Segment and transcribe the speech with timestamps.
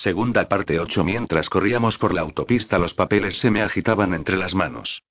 [0.00, 4.54] Segunda parte 8 Mientras corríamos por la autopista los papeles se me agitaban entre las
[4.54, 5.02] manos.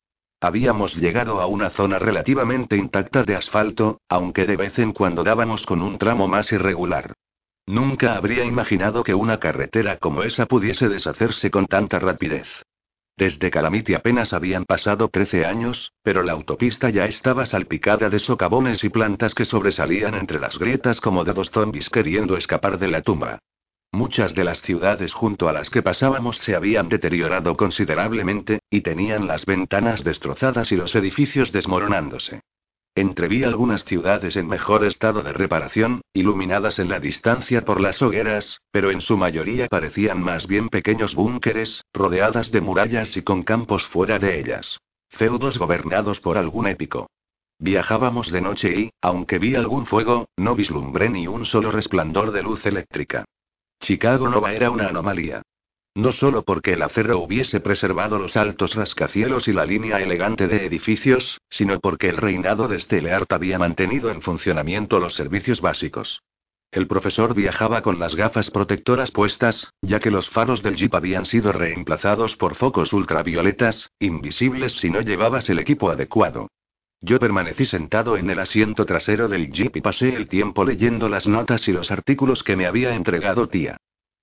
[0.42, 5.64] Habíamos llegado a una zona relativamente intacta de asfalto, aunque de vez en cuando dábamos
[5.68, 7.14] con un tramo más irregular.
[7.68, 12.48] Nunca habría imaginado que una carretera como esa pudiese deshacerse con tanta rapidez.
[13.16, 18.84] Desde Calamity apenas habían pasado 13 años, pero la autopista ya estaba salpicada de socavones
[18.84, 23.04] y plantas que sobresalían entre las grietas como de dos zombies queriendo escapar de la
[23.04, 23.38] tumba.
[23.92, 29.28] Muchas de las ciudades junto a las que pasábamos se habían deteriorado considerablemente, y tenían
[29.28, 32.42] las ventanas destrozadas y los edificios desmoronándose.
[32.96, 38.62] Entreví algunas ciudades en mejor estado de reparación, iluminadas en la distancia por las hogueras,
[38.72, 43.86] pero en su mayoría parecían más bien pequeños búnkeres, rodeadas de murallas y con campos
[43.86, 44.80] fuera de ellas.
[45.10, 47.10] Feudos gobernados por algún épico.
[47.58, 52.44] Viajábamos de noche y, aunque vi algún fuego, no vislumbré ni un solo resplandor de
[52.44, 53.26] luz eléctrica.
[53.80, 55.42] Chicago Nova era una anomalía.
[55.96, 60.66] No solo porque el acero hubiese preservado los altos rascacielos y la línea elegante de
[60.66, 66.22] edificios, sino porque el reinado de Steleart había mantenido en funcionamiento los servicios básicos.
[66.72, 71.26] El profesor viajaba con las gafas protectoras puestas, ya que los faros del jeep habían
[71.26, 76.48] sido reemplazados por focos ultravioletas, invisibles si no llevabas el equipo adecuado.
[77.02, 81.28] Yo permanecí sentado en el asiento trasero del jeep y pasé el tiempo leyendo las
[81.28, 83.78] notas y los artículos que me había entregado tía.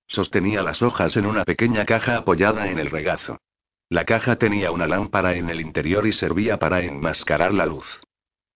[0.07, 3.39] Sostenía las hojas en una pequeña caja apoyada en el regazo.
[3.89, 7.99] La caja tenía una lámpara en el interior y servía para enmascarar la luz.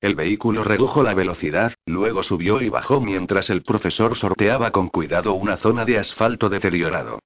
[0.02, 5.34] El vehículo redujo la velocidad, luego subió y bajó mientras el profesor sorteaba con cuidado
[5.34, 7.20] una zona de asfalto deteriorado.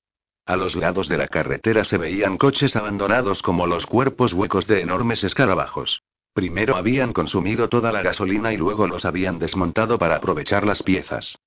[0.46, 4.82] A los lados de la carretera se veían coches abandonados como los cuerpos huecos de
[4.82, 6.02] enormes escarabajos.
[6.36, 11.40] Primero habían consumido toda la gasolina y luego los habían desmontado para aprovechar las piezas.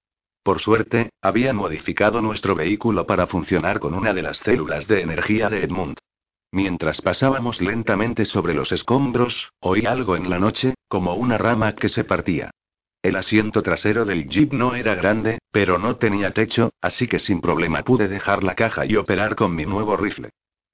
[0.43, 5.51] Por suerte, habían modificado nuestro vehículo para funcionar con una de las células de energía
[5.51, 5.99] de Edmund.
[6.53, 11.91] Mientras pasábamos lentamente sobre los escombros, oí algo en la noche, como una rama que
[11.91, 12.51] se partía.
[13.03, 17.43] El asiento trasero del jeep no era grande, pero no tenía techo, así que sin
[17.43, 20.31] problema pude dejar la caja y operar con mi nuevo rifle.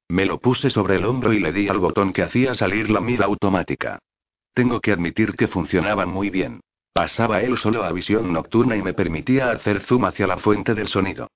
[0.09, 3.01] Me lo puse sobre el hombro y le di al botón que hacía salir la
[3.01, 3.99] mira automática.
[4.55, 6.61] Tengo que admitir que funcionaban muy bien.
[6.93, 10.87] Pasaba él solo a visión nocturna y me permitía hacer zoom hacia la fuente del
[10.87, 11.29] sonido.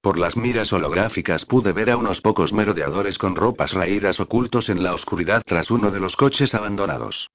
[0.00, 4.82] Por las miras holográficas pude ver a unos pocos merodeadores con ropas raídas ocultos en
[4.82, 7.30] la oscuridad tras uno de los coches abandonados.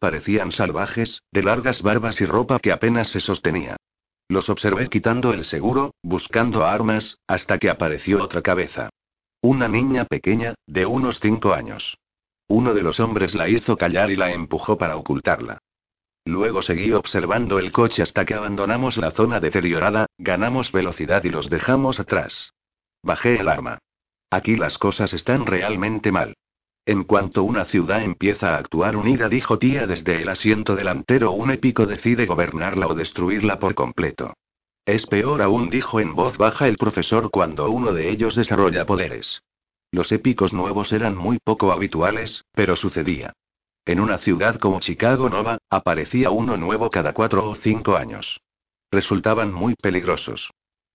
[0.00, 3.76] Parecían salvajes, de largas barbas y ropa que apenas se sostenía.
[4.28, 8.90] Los observé quitando el seguro, buscando armas, hasta que apareció otra cabeza.
[9.40, 11.96] Una niña pequeña, de unos cinco años.
[12.50, 15.60] Uno de los hombres la hizo callar y la empujó para ocultarla.
[16.24, 21.48] Luego seguí observando el coche hasta que abandonamos la zona deteriorada, ganamos velocidad y los
[21.48, 22.52] dejamos atrás.
[23.04, 23.78] Bajé el arma.
[24.30, 26.34] Aquí las cosas están realmente mal.
[26.86, 31.52] En cuanto una ciudad empieza a actuar unida, dijo tía desde el asiento delantero, un
[31.52, 34.34] épico decide gobernarla o destruirla por completo.
[34.84, 39.40] Es peor aún, dijo en voz baja el profesor cuando uno de ellos desarrolla poderes.
[39.92, 43.32] Los épicos nuevos eran muy poco habituales, pero sucedía.
[43.84, 48.40] En una ciudad como Chicago Nova, aparecía uno nuevo cada cuatro o cinco años.
[48.92, 50.50] Resultaban muy peligrosos.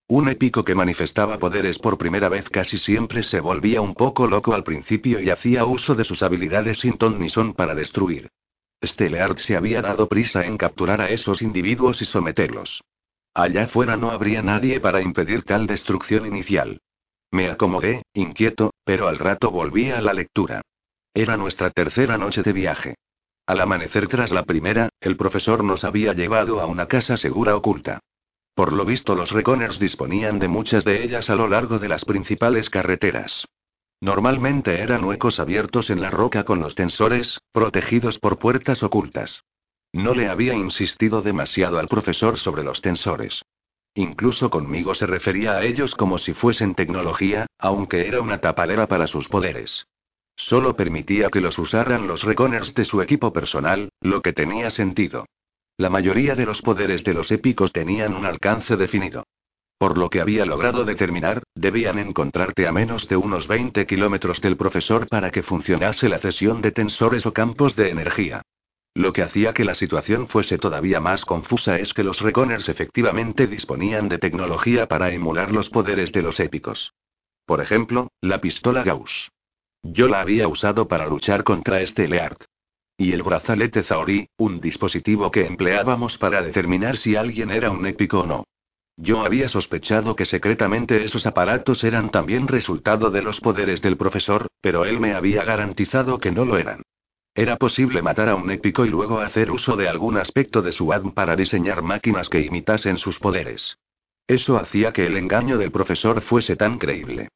[0.07, 4.53] Un épico que manifestaba poderes por primera vez casi siempre se volvía un poco loco
[4.53, 8.29] al principio y hacía uso de sus habilidades sin ton ni son para destruir.
[8.83, 12.83] Steleart se había dado prisa en capturar a esos individuos y someterlos.
[13.33, 16.79] Allá afuera no habría nadie para impedir tal destrucción inicial.
[17.31, 20.61] Me acomodé, inquieto, pero al rato volví a la lectura.
[21.13, 22.95] Era nuestra tercera noche de viaje.
[23.47, 27.99] Al amanecer tras la primera, el profesor nos había llevado a una casa segura oculta.
[28.55, 32.05] Por lo visto los Reconers disponían de muchas de ellas a lo largo de las
[32.05, 33.45] principales carreteras.
[34.01, 39.43] Normalmente eran huecos abiertos en la roca con los tensores, protegidos por puertas ocultas.
[39.93, 43.43] No le había insistido demasiado al profesor sobre los tensores.
[43.95, 49.07] Incluso conmigo se refería a ellos como si fuesen tecnología, aunque era una tapadera para
[49.07, 49.87] sus poderes.
[50.35, 55.25] Solo permitía que los usaran los reconers de su equipo personal, lo que tenía sentido.
[55.77, 59.23] La mayoría de los poderes de los épicos tenían un alcance definido.
[59.77, 64.57] Por lo que había logrado determinar, debían encontrarte a menos de unos 20 kilómetros del
[64.57, 68.41] profesor para que funcionase la cesión de tensores o campos de energía.
[68.95, 73.45] Lo que hacía que la situación fuese todavía más confusa es que los Reconers efectivamente
[73.45, 76.93] disponían de tecnología para emular los poderes de los épicos.
[77.45, 79.31] Por ejemplo, la pistola Gauss.
[79.83, 82.45] Yo la había usado para luchar contra este Leart.
[82.97, 88.21] Y el brazalete Zaori, un dispositivo que empleábamos para determinar si alguien era un épico
[88.21, 88.45] o no.
[88.95, 94.47] Yo había sospechado que secretamente esos aparatos eran también resultado de los poderes del profesor,
[94.61, 96.81] pero él me había garantizado que no lo eran.
[97.37, 100.93] Era posible matar a un épico y luego hacer uso de algún aspecto de su
[100.93, 103.77] ADM para diseñar máquinas que imitasen sus poderes.
[104.25, 107.27] Eso hacía que el engaño del profesor fuese tan creíble.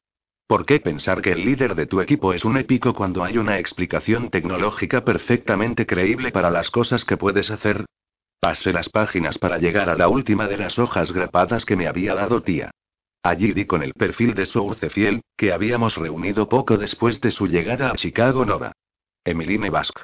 [0.46, 3.58] ¿Por qué pensar que el líder de tu equipo es un épico cuando hay una
[3.58, 7.84] explicación tecnológica perfectamente creíble para las cosas que puedes hacer?
[8.40, 12.14] Pasé las páginas para llegar a la última de las hojas grapadas que me había
[12.14, 12.70] dado tía.
[13.22, 17.90] Allí di con el perfil de Sourcefiel, que habíamos reunido poco después de su llegada
[17.90, 18.72] a Chicago Nova.
[19.30, 20.02] Emiline Basque.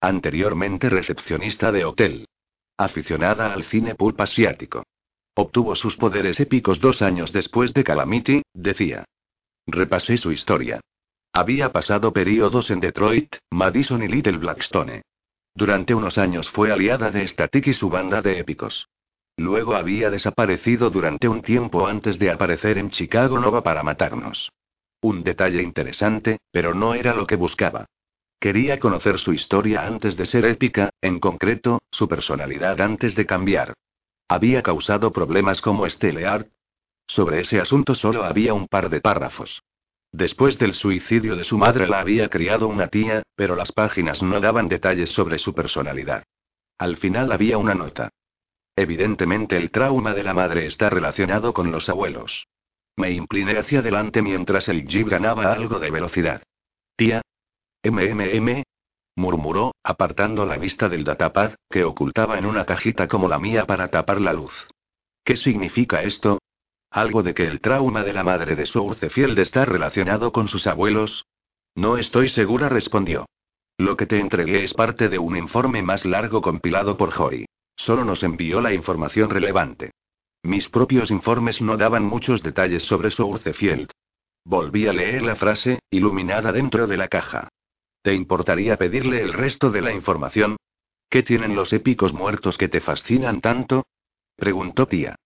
[0.00, 2.26] Anteriormente recepcionista de hotel.
[2.76, 4.84] Aficionada al cine pulp asiático.
[5.34, 9.04] Obtuvo sus poderes épicos dos años después de Calamity, decía.
[9.66, 10.80] Repasé su historia.
[11.32, 15.02] Había pasado períodos en Detroit, Madison y Little Blackstone.
[15.54, 18.88] Durante unos años fue aliada de Static y su banda de épicos.
[19.36, 24.52] Luego había desaparecido durante un tiempo antes de aparecer en Chicago Nova para matarnos.
[25.00, 27.86] Un detalle interesante, pero no era lo que buscaba.
[28.40, 33.74] Quería conocer su historia antes de ser épica, en concreto, su personalidad antes de cambiar.
[34.28, 36.48] ¿Había causado problemas como Art?
[37.06, 39.62] Sobre ese asunto solo había un par de párrafos.
[40.12, 44.40] Después del suicidio de su madre la había criado una tía, pero las páginas no
[44.40, 46.22] daban detalles sobre su personalidad.
[46.78, 48.10] Al final había una nota.
[48.76, 52.46] Evidentemente el trauma de la madre está relacionado con los abuelos.
[52.96, 56.42] Me incliné hacia adelante mientras el jeep ganaba algo de velocidad.
[56.96, 57.22] Tía.
[57.84, 58.62] MMM.
[59.16, 63.88] murmuró, apartando la vista del datapad, que ocultaba en una cajita como la mía para
[63.88, 64.66] tapar la luz.
[65.22, 66.38] ¿Qué significa esto?
[66.90, 71.26] ¿Algo de que el trauma de la madre de Sourcefield está relacionado con sus abuelos?
[71.74, 73.26] No estoy segura, respondió.
[73.76, 77.46] Lo que te entregué es parte de un informe más largo compilado por Jory.
[77.76, 79.90] Solo nos envió la información relevante.
[80.42, 83.90] Mis propios informes no daban muchos detalles sobre Sourcefield.
[84.44, 87.48] Volví a leer la frase, iluminada dentro de la caja.
[88.04, 90.58] ¿Te importaría pedirle el resto de la información?
[91.08, 93.86] ¿Qué tienen los épicos muertos que te fascinan tanto?
[94.36, 95.16] Preguntó tía.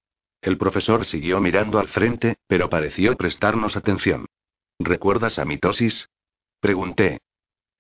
[0.41, 4.27] El profesor siguió mirando al frente, pero pareció prestarnos atención.
[4.79, 6.09] ¿Recuerdas a Mitosis?
[6.61, 7.19] Pregunté.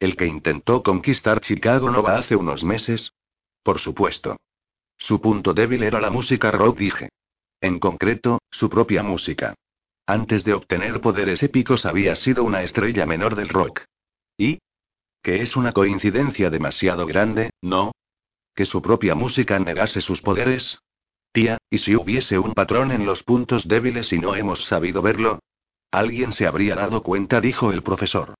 [0.00, 3.12] ¿El que intentó conquistar Chicago no va hace unos meses?
[3.62, 4.37] Por supuesto.
[4.97, 7.11] Su punto débil era la música rock, dije.
[7.61, 9.55] En concreto, su propia música.
[10.06, 13.85] Antes de obtener poderes épicos había sido una estrella menor del rock.
[14.37, 14.59] ¿Y?
[15.23, 17.93] Que es una coincidencia demasiado grande, ¿no?
[18.55, 20.79] Que su propia música negase sus poderes,
[21.32, 25.41] Tía, ¿y si hubiese un patrón en los puntos débiles y no hemos sabido verlo?
[25.91, 28.35] Alguien se habría dado cuenta, dijo el profesor.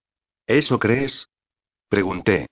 [0.47, 1.29] ¿Eso crees?
[1.89, 2.47] Pregunté.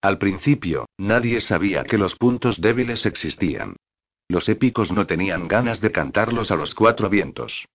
[0.00, 3.76] Al principio, nadie sabía que los puntos débiles existían.
[4.28, 7.66] Los épicos no tenían ganas de cantarlos a los cuatro vientos.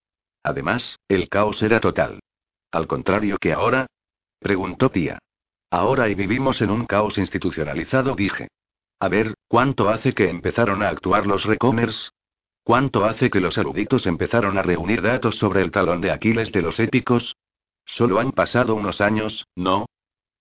[0.43, 2.19] Además, el caos era total.
[2.71, 3.87] Al contrario que ahora.
[4.39, 5.19] Preguntó tía.
[5.69, 8.47] Ahora y vivimos en un caos institucionalizado, dije.
[8.99, 12.11] A ver, ¿cuánto hace que empezaron a actuar los recomers?
[12.63, 16.61] ¿Cuánto hace que los eruditos empezaron a reunir datos sobre el talón de Aquiles de
[16.61, 17.35] los épicos?
[17.85, 19.85] Solo han pasado unos años, ¿no?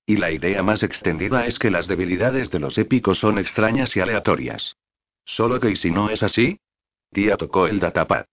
[0.06, 4.00] Y la idea más extendida es que las debilidades de los épicos son extrañas y
[4.00, 4.76] aleatorias.
[5.25, 6.58] Solo que ¿y si no es así?
[7.12, 8.25] Tía tocó el datapad.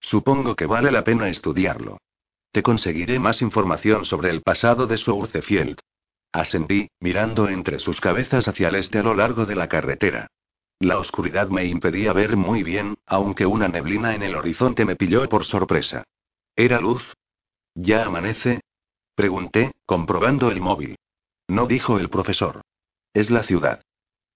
[0.00, 1.98] Supongo que vale la pena estudiarlo.
[2.52, 5.78] Te conseguiré más información sobre el pasado de Sourcefield.
[6.32, 10.28] Asentí, mirando entre sus cabezas hacia el este a lo largo de la carretera.
[10.80, 15.28] La oscuridad me impedía ver muy bien, aunque una neblina en el horizonte me pilló
[15.28, 16.04] por sorpresa.
[16.54, 17.14] ¿Era luz?
[17.74, 18.60] ¿Ya amanece?
[19.14, 20.96] Pregunté, comprobando el móvil.
[21.48, 22.60] No dijo el profesor.
[23.12, 23.82] Es la ciudad.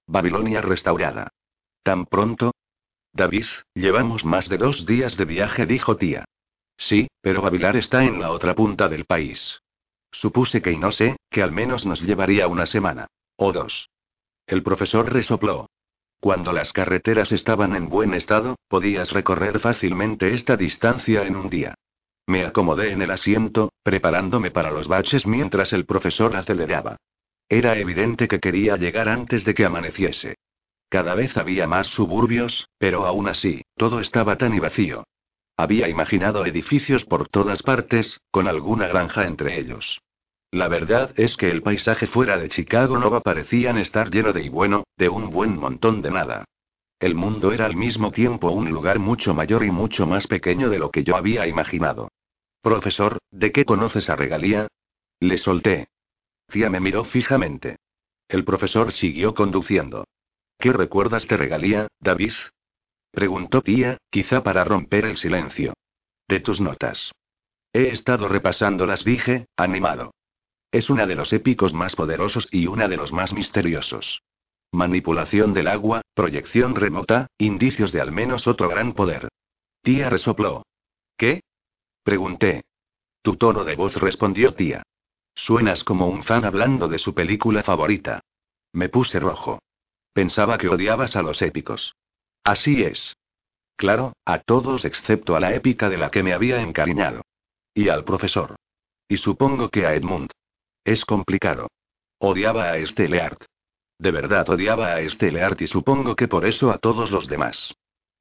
[0.06, 1.28] Babilonia restaurada.
[1.84, 2.52] ¿Tan pronto?
[3.12, 6.24] David, llevamos más de dos días de viaje, dijo tía.
[6.76, 9.61] Sí, pero Babilar está en la otra punta del país.
[10.12, 13.08] Supuse que y no sé, que al menos nos llevaría una semana.
[13.36, 13.90] O dos.
[14.46, 15.68] El profesor resopló.
[16.20, 21.74] Cuando las carreteras estaban en buen estado, podías recorrer fácilmente esta distancia en un día.
[22.26, 26.96] Me acomodé en el asiento, preparándome para los baches mientras el profesor aceleraba.
[27.48, 30.36] Era evidente que quería llegar antes de que amaneciese.
[30.88, 35.04] Cada vez había más suburbios, pero aún así, todo estaba tan y vacío.
[35.62, 40.02] Había imaginado edificios por todas partes, con alguna granja entre ellos.
[40.50, 44.48] La verdad es que el paisaje fuera de Chicago no parecían estar lleno de y
[44.48, 46.44] bueno, de un buen montón de nada.
[46.98, 50.80] El mundo era al mismo tiempo un lugar mucho mayor y mucho más pequeño de
[50.80, 52.08] lo que yo había imaginado.
[52.60, 54.66] Profesor, ¿de qué conoces a Regalía?
[55.20, 55.86] Le solté.
[56.48, 57.76] Tía me miró fijamente.
[58.26, 60.08] El profesor siguió conduciendo.
[60.58, 62.32] ¿Qué recuerdas de Regalía, David?
[63.12, 65.74] Preguntó tía, quizá para romper el silencio.
[66.26, 67.12] De tus notas.
[67.72, 70.12] He estado repasándolas, dije, animado.
[70.70, 74.22] Es una de los épicos más poderosos y una de los más misteriosos.
[74.72, 79.28] Manipulación del agua, proyección remota, indicios de al menos otro gran poder.
[79.82, 80.64] Tía resopló.
[81.18, 81.42] ¿Qué?
[82.02, 82.62] Pregunté.
[83.20, 84.82] Tu tono de voz respondió tía.
[85.34, 88.20] Suenas como un fan hablando de su película favorita.
[88.72, 89.60] Me puse rojo.
[90.14, 91.94] Pensaba que odiabas a los épicos.
[92.44, 93.16] Así es.
[93.76, 97.22] Claro, a todos excepto a la épica de la que me había encariñado.
[97.74, 98.56] Y al profesor.
[99.08, 100.30] Y supongo que a Edmund.
[100.84, 101.68] Es complicado.
[102.18, 103.44] Odiaba a Esteleart.
[103.98, 107.74] De verdad odiaba a Esteleart y supongo que por eso a todos los demás.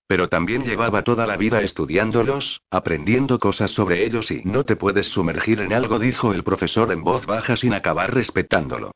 [0.07, 5.07] Pero también llevaba toda la vida estudiándolos, aprendiendo cosas sobre ellos y no te puedes
[5.07, 8.91] sumergir en algo, dijo el profesor en voz baja sin acabar respetándolo.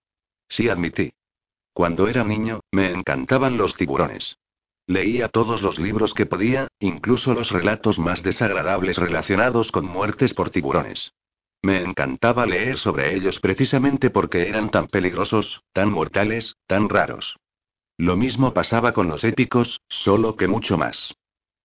[0.49, 1.13] Sí admití.
[1.73, 4.37] Cuando era niño, me encantaban los tiburones.
[4.87, 10.51] Leía todos los libros que podía, incluso los relatos más desagradables relacionados con muertes por
[10.51, 11.11] tiburones.
[11.63, 17.37] Me encantaba leer sobre ellos precisamente porque eran tan peligrosos, tan mortales, tan raros.
[17.97, 21.15] Lo mismo pasaba con los épicos, solo que mucho más.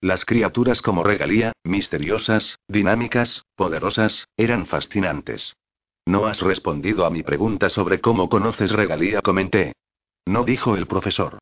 [0.01, 5.55] Las criaturas como regalía, misteriosas, dinámicas, poderosas, eran fascinantes.
[6.07, 9.75] No has respondido a mi pregunta sobre cómo conoces regalía, comenté.
[10.25, 11.39] No dijo el profesor.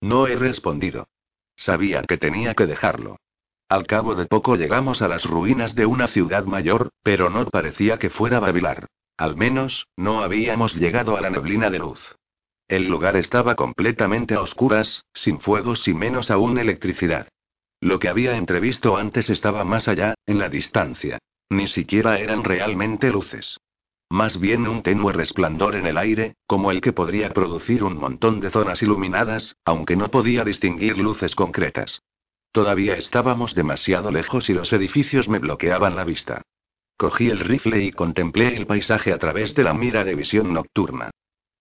[0.00, 1.06] No he respondido.
[1.60, 3.18] Sabía que tenía que dejarlo.
[3.68, 7.98] Al cabo de poco llegamos a las ruinas de una ciudad mayor, pero no parecía
[7.98, 8.86] que fuera Babilar.
[9.18, 12.16] Al menos, no habíamos llegado a la neblina de luz.
[12.66, 17.28] El lugar estaba completamente a oscuras, sin fuegos y menos aún electricidad.
[17.78, 21.18] Lo que había entrevisto antes estaba más allá, en la distancia.
[21.50, 23.58] Ni siquiera eran realmente luces.
[24.10, 28.40] Más bien un tenue resplandor en el aire, como el que podría producir un montón
[28.40, 32.02] de zonas iluminadas, aunque no podía distinguir luces concretas.
[32.50, 36.42] Todavía estábamos demasiado lejos y los edificios me bloqueaban la vista.
[36.96, 41.10] Cogí el rifle y contemplé el paisaje a través de la mira de visión nocturna.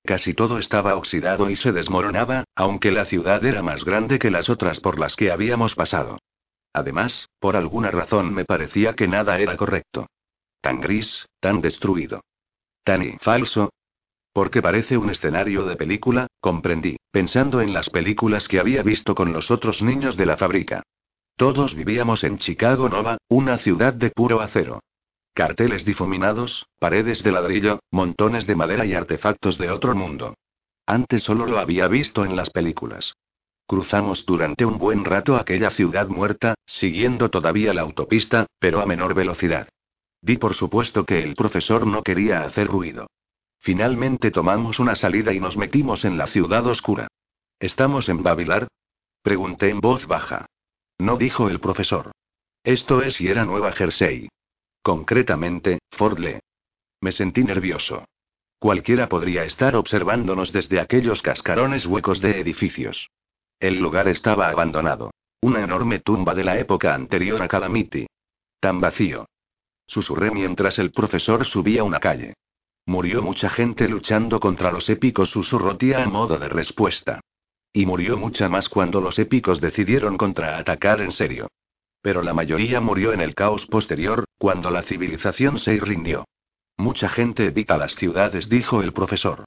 [0.03, 4.49] Casi todo estaba oxidado y se desmoronaba, aunque la ciudad era más grande que las
[4.49, 6.17] otras por las que habíamos pasado.
[6.73, 10.07] Además, por alguna razón me parecía que nada era correcto.
[10.61, 12.21] Tan gris, tan destruido.
[12.89, 13.69] Tan falso.
[14.33, 19.31] Porque parece un escenario de película, comprendí, pensando en las películas que había visto con
[19.31, 20.81] los otros niños de la fábrica.
[21.35, 24.79] Todos vivíamos en Chicago Nova, una ciudad de puro acero.
[25.35, 30.33] Carteles difuminados, paredes de ladrillo, montones de madera y artefactos de otro mundo.
[30.87, 33.13] Antes solo lo había visto en las películas.
[33.67, 39.13] Cruzamos durante un buen rato aquella ciudad muerta, siguiendo todavía la autopista, pero a menor
[39.13, 39.69] velocidad.
[40.21, 43.07] Di por supuesto que el profesor no quería hacer ruido.
[43.59, 47.07] Finalmente tomamos una salida y nos metimos en la ciudad oscura.
[47.59, 48.67] ¿Estamos en Babilar?
[49.21, 50.45] Pregunté en voz baja.
[50.97, 52.11] No dijo el profesor.
[52.63, 54.29] Esto es y era Nueva Jersey.
[54.81, 56.39] Concretamente, Fort Lee.
[57.01, 58.05] Me sentí nervioso.
[58.59, 63.09] Cualquiera podría estar observándonos desde aquellos cascarones huecos de edificios.
[63.59, 65.11] El lugar estaba abandonado.
[65.41, 68.07] Una enorme tumba de la época anterior a Calamity.
[68.59, 69.25] Tan vacío.
[69.89, 72.35] Susurré mientras el profesor subía una calle.
[72.85, 77.21] Murió mucha gente luchando contra los épicos, susurró tía a modo de respuesta.
[77.73, 81.47] Y murió mucha más cuando los épicos decidieron contraatacar en serio.
[82.03, 86.25] Pero la mayoría murió en el caos posterior, cuando la civilización se rindió.
[86.77, 89.45] Mucha gente evita las ciudades, dijo el profesor.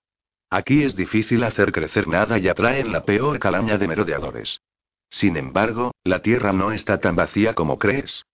[0.51, 4.61] Aquí es difícil hacer crecer nada y atraen la peor calaña de merodeadores.
[5.09, 8.25] Sin embargo, la tierra no está tan vacía como crees.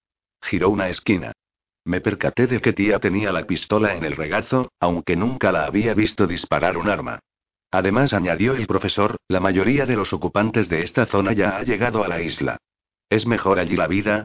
[0.41, 1.33] Giró una esquina.
[1.88, 5.95] Me percaté de que tía tenía la pistola en el regazo, aunque nunca la había
[5.95, 7.21] visto disparar un arma.
[7.71, 12.04] Además, añadió el profesor, la mayoría de los ocupantes de esta zona ya ha llegado
[12.04, 12.59] a la isla.
[13.09, 14.25] ¿Es mejor allí la vida?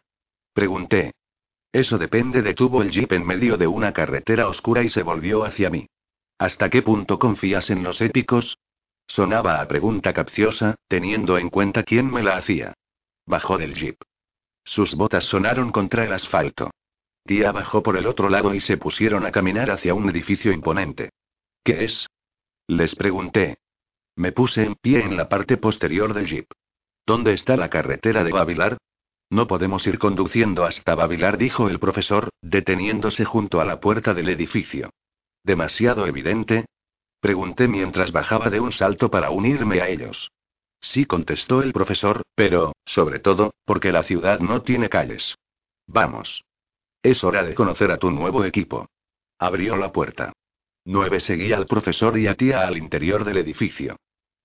[0.51, 1.13] Pregunté.
[1.71, 5.69] Eso depende, detuvo el jeep en medio de una carretera oscura y se volvió hacia
[5.69, 5.87] mí.
[6.37, 8.57] ¿Hasta qué punto confías en los épicos?
[9.07, 12.73] Sonaba a pregunta capciosa, teniendo en cuenta quién me la hacía.
[13.25, 14.01] Bajó del jeep.
[14.65, 16.69] Sus botas sonaron contra el asfalto.
[17.25, 21.09] Tía bajó por el otro lado y se pusieron a caminar hacia un edificio imponente.
[21.63, 22.07] ¿Qué es?
[22.67, 23.57] Les pregunté.
[24.15, 26.47] Me puse en pie en la parte posterior del jeep.
[27.05, 28.77] ¿Dónde está la carretera de Babilar?
[29.29, 34.29] No podemos ir conduciendo hasta Babilar, dijo el profesor, deteniéndose junto a la puerta del
[34.29, 34.91] edificio.
[35.43, 36.65] ¿Demasiado evidente?
[37.19, 40.29] Pregunté mientras bajaba de un salto para unirme a ellos.
[40.81, 45.35] Sí, contestó el profesor, pero, sobre todo, porque la ciudad no tiene calles.
[45.87, 46.43] Vamos.
[47.03, 48.87] Es hora de conocer a tu nuevo equipo.
[49.37, 50.31] Abrió la puerta.
[50.85, 53.97] Nueve seguía al profesor y a tía al interior del edificio.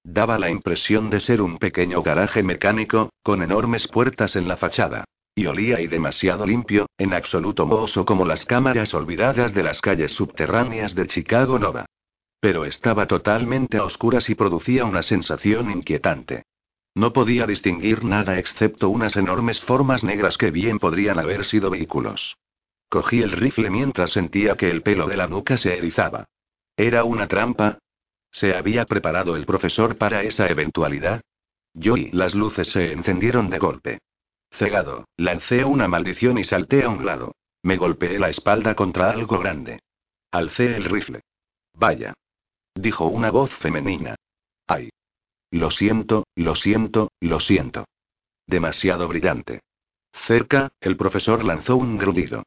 [0.03, 5.05] Daba la impresión de ser un pequeño garaje mecánico, con enormes puertas en la fachada.
[5.37, 10.11] Y olía y demasiado limpio, en absoluto mohoso como las cámaras olvidadas de las calles
[10.11, 11.87] subterráneas de Chicago Nova.
[12.41, 16.43] Pero estaba totalmente a oscuras y producía una sensación inquietante.
[16.97, 22.37] No podía distinguir nada excepto unas enormes formas negras que bien podrían haber sido vehículos.
[22.89, 26.25] Cogí el rifle mientras sentía que el pelo de la nuca se erizaba.
[26.77, 27.79] ¿Era una trampa?
[28.31, 31.21] ¿Se había preparado el profesor para esa eventualidad?
[31.75, 33.99] Yo y las luces se encendieron de golpe.
[34.51, 37.35] Cegado, lancé una maldición y salté a un lado.
[37.63, 39.81] Me golpeé la espalda contra algo grande.
[40.31, 41.21] Alcé el rifle.
[41.75, 42.15] Vaya.
[42.75, 44.15] Dijo una voz femenina.
[44.67, 44.91] Ay.
[45.51, 47.87] Lo siento, lo siento, lo siento.
[48.47, 49.61] Demasiado brillante.
[50.27, 52.45] Cerca, el profesor lanzó un grudido.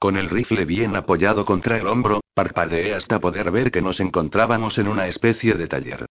[0.00, 4.78] Con el rifle bien apoyado contra el hombro, parpadeé hasta poder ver que nos encontrábamos
[4.78, 6.06] en una especie de taller.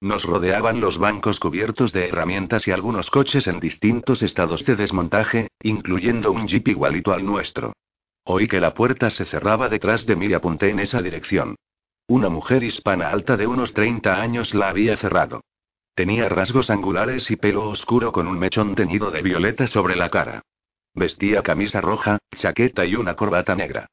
[0.00, 5.48] Nos rodeaban los bancos cubiertos de herramientas y algunos coches en distintos estados de desmontaje,
[5.60, 7.72] incluyendo un jeep igualito al nuestro.
[8.22, 11.56] Oí que la puerta se cerraba detrás de mí y apunté en esa dirección.
[12.06, 15.40] Una mujer hispana alta de unos 30 años la había cerrado.
[15.96, 20.42] Tenía rasgos angulares y pelo oscuro con un mechón teñido de violeta sobre la cara.
[20.94, 23.86] Vestía camisa roja, chaqueta y una corbata negra.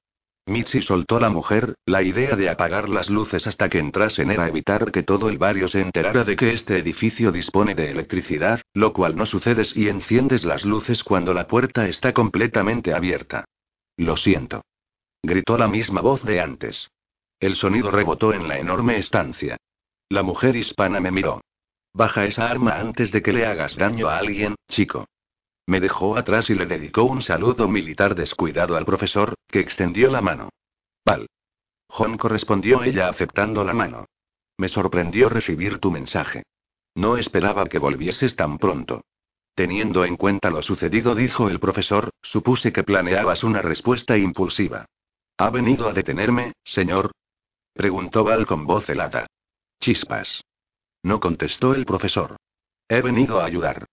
[0.46, 4.92] Mitzi soltó la mujer, la idea de apagar las luces hasta que entrasen era evitar
[4.92, 9.16] que todo el barrio se enterara de que este edificio dispone de electricidad, lo cual
[9.16, 13.46] no sucede si enciendes las luces cuando la puerta está completamente abierta.
[13.96, 14.64] Lo siento.
[15.22, 16.90] Gritó la misma voz de antes.
[17.40, 19.58] El sonido rebotó en la enorme estancia.
[20.10, 21.42] La mujer hispana me miró.
[21.94, 25.06] Baja esa arma antes de que le hagas daño a alguien, chico.
[25.70, 30.20] Me dejó atrás y le dedicó un saludo militar descuidado al profesor, que extendió la
[30.20, 30.50] mano.
[31.06, 31.28] Val.
[31.88, 34.08] John correspondió ella aceptando la mano.
[34.58, 36.42] Me sorprendió recibir tu mensaje.
[36.96, 39.02] No esperaba que volvieses tan pronto.
[39.54, 44.86] Teniendo en cuenta lo sucedido, dijo el profesor, supuse que planeabas una respuesta impulsiva.
[45.38, 47.12] ¿Ha venido a detenerme, señor?
[47.74, 49.28] Preguntó Val con voz helada.
[49.80, 50.42] Chispas.
[51.04, 52.38] No contestó el profesor.
[52.88, 53.86] He venido a ayudar.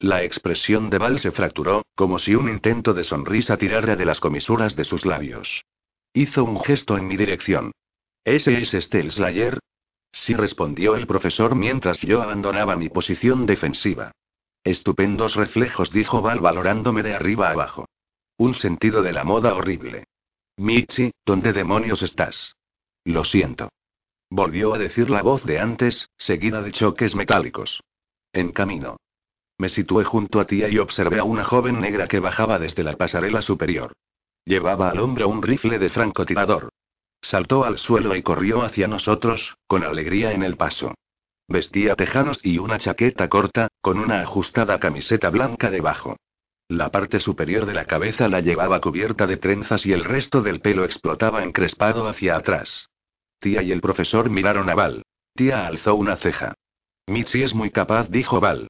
[0.00, 4.18] La expresión de Val se fracturó, como si un intento de sonrisa tirara de las
[4.18, 5.66] comisuras de sus labios.
[6.14, 7.72] Hizo un gesto en mi dirección.
[8.24, 9.58] ¿Ese es Estel Slayer?
[10.10, 14.12] Sí respondió el profesor mientras yo abandonaba mi posición defensiva.
[14.64, 17.84] Estupendos reflejos, dijo Val valorándome de arriba abajo.
[18.38, 20.04] Un sentido de la moda horrible.
[20.56, 22.56] Michi, ¿dónde demonios estás?
[23.04, 23.68] Lo siento.
[24.30, 27.82] Volvió a decir la voz de antes, seguida de choques metálicos.
[28.32, 28.96] En camino.
[29.60, 32.96] Me situé junto a tía y observé a una joven negra que bajaba desde la
[32.96, 33.92] pasarela superior.
[34.46, 36.70] Llevaba al hombro un rifle de francotirador.
[37.20, 40.94] Saltó al suelo y corrió hacia nosotros, con alegría en el paso.
[41.46, 46.16] Vestía tejanos y una chaqueta corta, con una ajustada camiseta blanca debajo.
[46.68, 50.62] La parte superior de la cabeza la llevaba cubierta de trenzas y el resto del
[50.62, 52.88] pelo explotaba encrespado hacia atrás.
[53.40, 55.02] Tía y el profesor miraron a Val.
[55.34, 56.54] Tía alzó una ceja.
[57.06, 58.66] Mitzi es muy capaz, dijo Val.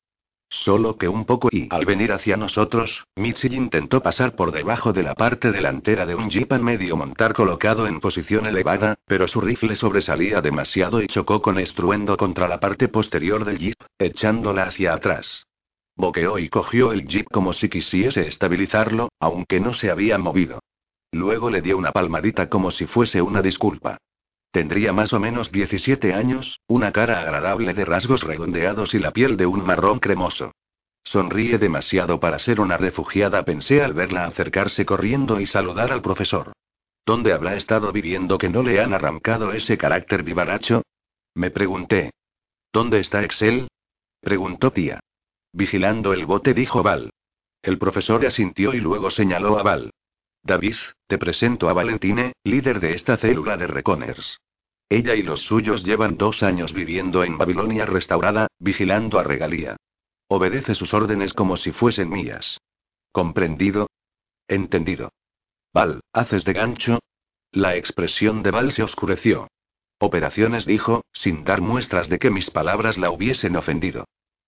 [0.50, 5.04] Solo que un poco y al venir hacia nosotros, Mitzi intentó pasar por debajo de
[5.04, 9.40] la parte delantera de un jeep al medio montar colocado en posición elevada, pero su
[9.40, 14.92] rifle sobresalía demasiado y chocó con estruendo contra la parte posterior del jeep, echándola hacia
[14.92, 15.46] atrás.
[15.94, 20.58] Boqueó y cogió el jeep como si quisiese estabilizarlo, aunque no se había movido.
[21.12, 23.98] Luego le dio una palmadita como si fuese una disculpa.
[24.50, 29.36] Tendría más o menos 17 años, una cara agradable de rasgos redondeados y la piel
[29.36, 30.52] de un marrón cremoso.
[31.04, 36.52] Sonríe demasiado para ser una refugiada, pensé al verla acercarse corriendo y saludar al profesor.
[37.06, 40.82] ¿Dónde habrá estado viviendo que no le han arrancado ese carácter vivaracho?
[41.34, 42.10] Me pregunté.
[42.72, 43.68] ¿Dónde está Excel?
[44.20, 45.00] preguntó tía.
[45.52, 47.10] Vigilando el bote, dijo Val.
[47.62, 49.90] El profesor asintió y luego señaló a Val.
[50.42, 50.76] David,
[51.06, 54.40] te presento a Valentine, líder de esta célula de Reconers.
[54.88, 59.76] Ella y los suyos llevan dos años viviendo en Babilonia restaurada, vigilando a regalía.
[60.28, 62.58] Obedece sus órdenes como si fuesen mías.
[63.12, 63.88] ¿Comprendido?
[64.48, 65.12] Entendido.
[65.72, 66.98] Val, ¿haces de gancho?
[67.52, 69.48] La expresión de Val se oscureció.
[69.98, 74.06] Operaciones dijo, sin dar muestras de que mis palabras la hubiesen ofendido.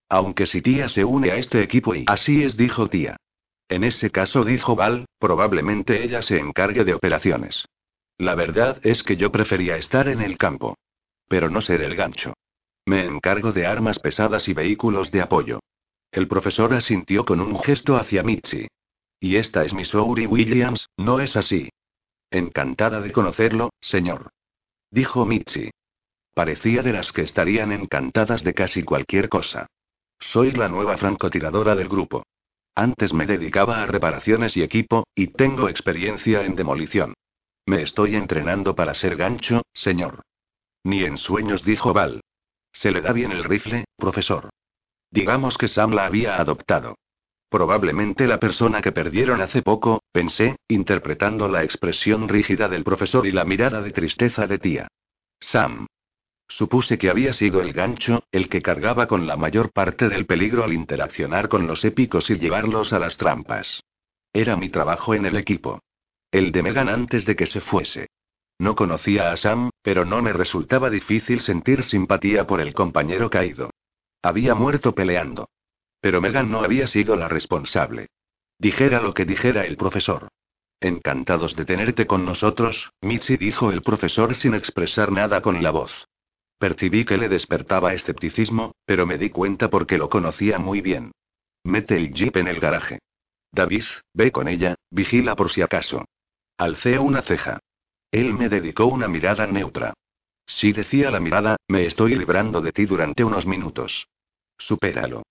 [0.09, 3.17] Aunque si tía se une a este equipo y así es, dijo tía.
[3.73, 7.65] En ese caso, dijo Val, probablemente ella se encargue de operaciones.
[8.19, 10.77] La verdad es que yo prefería estar en el campo.
[11.27, 12.35] Pero no ser el gancho.
[12.85, 15.61] Me encargo de armas pesadas y vehículos de apoyo.
[16.11, 18.69] El profesor asintió con un gesto hacia Mitzi.
[19.19, 21.71] Y esta es Missouri Williams, ¿no es así?
[22.31, 24.33] Encantada de conocerlo, señor.
[24.91, 25.71] Dijo Mitzi.
[26.35, 29.67] Parecía de las que estarían encantadas de casi cualquier cosa.
[30.19, 32.23] Soy la nueva francotiradora del grupo.
[32.75, 37.15] Antes me dedicaba a reparaciones y equipo, y tengo experiencia en demolición.
[37.67, 40.23] Me estoy entrenando para ser gancho, señor.
[40.85, 42.21] Ni en sueños, dijo Val.
[42.73, 44.51] Se le da bien el rifle, profesor.
[45.11, 46.97] Digamos que Sam la había adoptado.
[47.51, 53.33] Probablemente la persona que perdieron hace poco, pensé, interpretando la expresión rígida del profesor y
[53.33, 54.89] la mirada de tristeza de tía.
[55.39, 55.87] Sam.
[56.55, 60.65] Supuse que había sido el gancho, el que cargaba con la mayor parte del peligro
[60.65, 63.83] al interaccionar con los épicos y llevarlos a las trampas.
[64.35, 65.81] Era mi trabajo en el equipo.
[66.31, 68.09] El de Megan antes de que se fuese.
[68.59, 73.71] No conocía a Sam, pero no me resultaba difícil sentir simpatía por el compañero caído.
[74.21, 75.49] Había muerto peleando.
[76.03, 78.09] Pero Megan no había sido la responsable.
[78.59, 80.29] Dijera lo que dijera el profesor.
[80.81, 86.09] Encantados de tenerte con nosotros, Mitzi dijo el profesor sin expresar nada con la voz.
[86.63, 91.11] Percibí que le despertaba escepticismo, pero me di cuenta porque lo conocía muy bien.
[91.65, 93.01] Mete el jeep en el garaje.
[93.51, 93.83] David,
[94.15, 96.05] ve con ella, vigila por si acaso.
[96.57, 97.59] Alcé una ceja.
[98.13, 99.93] Él me dedicó una mirada neutra.
[100.47, 104.07] Si decía la mirada, me estoy librando de ti durante unos minutos.
[104.57, 105.25] Supéralo.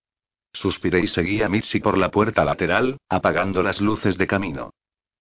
[0.51, 4.71] Suspiré y seguí a Mitzi por la puerta lateral, apagando las luces de camino.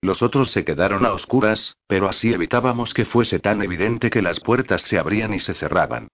[0.03, 4.41] Los otros se quedaron a oscuras, pero así evitábamos que fuese tan evidente que las
[4.41, 6.09] puertas se abrían y se cerraban.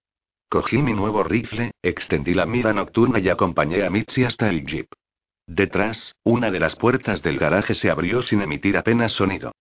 [0.48, 4.88] Cogí mi nuevo rifle, extendí la mira nocturna y acompañé a Mitzi hasta el jeep.
[5.46, 9.52] Detrás, una de las puertas del garaje se abrió sin emitir apenas sonido.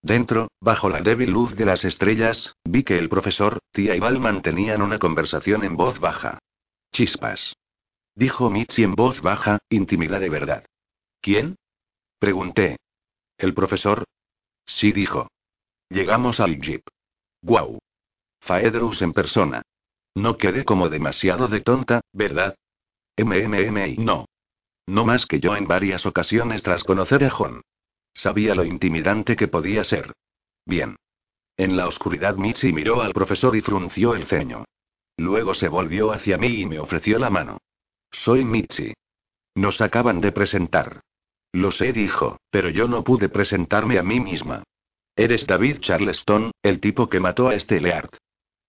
[0.00, 4.18] Dentro, bajo la débil luz de las estrellas, vi que el profesor, tía y Val
[4.20, 6.38] mantenían una conversación en voz baja.
[6.92, 7.54] Chispas.
[8.14, 10.64] Dijo Mitzi en voz baja, intimida de verdad.
[11.20, 11.56] ¿Quién?
[12.18, 12.76] Pregunté.
[13.38, 14.04] ¿El profesor?
[14.66, 15.28] Sí, dijo.
[15.88, 16.82] Llegamos al jeep.
[17.42, 17.78] ¡Guau!
[18.40, 19.62] Faedrus en persona.
[20.14, 22.54] No quedé como demasiado de tonta, ¿verdad?
[23.16, 24.26] MMM no.
[24.86, 27.62] No más que yo en varias ocasiones tras conocer a John.
[28.12, 30.12] Sabía lo intimidante que podía ser.
[30.66, 30.96] Bien.
[31.56, 34.64] En la oscuridad Mitzi miró al profesor y frunció el ceño.
[35.16, 37.58] Luego se volvió hacia mí y me ofreció la mano.
[38.10, 38.92] Soy Mitzi.
[39.54, 41.00] Nos acaban de presentar.
[41.54, 44.64] Lo sé, dijo, pero yo no pude presentarme a mí misma.
[45.14, 48.16] Eres David Charleston, el tipo que mató a Leart.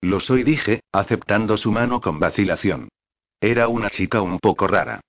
[0.01, 2.89] Lo soy, dije, aceptando su mano con vacilación.
[3.41, 5.01] Era una chica un poco rara.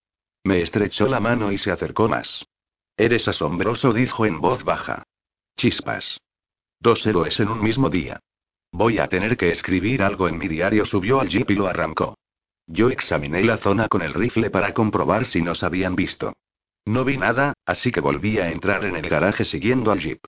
[0.42, 2.46] Me estrechó la mano y se acercó más.
[2.96, 5.02] Eres asombroso, dijo en voz baja.
[5.58, 6.18] Chispas.
[6.80, 8.20] Dos héroes en un mismo día.
[8.72, 10.86] Voy a tener que escribir algo en mi diario.
[10.86, 12.16] Subió al jeep y lo arrancó.
[12.66, 16.32] Yo examiné la zona con el rifle para comprobar si nos habían visto.
[16.86, 20.24] No vi nada, así que volví a entrar en el garaje siguiendo al jeep.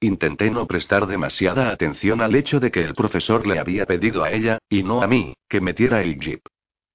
[0.00, 4.32] Intenté no prestar demasiada atención al hecho de que el profesor le había pedido a
[4.32, 6.40] ella, y no a mí, que metiera el jeep.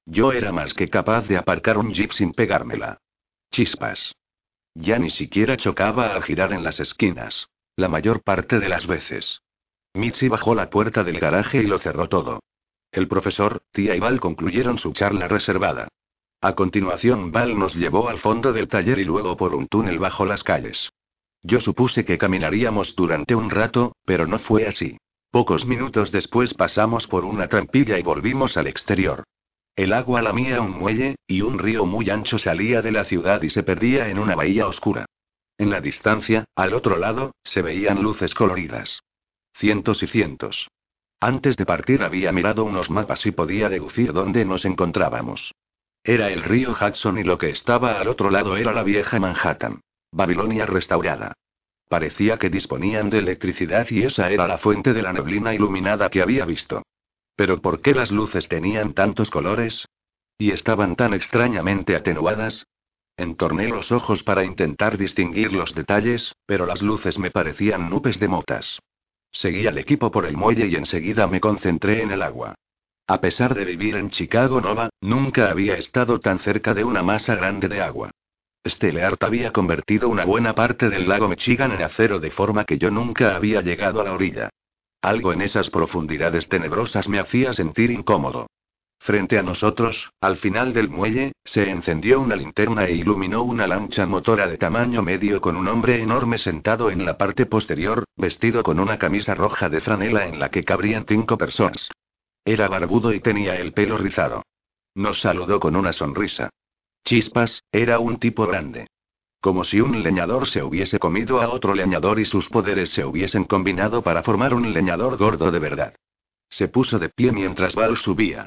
[0.06, 2.98] Yo era más que capaz de aparcar un jeep sin pegármela.
[3.52, 4.16] Chispas.
[4.74, 7.48] Ya ni siquiera chocaba al girar en las esquinas.
[7.76, 9.42] La mayor parte de las veces.
[9.94, 12.40] Mitzi bajó la puerta del garaje y lo cerró todo.
[12.92, 15.88] El profesor, tía y Val concluyeron su charla reservada.
[16.44, 20.26] A continuación, Val nos llevó al fondo del taller y luego por un túnel bajo
[20.26, 20.92] las calles.
[21.42, 24.98] Yo supuse que caminaríamos durante un rato, pero no fue así.
[25.32, 29.24] Pocos minutos después pasamos por una trampilla y volvimos al exterior.
[29.78, 33.50] El agua lamía un muelle, y un río muy ancho salía de la ciudad y
[33.50, 35.06] se perdía en una bahía oscura.
[35.58, 39.00] En la distancia, al otro lado, se veían luces coloridas.
[39.54, 40.68] Cientos y cientos.
[41.22, 45.54] Antes de partir había mirado unos mapas y podía deducir dónde nos encontrábamos.
[46.04, 49.80] Era el río Hudson y lo que estaba al otro lado era la vieja Manhattan.
[50.12, 51.34] Babilonia restaurada.
[51.88, 56.22] Parecía que disponían de electricidad y esa era la fuente de la neblina iluminada que
[56.22, 56.84] había visto.
[57.36, 59.88] Pero ¿por qué las luces tenían tantos colores?
[60.38, 62.66] ¿Y estaban tan extrañamente atenuadas?
[63.16, 68.28] Entorné los ojos para intentar distinguir los detalles, pero las luces me parecían nubes de
[68.28, 68.80] motas.
[69.32, 72.56] Seguí al equipo por el muelle y enseguida me concentré en el agua.
[73.06, 77.36] A pesar de vivir en Chicago Nova, nunca había estado tan cerca de una masa
[77.36, 78.12] grande de agua.
[78.66, 82.90] Stelleart había convertido una buena parte del lago Michigan en acero de forma que yo
[82.92, 84.50] nunca había llegado a la orilla.
[85.02, 88.48] Algo en esas profundidades tenebrosas me hacía sentir incómodo.
[89.00, 94.06] Frente a nosotros, al final del muelle, se encendió una linterna e iluminó una lancha
[94.06, 98.80] motora de tamaño medio con un hombre enorme sentado en la parte posterior, vestido con
[98.80, 101.90] una camisa roja de franela en la que cabrían cinco personas.
[102.46, 104.44] Era barbudo y tenía el pelo rizado.
[104.96, 106.50] Nos saludó con una sonrisa.
[107.06, 108.88] Chispas, era un tipo grande.
[109.42, 113.44] Como si un leñador se hubiese comido a otro leñador y sus poderes se hubiesen
[113.44, 115.96] combinado para formar un leñador gordo de verdad.
[116.50, 118.46] Se puso de pie mientras Val subía.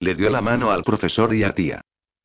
[0.00, 1.80] Le dio la mano al profesor y a tía.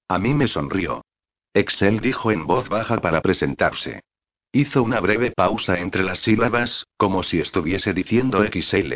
[0.08, 1.06] A mí me sonrió.
[1.54, 4.02] Excel dijo en voz baja para presentarse.
[4.52, 8.96] Hizo una breve pausa entre las sílabas, como si estuviese diciendo XL.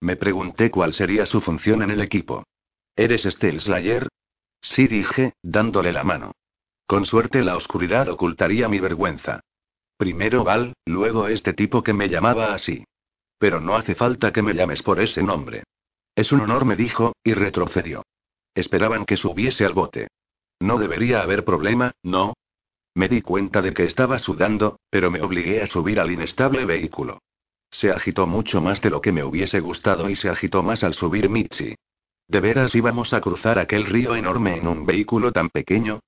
[0.00, 2.44] Me pregunté cuál sería su función en el equipo.
[2.94, 4.08] ¿Eres Estel Slayer?
[4.60, 6.32] Sí dije, dándole la mano.
[6.86, 9.40] Con suerte la oscuridad ocultaría mi vergüenza.
[9.96, 12.84] Primero Val, luego este tipo que me llamaba así.
[13.38, 15.64] Pero no hace falta que me llames por ese nombre.
[16.14, 18.02] Es un honor, me dijo, y retrocedió.
[18.54, 20.08] Esperaban que subiese al bote.
[20.60, 22.34] No debería haber problema, ¿no?
[22.94, 27.18] Me di cuenta de que estaba sudando, pero me obligué a subir al inestable vehículo.
[27.78, 30.94] Se agitó mucho más de lo que me hubiese gustado y se agitó más al
[30.94, 31.74] subir Mitzi.
[32.26, 36.00] ¿De veras íbamos a cruzar aquel río enorme en un vehículo tan pequeño?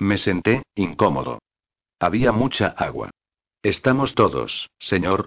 [0.00, 1.38] Me senté, incómodo.
[2.00, 3.10] Había mucha agua.
[3.62, 5.26] ¿Estamos todos, señor?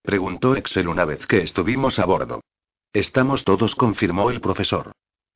[0.00, 2.40] Preguntó Excel una vez que estuvimos a bordo.
[2.94, 4.92] Estamos todos, confirmó el profesor.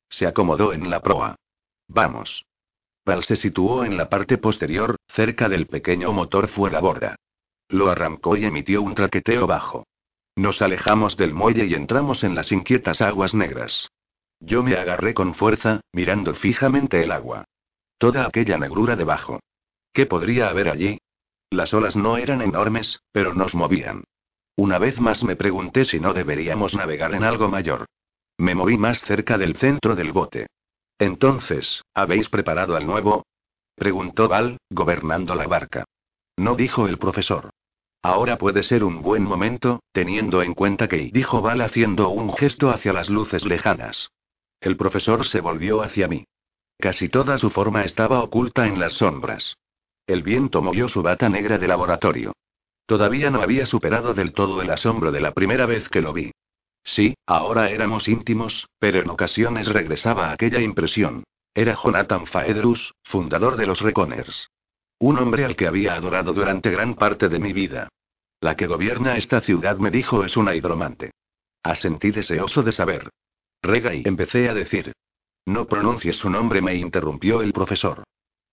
[0.09, 1.35] Se acomodó en la proa.
[1.87, 2.43] Vamos.
[3.05, 7.17] Val se situó en la parte posterior, cerca del pequeño motor fuera borda.
[7.67, 9.85] Lo arrancó y emitió un traqueteo bajo.
[10.35, 13.89] Nos alejamos del muelle y entramos en las inquietas aguas negras.
[14.39, 17.45] Yo me agarré con fuerza, mirando fijamente el agua.
[17.97, 19.39] Toda aquella negrura debajo.
[19.93, 20.99] ¿Qué podría haber allí?
[21.49, 24.03] Las olas no eran enormes, pero nos movían.
[24.55, 27.85] Una vez más me pregunté si no deberíamos navegar en algo mayor.
[28.37, 30.47] Me moví más cerca del centro del bote.
[30.97, 33.25] Entonces, ¿habéis preparado al nuevo?
[33.75, 35.83] preguntó Val, gobernando la barca.
[36.37, 37.49] No dijo el profesor.
[38.03, 42.71] Ahora puede ser un buen momento, teniendo en cuenta que dijo Val haciendo un gesto
[42.71, 44.09] hacia las luces lejanas.
[44.59, 46.25] El profesor se volvió hacia mí.
[46.79, 49.55] Casi toda su forma estaba oculta en las sombras.
[50.07, 52.33] El viento movió su bata negra de laboratorio.
[52.87, 56.31] Todavía no había superado del todo el asombro de la primera vez que lo vi.
[56.83, 61.23] Sí, ahora éramos íntimos, pero en ocasiones regresaba aquella impresión.
[61.53, 64.49] Era Jonathan Faedrus, fundador de los Reconers.
[65.01, 67.89] Un hombre al que había adorado durante gran parte de mi vida.
[68.39, 71.09] La que gobierna esta ciudad me dijo es una hidromante.
[71.63, 73.09] Asentí deseoso de saber.
[73.63, 74.93] Rega y empecé a decir.
[75.47, 78.03] No pronuncies su nombre, me interrumpió el profesor.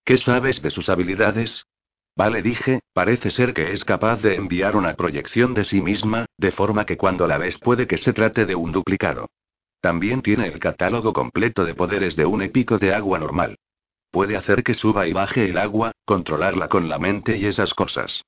[0.03, 1.67] ¿Qué sabes de sus habilidades?
[2.15, 6.49] Vale, dije, parece ser que es capaz de enviar una proyección de sí misma, de
[6.49, 9.29] forma que cuando la ves puede que se trate de un duplicado.
[9.81, 13.55] También tiene el catálogo completo de poderes de un épico de agua normal.
[14.11, 18.23] Puede hacer que suba y baje el agua, controlarla con la mente y esas cosas.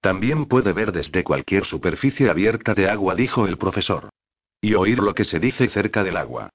[0.00, 4.10] También puede ver desde cualquier superficie abierta de agua, dijo el profesor.
[4.60, 6.50] Y oír lo que se dice cerca del agua.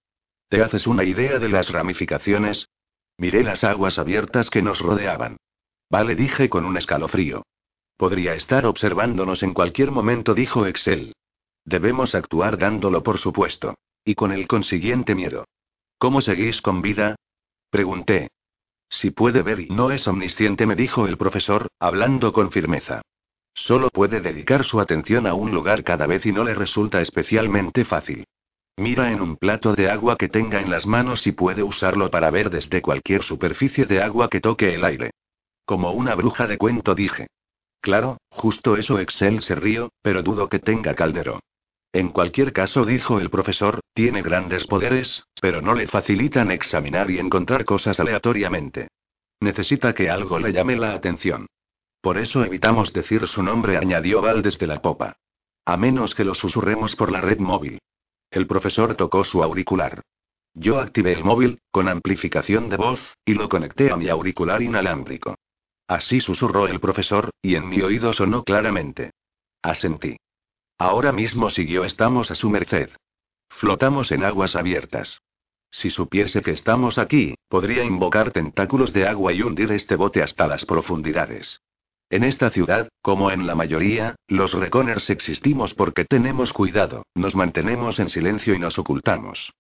[0.50, 2.70] ¿Te haces una idea de las ramificaciones?
[3.18, 5.38] Miré las aguas abiertas que nos rodeaban.
[5.90, 7.44] Vale, dije con un escalofrío.
[7.98, 11.14] Podría estar observándonos en cualquier momento, dijo Excel.
[11.66, 13.76] Debemos actuar dándolo por supuesto.
[14.06, 15.46] Y con el consiguiente miedo.
[15.98, 17.16] ¿Cómo seguís con vida?
[17.70, 18.30] Pregunté.
[18.90, 23.02] Si puede ver y no es omnisciente, me dijo el profesor, hablando con firmeza.
[23.54, 27.86] Solo puede dedicar su atención a un lugar cada vez y no le resulta especialmente
[27.86, 28.26] fácil.
[28.78, 32.32] Mira en un plato de agua que tenga en las manos y puede usarlo para
[32.32, 35.12] ver desde cualquier superficie de agua que toque el aire.
[35.66, 37.28] Como una bruja de cuento dije.
[37.82, 41.42] Claro, justo eso Excel se rió, pero dudo que tenga caldero.
[41.92, 47.20] En cualquier caso, dijo el profesor, tiene grandes poderes, pero no le facilitan examinar y
[47.20, 48.90] encontrar cosas aleatoriamente.
[49.40, 51.48] Necesita que algo le llame la atención.
[52.02, 55.18] Por eso evitamos decir su nombre, añadió Val desde la popa.
[55.66, 57.80] A menos que lo susurremos por la red móvil.
[58.32, 60.02] El profesor tocó su auricular.
[60.54, 65.36] Yo activé el móvil, con amplificación de voz, y lo conecté a mi auricular inalámbrico.
[65.88, 69.12] Así susurró el profesor, y en mi oído sonó claramente.
[69.62, 70.18] Asentí.
[70.80, 72.90] Ahora mismo siguió estamos a su merced.
[73.50, 75.22] Flotamos en aguas abiertas.
[75.70, 80.48] Si supiese que estamos aquí, podría invocar tentáculos de agua y hundir este bote hasta
[80.48, 81.62] las profundidades.
[82.10, 88.00] En esta ciudad, como en la mayoría, los reconers existimos porque tenemos cuidado, nos mantenemos
[88.00, 89.52] en silencio y nos ocultamos.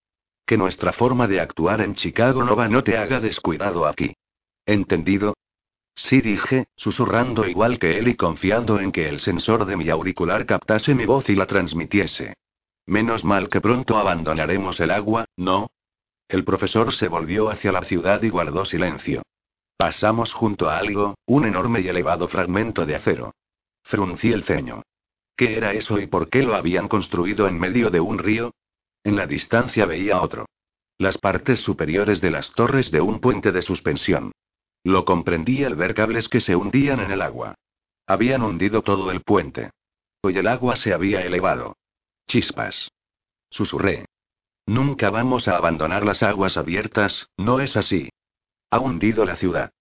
[0.45, 4.15] Que nuestra forma de actuar en Chicago Nova no te haga descuidado aquí.
[4.65, 5.35] ¿Entendido?
[6.01, 10.45] Sí dije, susurrando igual que él y confiando en que el sensor de mi auricular
[10.45, 12.35] captase mi voz y la transmitiese.
[12.85, 15.71] Menos mal que pronto abandonaremos el agua, ¿no?
[16.29, 19.23] El profesor se volvió hacia la ciudad y guardó silencio.
[19.75, 23.35] Pasamos junto a algo, un enorme y elevado fragmento de acero.
[23.83, 24.83] Fruncí el ceño.
[25.35, 28.53] ¿Qué era eso y por qué lo habían construido en medio de un río?
[29.03, 30.45] En la distancia veía otro.
[30.97, 34.31] Las partes superiores de las torres de un puente de suspensión.
[34.83, 37.55] Lo comprendí al ver cables que se hundían en el agua.
[38.07, 39.71] Habían hundido todo el puente.
[40.21, 41.77] Hoy el agua se había elevado.
[42.27, 42.89] Chispas.
[43.49, 44.05] Susurré.
[44.65, 48.09] Nunca vamos a abandonar las aguas abiertas, ¿no es así?
[48.69, 49.71] Ha hundido la ciudad.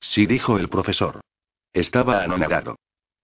[0.00, 1.20] Sí, dijo el profesor.
[1.72, 2.76] Estaba anonadado.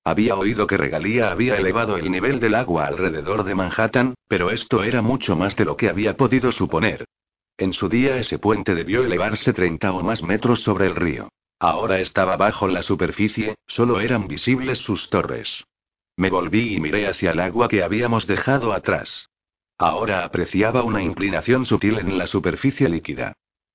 [0.05, 4.83] Había oído que Regalía había elevado el nivel del agua alrededor de Manhattan, pero esto
[4.83, 7.05] era mucho más de lo que había podido suponer.
[7.57, 11.29] En su día ese puente debió elevarse 30 o más metros sobre el río.
[11.59, 15.65] Ahora estaba bajo la superficie, solo eran visibles sus torres.
[16.17, 19.29] Me volví y miré hacia el agua que habíamos dejado atrás.
[19.79, 23.35] Ahora apreciaba una inclinación sutil en la superficie líquida.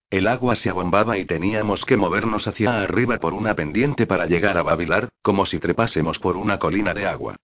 [0.10, 4.58] El agua se abombaba y teníamos que movernos hacia arriba por una pendiente para llegar
[4.58, 7.36] a Babilar, como si trepásemos por una colina de agua.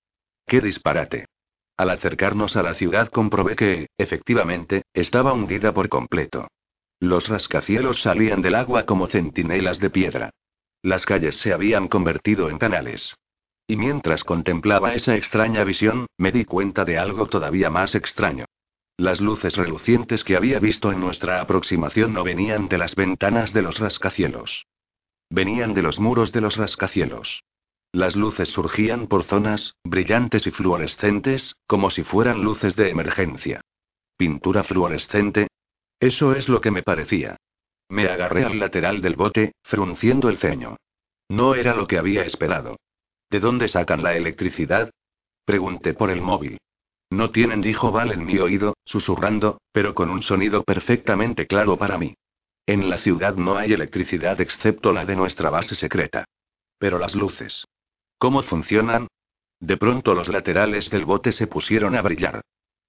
[0.48, 1.26] ¡Qué disparate!
[1.76, 6.48] Al acercarnos a la ciudad comprobé que, efectivamente, estaba hundida por completo.
[7.00, 10.30] Los rascacielos salían del agua como centinelas de piedra.
[10.82, 13.16] Las calles se habían convertido en canales.
[13.68, 18.46] Y mientras contemplaba esa extraña visión, me di cuenta de algo todavía más extraño.
[18.98, 23.64] Las luces relucientes que había visto en nuestra aproximación no venían de las ventanas de
[23.64, 24.66] los rascacielos.
[25.30, 27.44] Venían de los muros de los rascacielos.
[27.94, 33.62] Las luces surgían por zonas, brillantes y fluorescentes, como si fueran luces de emergencia.
[34.18, 35.48] ¿Pintura fluorescente?
[36.00, 37.38] Eso es lo que me parecía.
[37.90, 40.76] Me agarré al lateral del bote, frunciendo el ceño.
[41.30, 42.78] No era lo que había esperado.
[43.30, 44.90] ¿De dónde sacan la electricidad?
[45.46, 46.58] Pregunté por el móvil.
[47.12, 52.00] No tienen, dijo Val en mi oído, susurrando, pero con un sonido perfectamente claro para
[52.00, 52.16] mí.
[52.66, 56.26] En la ciudad no hay electricidad excepto la de nuestra base secreta.
[56.80, 57.66] Pero las luces.
[58.24, 59.10] ¿Cómo funcionan?
[59.60, 62.40] De pronto los laterales del bote se pusieron a brillar.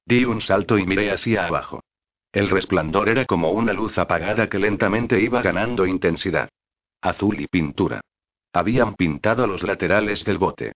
[0.07, 1.83] Di un salto y miré hacia abajo.
[2.31, 6.49] El resplandor era como una luz apagada que lentamente iba ganando intensidad.
[7.01, 8.01] Azul y pintura.
[8.53, 10.71] Habían pintado los laterales del bote.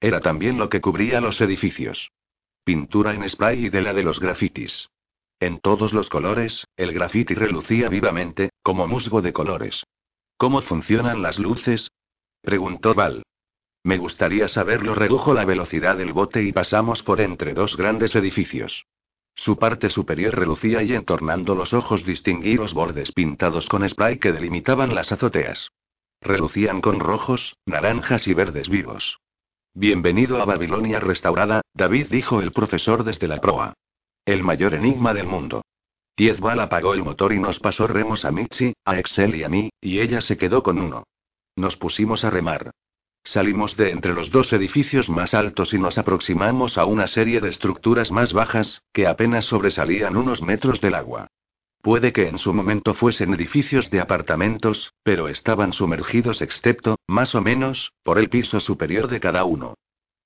[0.00, 2.10] Era también lo que cubría los edificios.
[2.64, 4.88] Pintura en spray y de la de los grafitis.
[5.38, 9.84] En todos los colores, el grafiti relucía vivamente, como musgo de colores.
[10.36, 11.92] ¿Cómo funcionan las luces?
[12.42, 13.22] preguntó Val.
[13.82, 18.84] Me gustaría saberlo, redujo la velocidad del bote y pasamos por entre dos grandes edificios.
[19.34, 24.32] Su parte superior relucía y entornando los ojos distinguí los bordes pintados con spray que
[24.32, 25.70] delimitaban las azoteas.
[26.20, 29.18] Relucían con rojos, naranjas y verdes vivos.
[29.72, 33.72] Bienvenido a Babilonia restaurada, David dijo el profesor desde la proa.
[34.26, 35.62] El mayor enigma del mundo.
[36.18, 39.70] Diezbal apagó el motor y nos pasó remos a Mitzi, a Excel y a mí,
[39.80, 41.04] y ella se quedó con uno.
[41.56, 42.72] Nos pusimos a remar.
[43.22, 47.50] Salimos de entre los dos edificios más altos y nos aproximamos a una serie de
[47.50, 51.28] estructuras más bajas, que apenas sobresalían unos metros del agua.
[51.82, 57.40] Puede que en su momento fuesen edificios de apartamentos, pero estaban sumergidos excepto, más o
[57.40, 59.74] menos, por el piso superior de cada uno.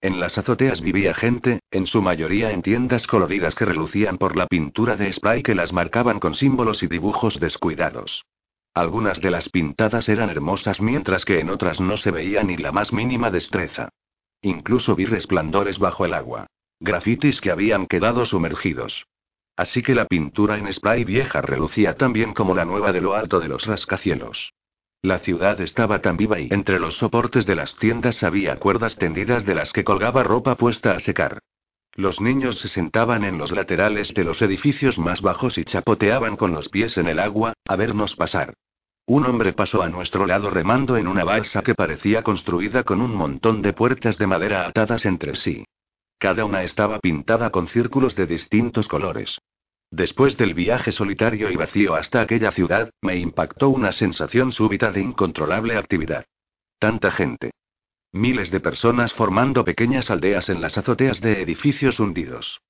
[0.01, 4.47] En las azoteas vivía gente, en su mayoría en tiendas coloridas que relucían por la
[4.47, 8.25] pintura de spray que las marcaban con símbolos y dibujos descuidados.
[8.75, 12.73] Algunas de las pintadas eran hermosas mientras que en otras no se veía ni la
[12.73, 13.91] más mínima destreza.
[14.43, 16.49] Incluso vi resplandores bajo el agua.
[16.81, 19.07] Grafitis que habían quedado sumergidos.
[19.57, 23.15] Así que la pintura en spray vieja relucía tan bien como la nueva de lo
[23.15, 24.53] alto de los rascacielos.
[25.03, 29.45] La ciudad estaba tan viva y entre los soportes de las tiendas había cuerdas tendidas
[29.45, 31.39] de las que colgaba ropa puesta a secar.
[31.93, 36.53] Los niños se sentaban en los laterales de los edificios más bajos y chapoteaban con
[36.53, 38.55] los pies en el agua, a vernos pasar.
[39.07, 43.14] Un hombre pasó a nuestro lado remando en una balsa que parecía construida con un
[43.14, 45.64] montón de puertas de madera atadas entre sí.
[46.19, 49.38] Cada una estaba pintada con círculos de distintos colores.
[49.90, 55.03] Después del viaje solitario y vacío hasta aquella ciudad, me impactó una sensación súbita de
[55.03, 56.25] incontrolable actividad.
[56.79, 57.51] Tanta gente.
[58.11, 62.61] Miles de personas formando pequeñas aldeas en las azoteas de edificios hundidos.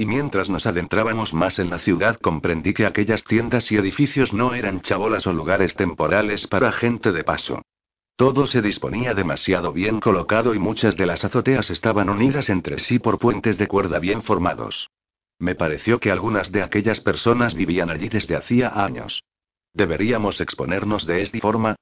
[0.00, 4.54] Y mientras nos adentrábamos más en la ciudad comprendí que aquellas tiendas y edificios no
[4.54, 7.60] eran chabolas o lugares temporales para gente de paso.
[8.16, 12.98] Todo se disponía demasiado bien colocado y muchas de las azoteas estaban unidas entre sí
[12.98, 14.88] por puentes de cuerda bien formados.
[15.38, 19.22] Me pareció que algunas de aquellas personas vivían allí desde hacía años.
[19.74, 21.76] ¿Deberíamos exponernos de esta forma?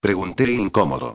[0.00, 1.14] Pregunté incómodo.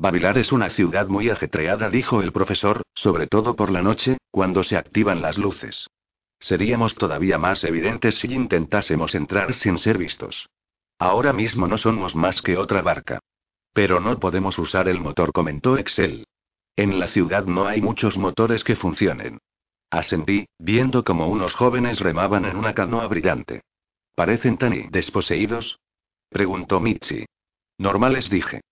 [0.00, 4.62] Babilar es una ciudad muy ajetreada, dijo el profesor, sobre todo por la noche, cuando
[4.62, 5.90] se activan las luces.
[6.38, 10.48] Seríamos todavía más evidentes si intentásemos entrar sin ser vistos.
[10.98, 13.18] Ahora mismo no somos más que otra barca.
[13.74, 16.26] Pero no podemos usar el motor, comentó Excel.
[16.76, 19.38] En la ciudad no hay muchos motores que funcionen.
[19.90, 23.64] Ascendí, viendo como unos jóvenes remaban en una canoa brillante.
[24.14, 25.78] ¿Parecen tan desposeídos?
[26.30, 27.26] Preguntó Mitzi.
[27.76, 28.62] Normales dije.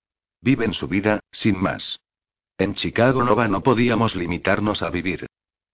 [0.40, 2.00] Viven su vida, sin más.
[2.58, 5.26] En Chicago Nova no podíamos limitarnos a vivir.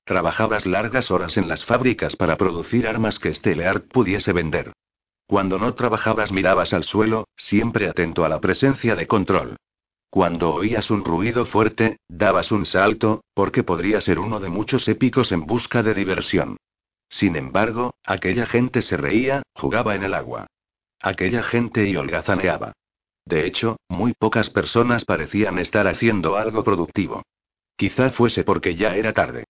[0.04, 4.72] Trabajabas largas horas en las fábricas para producir armas que Stelleart pudiese vender.
[5.26, 9.56] Cuando no trabajabas mirabas al suelo, siempre atento a la presencia de control.
[10.10, 15.32] Cuando oías un ruido fuerte, dabas un salto, porque podría ser uno de muchos épicos
[15.32, 16.58] en busca de diversión.
[17.08, 20.46] Sin embargo, aquella gente se reía, jugaba en el agua.
[21.00, 22.74] Aquella gente y holgazaneaba.
[23.26, 27.22] De hecho, muy pocas personas parecían estar haciendo algo productivo.
[27.76, 29.44] Quizá fuese porque ya era tarde.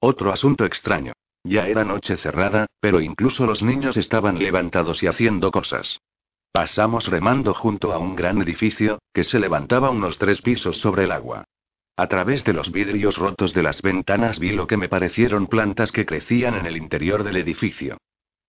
[0.00, 1.12] Otro asunto extraño.
[1.44, 6.00] Ya era noche cerrada, pero incluso los niños estaban levantados y haciendo cosas.
[6.52, 11.12] Pasamos remando junto a un gran edificio, que se levantaba unos tres pisos sobre el
[11.12, 11.44] agua.
[11.96, 15.92] A través de los vidrios rotos de las ventanas vi lo que me parecieron plantas
[15.92, 17.98] que crecían en el interior del edificio.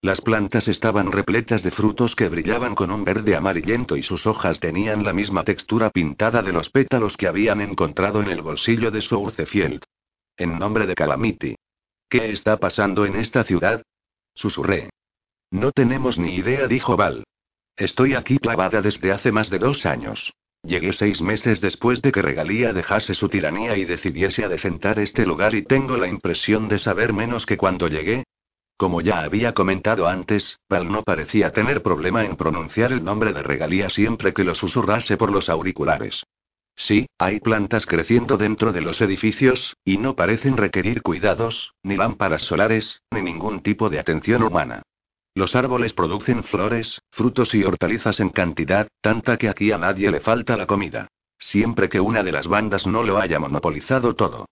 [0.01, 4.61] Las plantas estaban repletas de frutos que brillaban con un verde amarillento y sus hojas
[4.61, 9.01] tenían la misma textura pintada de los pétalos que habían encontrado en el bolsillo de
[9.01, 9.83] Sourcefield.
[10.37, 11.55] En nombre de Calamity.
[12.07, 13.83] ¿Qué está pasando en esta ciudad?
[14.33, 14.89] Susurré.
[15.51, 17.25] No tenemos ni idea, dijo Val.
[17.75, 20.33] Estoy aquí clavada desde hace más de dos años.
[20.63, 25.55] Llegué seis meses después de que Regalía dejase su tiranía y decidiese adecentar este lugar
[25.55, 28.23] y tengo la impresión de saber menos que cuando llegué.
[28.79, 33.43] Como ya había comentado antes, Val no parecía tener problema en pronunciar el nombre de
[33.43, 36.23] Regalía siempre que lo susurrase por los auriculares.
[36.77, 42.43] Sí, hay plantas creciendo dentro de los edificios, y no parecen requerir cuidados, ni lámparas
[42.43, 44.81] solares, ni ningún tipo de atención humana.
[45.35, 50.21] Los árboles producen flores, frutos y hortalizas en cantidad, tanta que aquí a nadie le
[50.21, 51.09] falta la comida.
[51.37, 54.45] Siempre que una de las bandas no lo haya monopolizado todo.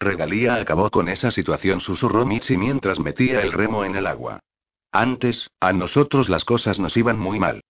[0.00, 4.40] Regalía acabó con esa situación, susurró Michi mientras metía el remo en el agua.
[4.92, 7.62] Antes, a nosotros las cosas nos iban muy mal.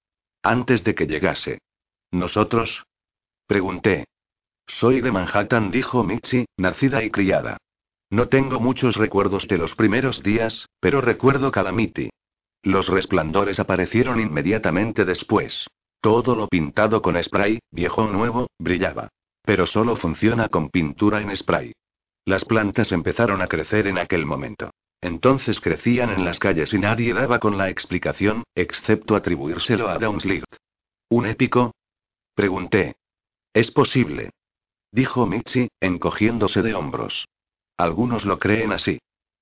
[0.43, 1.59] Antes de que llegase.
[2.11, 2.85] ¿Nosotros?
[3.47, 4.05] Pregunté.
[4.67, 7.57] Soy de Manhattan, dijo Mitzi, nacida y criada.
[8.11, 12.11] No tengo muchos recuerdos de los primeros días, pero recuerdo Calamity.
[12.63, 15.67] Los resplandores aparecieron inmediatamente después.
[16.01, 19.09] Todo lo pintado con spray, viejo o nuevo, brillaba.
[19.43, 21.73] Pero solo funciona con pintura en spray.
[22.29, 24.71] Las plantas empezaron a crecer en aquel momento.
[25.01, 30.45] Entonces crecían en las calles y nadie daba con la explicación, excepto atribuírselo a Downslicht.
[31.09, 31.73] ¿Un épico?
[32.35, 32.97] Pregunté.
[33.55, 34.29] Es posible.
[34.93, 37.27] Dijo Mitzi, encogiéndose de hombros.
[37.79, 38.99] Algunos lo creen así.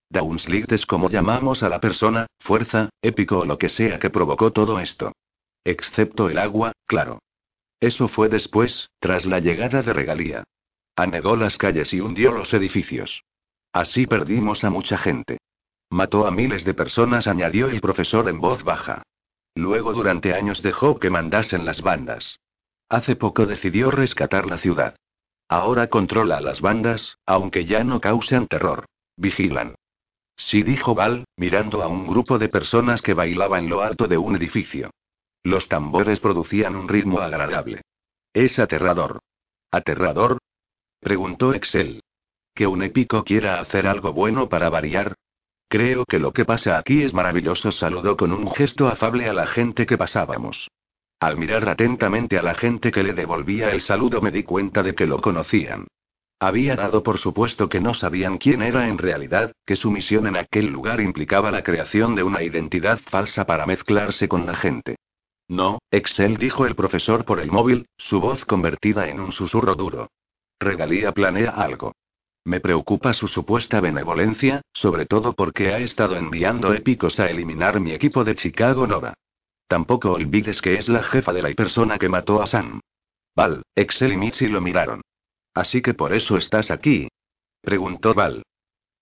[0.09, 4.53] Downslicht es como llamamos a la persona, fuerza, épico o lo que sea que provocó
[4.53, 5.11] todo esto.
[5.65, 7.19] Excepto el agua, claro.
[7.81, 10.45] Eso fue después, tras la llegada de Regalía.
[10.97, 13.23] Anegó las calles y hundió los edificios.
[13.73, 15.39] Así perdimos a mucha gente.
[15.91, 19.03] Mató a miles de personas, añadió el profesor en voz baja.
[19.55, 22.41] Luego durante años dejó que mandasen las bandas.
[22.89, 24.97] Hace poco decidió rescatar la ciudad.
[25.49, 28.87] Ahora controla a las bandas, aunque ya no causan terror.
[29.17, 29.75] Vigilan.
[30.37, 34.19] Sí dijo Val, mirando a un grupo de personas que bailaba en lo alto de
[34.19, 34.91] un edificio.
[35.45, 37.83] Los tambores producían un ritmo agradable.
[38.35, 39.21] Es aterrador.
[39.71, 40.39] ¿Aterrador?
[41.01, 42.03] Preguntó Excel.
[42.55, 45.15] ¿Que un épico quiera hacer algo bueno para variar?
[45.69, 49.47] Creo que lo que pasa aquí es maravilloso, saludó con un gesto afable a la
[49.47, 50.69] gente que pasábamos.
[51.19, 54.95] Al mirar atentamente a la gente que le devolvía el saludo me di cuenta de
[54.95, 55.87] que lo conocían.
[56.39, 60.37] Había dado por supuesto que no sabían quién era en realidad, que su misión en
[60.37, 64.97] aquel lugar implicaba la creación de una identidad falsa para mezclarse con la gente.
[65.49, 70.11] No, Excel dijo el profesor por el móvil, su voz convertida en un susurro duro.
[70.59, 71.93] Regalía planea algo.
[72.45, 77.93] Me preocupa su supuesta benevolencia, sobre todo porque ha estado enviando épicos a eliminar mi
[77.93, 79.15] equipo de Chicago Nova.
[79.67, 82.81] Tampoco olvides que es la jefa de la persona que mató a Sam.
[83.35, 85.03] Val, Excel y Mitzi lo miraron.
[85.55, 87.09] Así que por eso estás aquí.
[87.61, 88.45] Preguntó Val.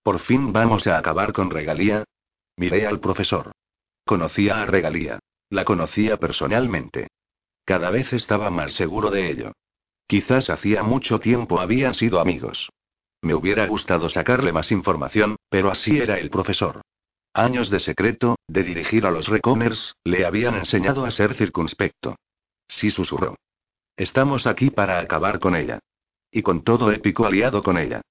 [0.03, 2.05] ¿Por fin vamos a acabar con Regalía?
[2.57, 3.53] Miré al profesor.
[4.07, 5.19] Conocía a Regalía.
[5.51, 7.09] La conocía personalmente.
[7.65, 9.53] Cada vez estaba más seguro de ello.
[10.07, 12.71] Quizás hacía mucho tiempo habían sido amigos.
[13.23, 16.83] Me hubiera gustado sacarle más información, pero así era el profesor.
[17.33, 22.17] Años de secreto, de dirigir a los recomers, le habían enseñado a ser circunspecto.
[22.69, 23.37] Sí susurró.
[23.97, 25.81] Estamos aquí para acabar con ella.
[26.31, 28.03] Y con todo épico aliado con ella.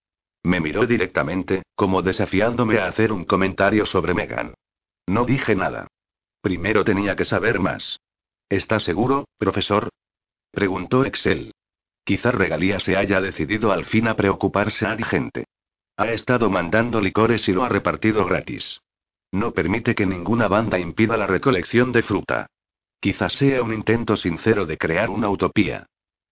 [0.43, 4.53] Me miró directamente, como desafiándome a hacer un comentario sobre Megan.
[5.07, 5.87] No dije nada.
[6.41, 7.99] Primero tenía que saber más.
[8.49, 9.89] ¿Está seguro, profesor?
[10.51, 11.52] Preguntó Excel.
[12.03, 15.45] Quizá Regalía se haya decidido al fin a preocuparse a gente.
[15.95, 18.81] Ha estado mandando licores y lo ha repartido gratis.
[19.31, 22.47] No permite que ninguna banda impida la recolección de fruta.
[22.99, 25.87] Quizás sea un intento sincero de crear una utopía.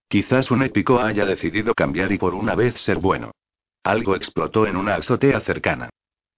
[0.07, 3.31] Quizás un épico haya decidido cambiar y por una vez ser bueno.
[3.83, 5.89] Algo explotó en una azotea cercana.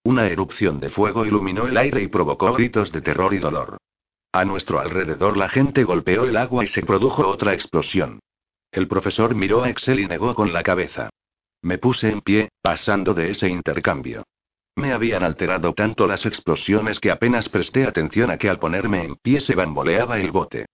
[0.03, 3.77] Una erupción de fuego iluminó el aire y provocó gritos de terror y dolor.
[4.31, 8.19] A nuestro alrededor la gente golpeó el agua y se produjo otra explosión.
[8.73, 11.11] El profesor miró a Excel y negó con la cabeza.
[11.61, 14.23] Me puse en pie, pasando de ese intercambio.
[14.75, 19.15] Me habían alterado tanto las explosiones que apenas presté atención a que al ponerme en
[19.17, 20.65] pie se bamboleaba el bote.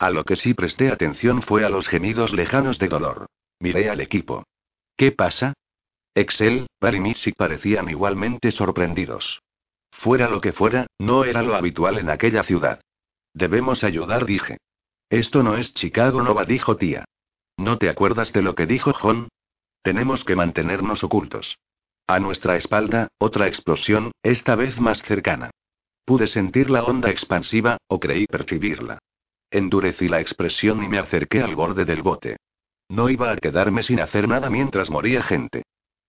[0.00, 3.26] A lo que sí presté atención fue a los gemidos lejanos de dolor.
[3.60, 4.42] Miré al equipo.
[4.96, 5.54] ¿Qué pasa?
[6.12, 9.40] Excel, Bar y parecían igualmente sorprendidos.
[9.92, 12.80] Fuera lo que fuera, no era lo habitual en aquella ciudad.
[13.32, 14.58] Debemos ayudar, dije.
[15.08, 17.03] Esto no es Chicago Nova, dijo tía.
[17.56, 19.28] ¿No te acuerdas de lo que dijo John?
[19.82, 21.58] Tenemos que mantenernos ocultos.
[22.06, 25.50] A nuestra espalda, otra explosión, esta vez más cercana.
[26.04, 28.98] Pude sentir la onda expansiva, o creí percibirla.
[29.50, 32.36] Endurecí la expresión y me acerqué al borde del bote.
[32.88, 35.62] No iba a quedarme sin hacer nada mientras moría gente.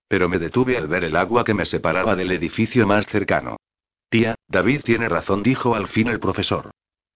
[0.08, 3.58] Pero me detuve al ver el agua que me separaba del edificio más cercano.
[4.10, 6.72] Tía, David tiene razón, dijo al fin el profesor.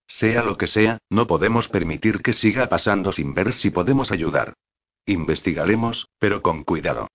[0.09, 4.55] Sea lo que sea, no podemos permitir que siga pasando sin ver si podemos ayudar.
[5.05, 7.07] Investigaremos, pero con cuidado.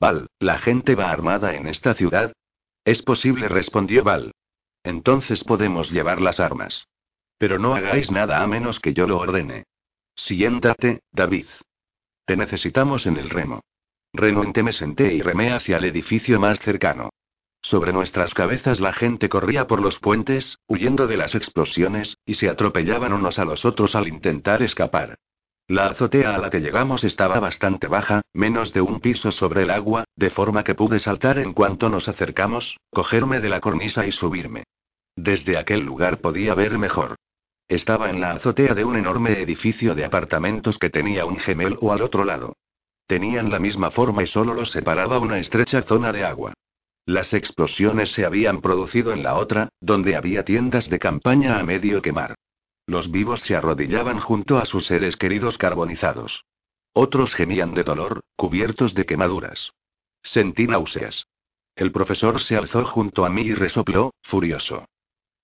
[0.00, 2.32] Val, ¿la gente va armada en esta ciudad?
[2.84, 4.32] Es posible, respondió Val.
[4.84, 6.86] Entonces podemos llevar las armas.
[7.36, 9.64] Pero no hagáis nada a menos que yo lo ordene.
[10.14, 11.46] Siéntate, David.
[12.24, 13.60] Te necesitamos en el remo.
[14.12, 17.10] Renuente me senté y remé hacia el edificio más cercano.
[17.66, 22.48] Sobre nuestras cabezas la gente corría por los puentes, huyendo de las explosiones, y se
[22.48, 25.16] atropellaban unos a los otros al intentar escapar.
[25.66, 29.70] La azotea a la que llegamos estaba bastante baja, menos de un piso sobre el
[29.70, 34.12] agua, de forma que pude saltar en cuanto nos acercamos, cogerme de la cornisa y
[34.12, 34.62] subirme.
[35.16, 37.16] Desde aquel lugar podía ver mejor.
[37.66, 42.02] Estaba en la azotea de un enorme edificio de apartamentos que tenía un gemelo al
[42.02, 42.54] otro lado.
[43.08, 46.54] Tenían la misma forma y solo los separaba una estrecha zona de agua.
[47.06, 52.02] Las explosiones se habían producido en la otra, donde había tiendas de campaña a medio
[52.02, 52.34] quemar.
[52.84, 56.44] Los vivos se arrodillaban junto a sus seres queridos carbonizados.
[56.92, 59.70] Otros gemían de dolor, cubiertos de quemaduras.
[60.24, 61.28] Sentí náuseas.
[61.76, 64.86] El profesor se alzó junto a mí y resopló, furioso.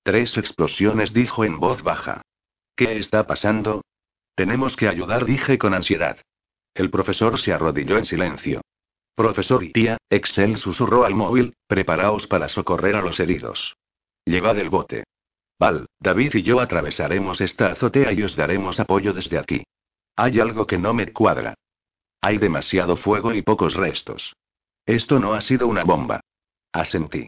[0.02, 2.22] Tres explosiones, dijo en voz baja.
[2.74, 3.82] ¿Qué está pasando?
[4.34, 6.18] Tenemos que ayudar, dije con ansiedad.
[6.74, 8.62] El profesor se arrodilló en silencio.
[9.14, 13.76] Profesor y tía, Excel susurró al móvil, preparaos para socorrer a los heridos.
[14.24, 15.04] Llevad el bote.
[15.58, 19.62] Val, David y yo atravesaremos esta azotea y os daremos apoyo desde aquí.
[20.16, 21.54] Hay algo que no me cuadra.
[22.20, 24.34] Hay demasiado fuego y pocos restos.
[24.86, 26.20] Esto no ha sido una bomba.
[26.72, 27.26] Asentí.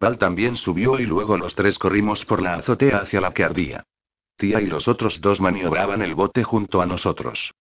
[0.00, 3.84] Val también subió y luego los tres corrimos por la azotea hacia la que ardía.
[4.36, 7.52] Tía y los otros dos maniobraban el bote junto a nosotros.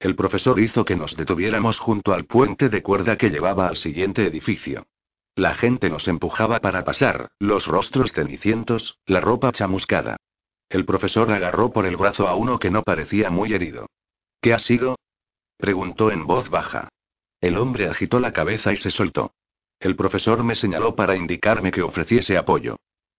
[0.00, 4.24] El profesor hizo que nos detuviéramos junto al puente de cuerda que llevaba al siguiente
[4.24, 4.86] edificio.
[5.34, 10.16] La gente nos empujaba para pasar, los rostros cenicientos, la ropa chamuscada.
[10.68, 13.86] El profesor agarró por el brazo a uno que no parecía muy herido.
[14.40, 14.98] ¿Qué ha sido?
[15.56, 16.88] preguntó en voz baja.
[17.40, 19.32] El hombre agitó la cabeza y se soltó.
[19.80, 22.76] El profesor me señaló para indicarme que ofreciese apoyo.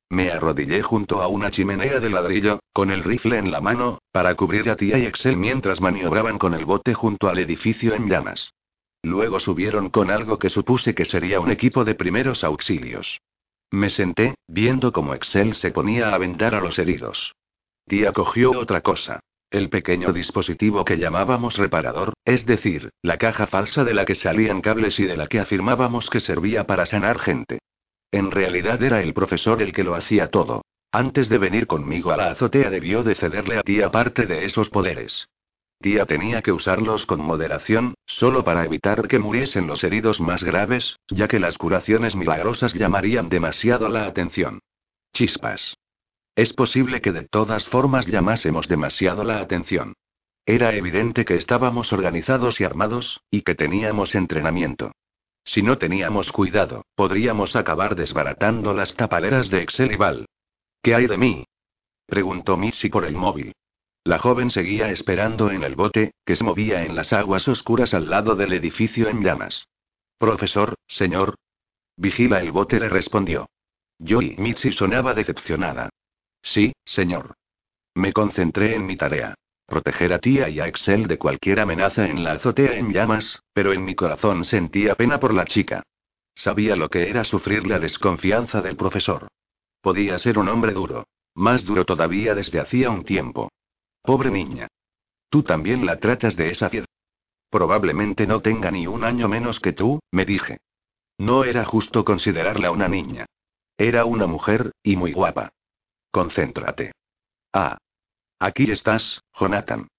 [0.10, 4.34] Me arrodillé junto a una chimenea de ladrillo, con el rifle en la mano, para
[4.36, 8.52] cubrir a Tía y Excel mientras maniobraban con el bote junto al edificio en llamas.
[9.04, 13.22] Luego subieron con algo que supuse que sería un equipo de primeros auxilios.
[13.72, 17.36] Me senté, viendo cómo Excel se ponía a vendar a los heridos.
[17.88, 19.20] Tía cogió otra cosa.
[19.52, 24.62] El pequeño dispositivo que llamábamos reparador, es decir, la caja falsa de la que salían
[24.62, 27.60] cables y de la que afirmábamos que servía para sanar gente.
[28.12, 30.64] En realidad era el profesor el que lo hacía todo.
[30.92, 34.70] Antes de venir conmigo a la azotea debió de cederle a tía parte de esos
[34.70, 35.28] poderes.
[35.82, 40.98] Tía tenía que usarlos con moderación, solo para evitar que muriesen los heridos más graves,
[41.08, 44.60] ya que las curaciones milagrosas llamarían demasiado la atención.
[45.14, 45.78] Chispas.
[46.36, 49.94] Es posible que de todas formas llamásemos demasiado la atención.
[50.46, 54.92] Era evidente que estábamos organizados y armados, y que teníamos entrenamiento.
[55.44, 60.26] Si no teníamos cuidado, podríamos acabar desbaratando las tapaleras de Excel y.
[60.82, 61.46] ¿Qué hay de mí?
[62.06, 63.54] preguntó Missy por el móvil.
[64.04, 68.10] La joven seguía esperando en el bote, que se movía en las aguas oscuras al
[68.10, 69.68] lado del edificio en llamas.
[70.18, 71.36] Profesor, señor.
[71.96, 73.50] Vigila el bote, le respondió.
[73.98, 75.90] Yo y Missy sonaba decepcionada.
[76.42, 77.36] Sí, señor.
[77.94, 79.36] Me concentré en mi tarea
[79.70, 83.72] proteger a tía y a Excel de cualquier amenaza en la azotea en llamas, pero
[83.72, 85.84] en mi corazón sentía pena por la chica.
[86.36, 89.28] Sabía lo que era sufrir la desconfianza del profesor.
[89.82, 91.06] Podía ser un hombre duro.
[91.36, 93.50] Más duro todavía desde hacía un tiempo.
[94.02, 94.68] Pobre niña.
[95.30, 96.88] Tú también la tratas de esa piedra.
[97.50, 100.58] Probablemente no tenga ni un año menos que tú, me dije.
[101.18, 103.26] No era justo considerarla una niña.
[103.78, 105.52] Era una mujer, y muy guapa.
[106.12, 106.92] Concéntrate.
[107.54, 107.78] Ah.
[108.40, 109.90] Aquí estás, Jonathan.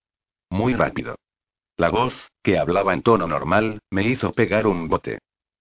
[0.48, 1.16] Muy rápido.
[1.76, 5.18] La voz, que hablaba en tono normal, me hizo pegar un bote.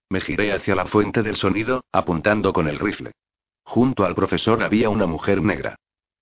[0.10, 3.12] Me giré hacia la fuente del sonido, apuntando con el rifle.
[3.64, 5.76] Junto al profesor había una mujer negra.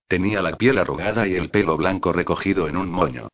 [0.07, 3.29] Tenía la piel arrugada y el pelo blanco recogido en un moño.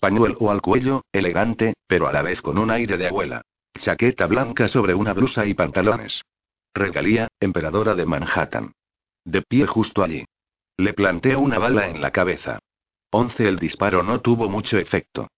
[0.00, 3.42] Pañuelo al cuello, elegante, pero a la vez con un aire de abuela.
[3.78, 6.22] Chaqueta blanca sobre una blusa y pantalones.
[6.74, 8.72] Regalía, emperadora de Manhattan.
[9.24, 10.24] De pie justo allí.
[10.76, 12.58] Le planté una bala en la cabeza.
[13.10, 15.28] Once el disparo no tuvo mucho efecto.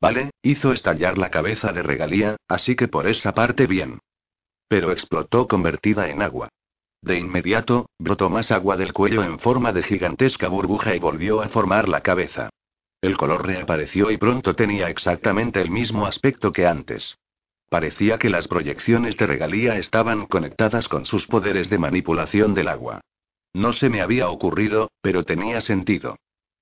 [0.00, 4.00] Vale, hizo estallar la cabeza de regalía, así que por esa parte bien.
[4.68, 6.48] Pero explotó convertida en agua.
[7.02, 11.48] De inmediato, brotó más agua del cuello en forma de gigantesca burbuja y volvió a
[11.48, 12.50] formar la cabeza.
[13.00, 17.16] El color reapareció y pronto tenía exactamente el mismo aspecto que antes.
[17.70, 23.00] Parecía que las proyecciones de regalía estaban conectadas con sus poderes de manipulación del agua.
[23.52, 26.16] No se me había ocurrido, pero tenía sentido.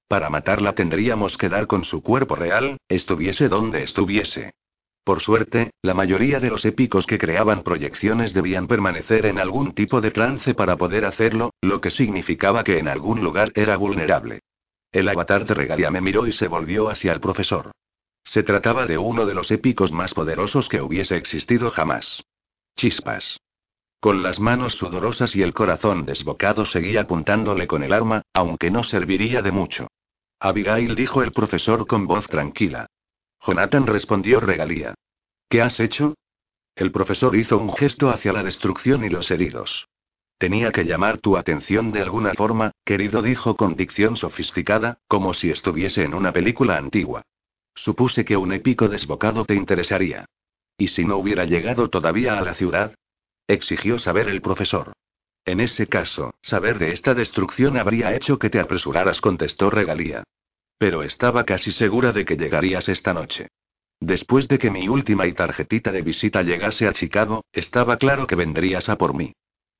[0.09, 4.53] Para matarla tendríamos que dar con su cuerpo real, estuviese donde estuviese.
[5.05, 10.01] Por suerte, la mayoría de los épicos que creaban proyecciones debían permanecer en algún tipo
[10.01, 14.41] de trance para poder hacerlo, lo que significaba que en algún lugar era vulnerable.
[14.93, 17.73] El avatar de regalia me miró y se volvió hacia el profesor.
[18.23, 22.23] Se trataba de uno de los épicos más poderosos que hubiese existido jamás.
[22.77, 23.39] Chispas.
[24.01, 28.85] Con las manos sudorosas y el corazón desbocado seguía apuntándole con el arma, aunque no
[28.85, 29.89] serviría de mucho.
[30.39, 32.87] Abigail dijo el profesor con voz tranquila.
[33.45, 34.95] Jonathan respondió regalía.
[35.49, 36.15] ¿Qué has hecho?
[36.77, 39.89] El profesor hizo un gesto hacia la destrucción y los heridos.
[40.39, 45.51] Tenía que llamar tu atención de alguna forma, querido, dijo con dicción sofisticada, como si
[45.51, 47.23] estuviese en una película antigua.
[47.75, 50.27] Supuse que un épico desbocado te interesaría.
[50.77, 52.95] ¿Y si no hubiera llegado todavía a la ciudad?
[53.49, 54.93] Exigió saber el profesor.
[55.47, 60.23] En ese caso, saber de esta destrucción habría hecho que te apresuraras, contestó Regalía.
[60.77, 63.49] Pero estaba casi segura de que llegarías esta noche.
[64.01, 68.37] Después de que mi última y tarjetita de visita llegase a Chicago, estaba claro que
[68.37, 69.33] vendrías a por mí.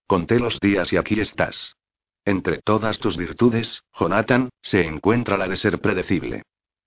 [0.07, 1.77] Conté los días y aquí estás.
[2.25, 6.43] Entre todas tus virtudes, Jonathan, se encuentra la de ser predecible.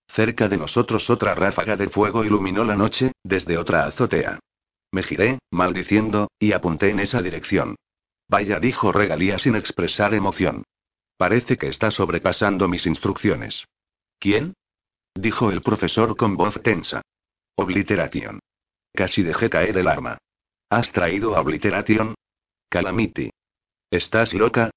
[0.07, 4.39] Cerca de nosotros otra ráfaga de fuego iluminó la noche, desde otra azotea.
[4.92, 7.76] Me giré, maldiciendo, y apunté en esa dirección.
[8.28, 10.64] Vaya, dijo Regalía sin expresar emoción.
[11.18, 13.66] Parece que está sobrepasando mis instrucciones.
[14.20, 14.54] ¿Quién?
[15.16, 17.02] dijo el profesor con voz tensa.
[17.56, 18.39] Obliteration.
[18.94, 20.18] Casi dejé caer el arma.
[20.70, 22.16] ¿Has traído a Obliteration?
[22.70, 23.30] Calamity.
[23.89, 24.72] ¿Estás loca?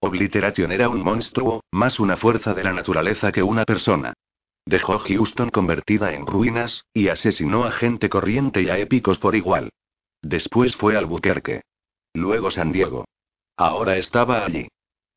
[0.00, 4.14] Obliteration era un monstruo, más una fuerza de la naturaleza que una persona.
[4.66, 9.70] Dejó Houston convertida en ruinas, y asesinó a gente corriente y a épicos por igual.
[10.22, 11.62] Después fue Albuquerque.
[12.14, 13.06] Luego San Diego.
[13.56, 14.68] Ahora estaba allí.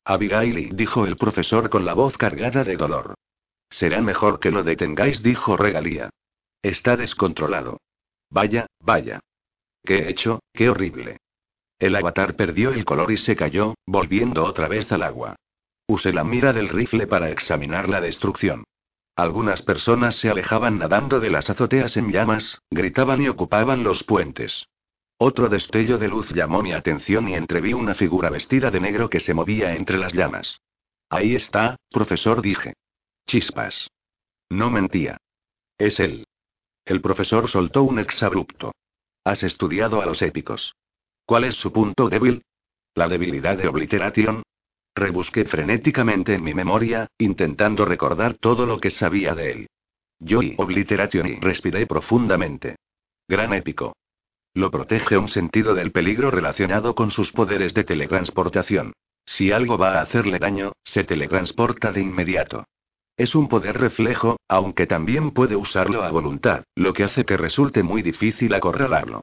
[0.04, 3.14] Abigail, dijo el profesor con la voz cargada de dolor.
[3.70, 6.10] Será mejor que lo detengáis, dijo Regalía.
[6.62, 7.78] Está descontrolado.
[8.30, 9.20] Vaya, vaya.
[9.82, 10.40] ¿Qué he hecho?
[10.52, 11.18] Qué horrible.
[11.78, 15.36] El avatar perdió el color y se cayó, volviendo otra vez al agua.
[15.86, 18.64] Usé la mira del rifle para examinar la destrucción.
[19.16, 24.66] Algunas personas se alejaban nadando de las azoteas en llamas, gritaban y ocupaban los puentes.
[25.18, 29.20] Otro destello de luz llamó mi atención y entreví una figura vestida de negro que
[29.20, 30.60] se movía entre las llamas.
[31.08, 32.74] Ahí está, profesor, dije.
[33.26, 33.88] Chispas.
[34.50, 35.18] No mentía.
[35.78, 36.26] Es él.
[36.84, 38.72] El profesor soltó un exabrupto.
[39.22, 40.74] Has estudiado a los épicos.
[41.24, 42.42] ¿Cuál es su punto débil?
[42.94, 44.42] ¿La debilidad de Obliteration?
[44.96, 49.66] Rebusqué frenéticamente en mi memoria, intentando recordar todo lo que sabía de él.
[50.20, 52.76] Yo y Obliteration y respiré profundamente.
[53.28, 53.96] Gran épico.
[54.54, 58.92] Lo protege un sentido del peligro relacionado con sus poderes de teletransportación.
[59.26, 62.64] Si algo va a hacerle daño, se teletransporta de inmediato.
[63.16, 67.82] Es un poder reflejo, aunque también puede usarlo a voluntad, lo que hace que resulte
[67.82, 69.22] muy difícil acorralarlo.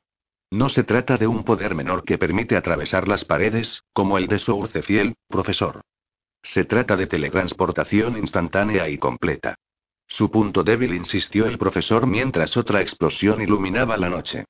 [0.51, 4.37] No se trata de un poder menor que permite atravesar las paredes, como el de
[4.37, 5.81] Sourcefiel, profesor.
[6.43, 9.55] Se trata de teletransportación instantánea y completa.
[10.07, 14.43] Su punto débil, insistió el profesor mientras otra explosión iluminaba la noche.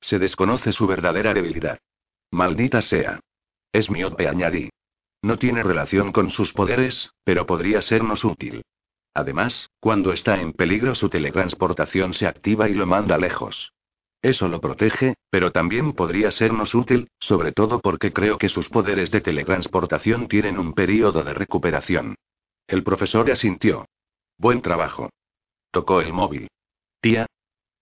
[0.00, 1.78] Se desconoce su verdadera debilidad.
[2.32, 3.20] Maldita sea.
[3.72, 4.70] Es miope, añadí.
[5.22, 8.62] No tiene relación con sus poderes, pero podría sernos útil.
[9.14, 13.73] Además, cuando está en peligro su teletransportación se activa y lo manda lejos.
[14.24, 19.10] Eso lo protege, pero también podría sernos útil, sobre todo porque creo que sus poderes
[19.10, 22.14] de teletransportación tienen un periodo de recuperación.
[22.66, 23.84] El profesor asintió.
[24.38, 25.10] Buen trabajo.
[25.70, 26.48] Tocó el móvil.
[27.02, 27.26] Tía.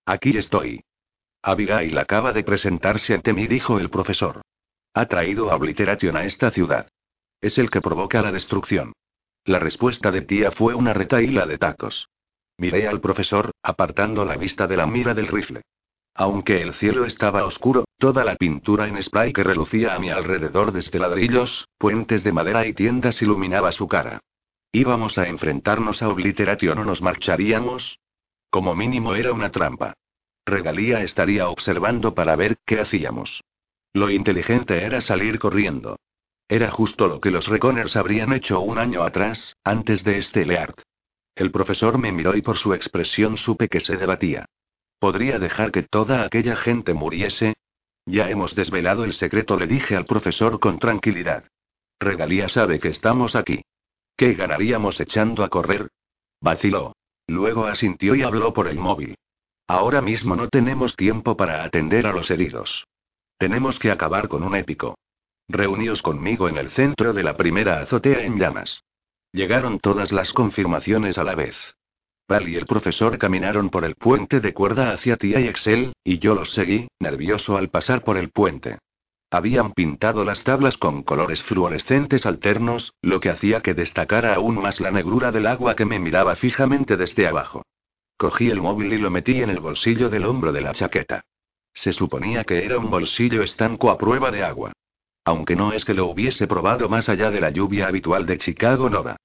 [0.04, 0.82] Aquí estoy.
[1.42, 4.42] Abigail acaba de presentarse ante mí, dijo el profesor.
[4.94, 6.88] Ha traído a Obliteration a esta ciudad.
[7.40, 8.94] Es el que provoca la destrucción.
[9.44, 12.08] La respuesta de tía fue una retaíla de tacos.
[12.58, 15.62] Miré al profesor, apartando la vista de la mira del rifle.
[16.14, 20.72] Aunque el cielo estaba oscuro, toda la pintura en spray que relucía a mi alrededor
[20.72, 24.20] desde ladrillos, puentes de madera y tiendas iluminaba su cara.
[24.72, 27.98] ¿Íbamos a enfrentarnos a Obliteration o nos marcharíamos?
[28.50, 29.94] Como mínimo era una trampa.
[30.44, 33.42] Regalía estaría observando para ver qué hacíamos.
[33.94, 35.96] Lo inteligente era salir corriendo.
[36.48, 40.80] Era justo lo que los Reconers habrían hecho un año atrás, antes de este Leart.
[41.34, 44.46] El profesor me miró y por su expresión supe que se debatía.
[45.02, 47.54] ¿Podría dejar que toda aquella gente muriese?
[48.06, 51.42] Ya hemos desvelado el secreto, le dije al profesor con tranquilidad.
[51.98, 53.62] Regalía sabe que estamos aquí.
[54.16, 55.88] ¿Qué ganaríamos echando a correr?
[56.40, 56.94] Vaciló.
[57.26, 59.16] Luego asintió y habló por el móvil.
[59.66, 62.86] Ahora mismo no tenemos tiempo para atender a los heridos.
[63.38, 64.96] Tenemos que acabar con un épico.
[65.48, 68.84] Reuníos conmigo en el centro de la primera azotea en llamas.
[69.32, 71.56] Llegaron todas las confirmaciones a la vez.
[72.40, 76.34] Y el profesor caminaron por el puente de cuerda hacia Tía y Excel, y yo
[76.34, 78.78] los seguí, nervioso al pasar por el puente.
[79.30, 84.80] Habían pintado las tablas con colores fluorescentes alternos, lo que hacía que destacara aún más
[84.80, 87.62] la negrura del agua que me miraba fijamente desde abajo.
[88.16, 91.24] Cogí el móvil y lo metí en el bolsillo del hombro de la chaqueta.
[91.74, 94.72] Se suponía que era un bolsillo estanco a prueba de agua.
[95.24, 98.90] Aunque no es que lo hubiese probado más allá de la lluvia habitual de Chicago
[98.90, 99.16] Nova.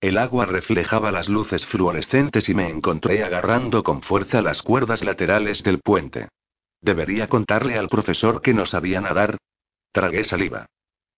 [0.00, 5.62] El agua reflejaba las luces fluorescentes y me encontré agarrando con fuerza las cuerdas laterales
[5.62, 6.28] del puente.
[6.80, 9.38] ¿Debería contarle al profesor que no sabía nadar?
[9.92, 10.66] Tragué saliva.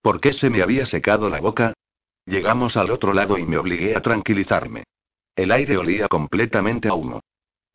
[0.01, 1.73] ¿Por qué se me había secado la boca?
[2.27, 4.85] Llegamos al otro lado y me obligué a tranquilizarme.
[5.35, 7.21] El aire olía completamente a humo.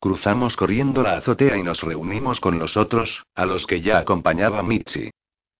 [0.00, 4.62] Cruzamos corriendo la azotea y nos reunimos con los otros, a los que ya acompañaba
[4.62, 5.10] Michi.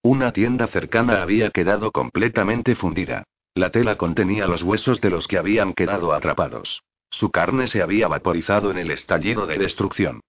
[0.03, 3.22] Una tienda cercana había quedado completamente fundida.
[3.55, 6.82] La tela contenía los huesos de los que habían quedado atrapados.
[7.11, 10.20] Su carne se había vaporizado en el estallido de destrucción.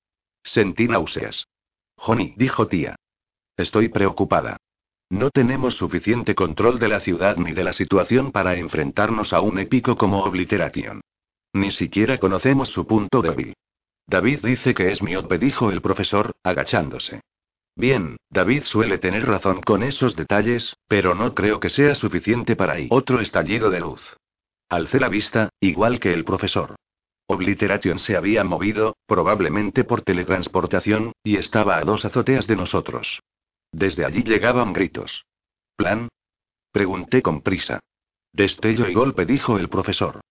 [0.44, 1.48] Sentí náuseas.
[1.96, 2.96] Johnny, dijo tía.
[3.56, 4.58] Estoy preocupada.
[5.10, 9.60] No tenemos suficiente control de la ciudad ni de la situación para enfrentarnos a un
[9.60, 11.02] épico como Obliteration.
[11.54, 13.54] Ni siquiera conocemos su punto débil.
[14.08, 17.22] David dice que es miope, dijo el profesor, agachándose.
[17.76, 22.74] Bien, David suele tener razón con esos detalles, pero no creo que sea suficiente para
[22.74, 22.88] ahí.
[22.92, 24.16] Otro estallido de luz.
[24.70, 26.76] Alcé la vista, igual que el profesor.
[27.28, 33.22] Obliteration se había movido, probablemente por teletransportación, y estaba a dos azoteas de nosotros.
[33.72, 35.26] Desde allí llegaban gritos.
[35.76, 36.10] ¿Plan?
[36.72, 37.80] Pregunté con prisa.
[38.34, 40.22] Destello y golpe, dijo el profesor.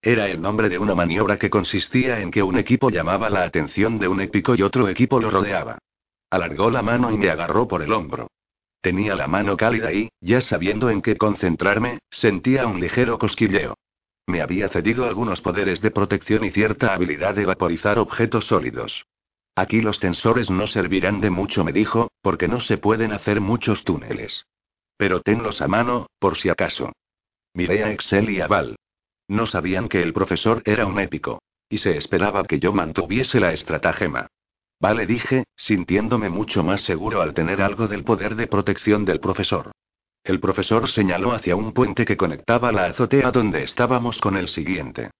[0.00, 3.98] Era el nombre de una maniobra que consistía en que un equipo llamaba la atención
[3.98, 5.78] de un épico y otro equipo lo rodeaba.
[6.32, 8.28] Alargó la mano y me agarró por el hombro.
[8.80, 13.74] Tenía la mano cálida y, ya sabiendo en qué concentrarme, sentía un ligero cosquilleo.
[14.26, 19.04] Me había cedido algunos poderes de protección y cierta habilidad de vaporizar objetos sólidos.
[19.54, 23.84] Aquí los tensores no servirán de mucho, me dijo, porque no se pueden hacer muchos
[23.84, 24.46] túneles.
[24.96, 26.92] Pero tenlos a mano, por si acaso.
[27.52, 28.76] Miré a Excel y a Val.
[29.28, 31.42] No sabían que el profesor era un épico.
[31.68, 34.28] Y se esperaba que yo mantuviese la estratagema.
[34.82, 39.70] Vale, dije, sintiéndome mucho más seguro al tener algo del poder de protección del profesor.
[40.24, 45.12] El profesor señaló hacia un puente que conectaba la azotea donde estábamos con el siguiente.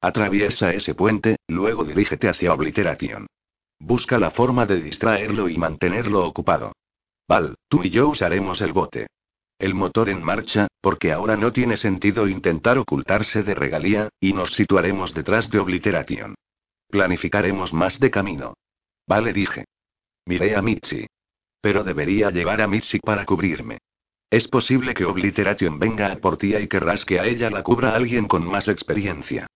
[0.00, 3.26] Atraviesa ese puente, luego dirígete hacia Obliteration.
[3.78, 6.72] Busca la forma de distraerlo y mantenerlo ocupado.
[7.28, 9.08] Val, tú y yo usaremos el bote.
[9.58, 14.54] El motor en marcha, porque ahora no tiene sentido intentar ocultarse de regalía, y nos
[14.54, 16.36] situaremos detrás de Obliteration.
[16.88, 18.54] Planificaremos más de camino.
[19.10, 19.64] Vale, dije.
[20.24, 21.04] Miré a Mitzi.
[21.60, 23.78] Pero debería llevar a Mitzi para cubrirme.
[24.30, 27.96] Es posible que Obliteration venga a por tía y querrás que a ella la cubra
[27.96, 29.48] alguien con más experiencia.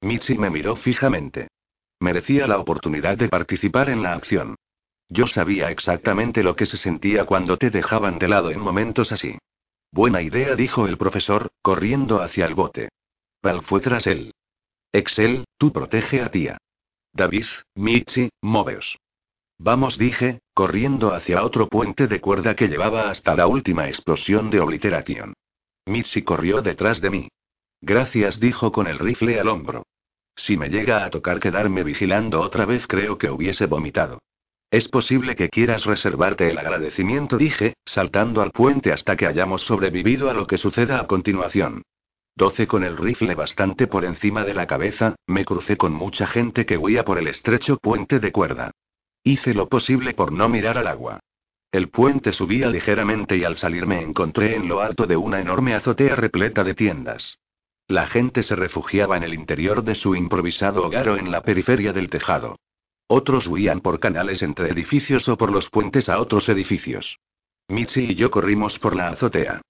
[0.00, 1.48] Mitzi me miró fijamente.
[2.00, 4.54] Merecía la oportunidad de participar en la acción.
[5.10, 9.36] Yo sabía exactamente lo que se sentía cuando te dejaban de lado en momentos así.
[9.92, 12.88] Buena idea, dijo el profesor, corriendo hacia el bote.
[13.42, 14.32] Val fue tras él.
[14.90, 16.61] Excel, tú protege a tía.
[17.14, 18.98] David, Michi, moveos.
[19.58, 24.60] Vamos, dije, corriendo hacia otro puente de cuerda que llevaba hasta la última explosión de
[24.60, 25.34] obliteración.
[25.86, 27.28] Mitzi corrió detrás de mí.
[27.80, 29.84] Gracias, dijo con el rifle al hombro.
[30.34, 34.18] Si me llega a tocar quedarme vigilando otra vez, creo que hubiese vomitado.
[34.70, 40.30] Es posible que quieras reservarte el agradecimiento, dije, saltando al puente hasta que hayamos sobrevivido
[40.30, 41.82] a lo que suceda a continuación.
[42.34, 46.64] Doce con el rifle bastante por encima de la cabeza, me crucé con mucha gente
[46.64, 48.70] que huía por el estrecho puente de cuerda.
[49.22, 51.20] Hice lo posible por no mirar al agua.
[51.70, 55.74] El puente subía ligeramente y al salir me encontré en lo alto de una enorme
[55.74, 57.38] azotea repleta de tiendas.
[57.86, 61.92] La gente se refugiaba en el interior de su improvisado hogar o en la periferia
[61.92, 62.56] del tejado.
[63.06, 67.18] Otros huían por canales entre edificios o por los puentes a otros edificios.
[67.68, 69.60] Mitzi y yo corrimos por la azotea.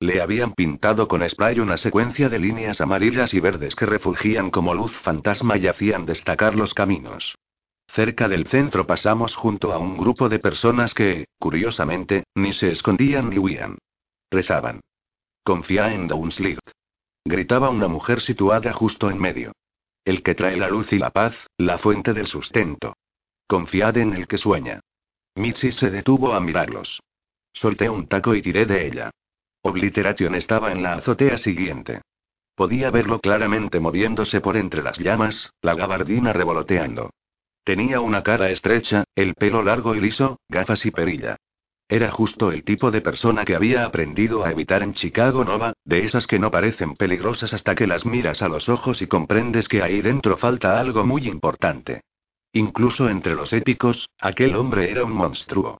[0.00, 4.72] Le habían pintado con spray una secuencia de líneas amarillas y verdes que refulgían como
[4.72, 7.36] luz fantasma y hacían destacar los caminos.
[7.88, 13.30] Cerca del centro pasamos junto a un grupo de personas que, curiosamente, ni se escondían
[13.30, 13.78] ni huían.
[14.30, 14.80] Rezaban.
[15.42, 16.60] Confía en Downslight.
[17.24, 19.52] Gritaba una mujer situada justo en medio.
[20.04, 22.94] El que trae la luz y la paz, la fuente del sustento.
[23.48, 24.80] Confiad en el que sueña.
[25.34, 27.00] Mitzi se detuvo a mirarlos.
[27.52, 29.10] Solté un taco y tiré de ella.
[29.68, 32.02] Obliteration estaba en la azotea siguiente.
[32.54, 37.10] Podía verlo claramente moviéndose por entre las llamas, la gabardina revoloteando.
[37.62, 41.36] Tenía una cara estrecha, el pelo largo y liso, gafas y perilla.
[41.88, 46.04] Era justo el tipo de persona que había aprendido a evitar en Chicago Nova, de
[46.04, 49.82] esas que no parecen peligrosas hasta que las miras a los ojos y comprendes que
[49.82, 52.02] ahí dentro falta algo muy importante.
[52.52, 55.78] Incluso entre los épicos, aquel hombre era un monstruo.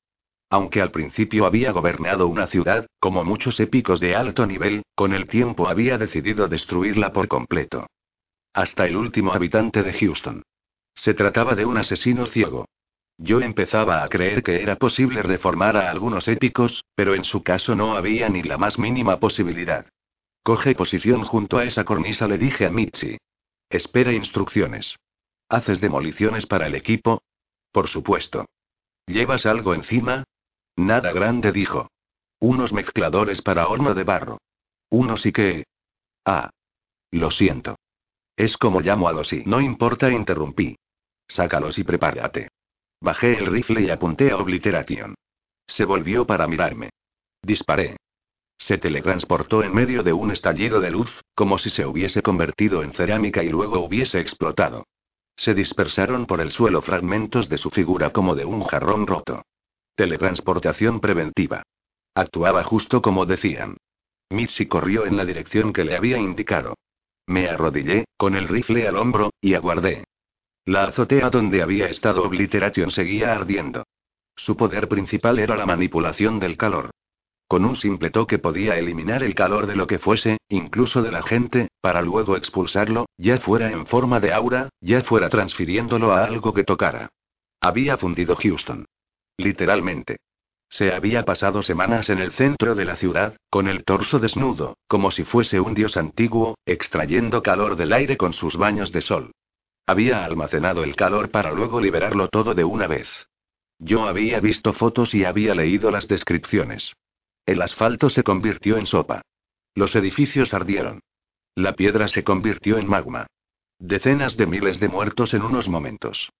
[0.51, 5.29] Aunque al principio había gobernado una ciudad, como muchos épicos de alto nivel, con el
[5.29, 7.87] tiempo había decidido destruirla por completo.
[8.55, 10.43] Hasta el último habitante de Houston.
[10.95, 12.67] Se trataba de un asesino ciego.
[13.19, 17.75] Yo empezaba a creer que era posible reformar a algunos épicos, pero en su caso
[17.75, 19.87] no había ni la más mínima posibilidad.
[20.43, 23.19] Coge posición junto a esa cornisa, le dije a Mitzi.
[23.69, 24.97] Espera instrucciones.
[25.49, 27.23] ¿Haces demoliciones para el equipo?
[27.71, 28.47] Por supuesto.
[29.07, 30.25] ¿Llevas algo encima?
[30.79, 31.91] Nada grande dijo.
[32.39, 34.39] Unos mezcladores para horno de barro.
[34.91, 35.65] Unos y qué.
[36.25, 36.51] Ah.
[37.11, 37.75] Lo siento.
[38.37, 39.43] Es como llamo a los y.
[39.45, 40.77] No importa, interrumpí.
[41.27, 42.51] Sácalos y prepárate.
[43.01, 45.17] Bajé el rifle y apunté a Obliteration.
[45.67, 46.91] Se volvió para mirarme.
[47.43, 47.97] Disparé.
[48.57, 52.93] Se teletransportó en medio de un estallido de luz, como si se hubiese convertido en
[52.93, 54.87] cerámica y luego hubiese explotado.
[55.35, 59.43] Se dispersaron por el suelo fragmentos de su figura como de un jarrón roto.
[59.99, 61.65] Teletransportación preventiva.
[62.15, 63.79] Actuaba justo como decían.
[64.31, 66.77] Mitzi corrió en la dirección que le había indicado.
[67.27, 70.05] Me arrodillé, con el rifle al hombro, y aguardé.
[70.67, 73.83] La azotea donde había estado Obliteration seguía ardiendo.
[74.37, 76.91] Su poder principal era la manipulación del calor.
[77.49, 81.23] Con un simple toque podía eliminar el calor de lo que fuese, incluso de la
[81.23, 86.55] gente, para luego expulsarlo, ya fuera en forma de aura, ya fuera transfiriéndolo a algo
[86.55, 87.09] que tocara.
[87.61, 88.87] Había fundido Houston.
[89.39, 90.19] Literalmente.
[90.69, 95.11] Se había pasado semanas en el centro de la ciudad, con el torso desnudo, como
[95.11, 99.33] si fuese un dios antiguo, extrayendo calor del aire con sus baños de sol.
[99.87, 103.09] Había almacenado el calor para luego liberarlo todo de una vez.
[103.79, 106.93] Yo había visto fotos y había leído las descripciones.
[107.47, 109.23] El asfalto se convirtió en sopa.
[109.75, 111.01] Los edificios ardieron.
[111.55, 113.27] La piedra se convirtió en magma.
[113.79, 116.31] Decenas de miles de muertos en unos momentos.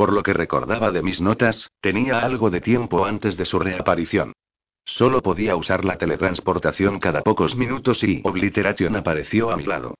[0.00, 4.32] Por lo que recordaba de mis notas, tenía algo de tiempo antes de su reaparición.
[4.82, 9.96] Solo podía usar la teletransportación cada pocos minutos y Obliteration apareció a mi lado.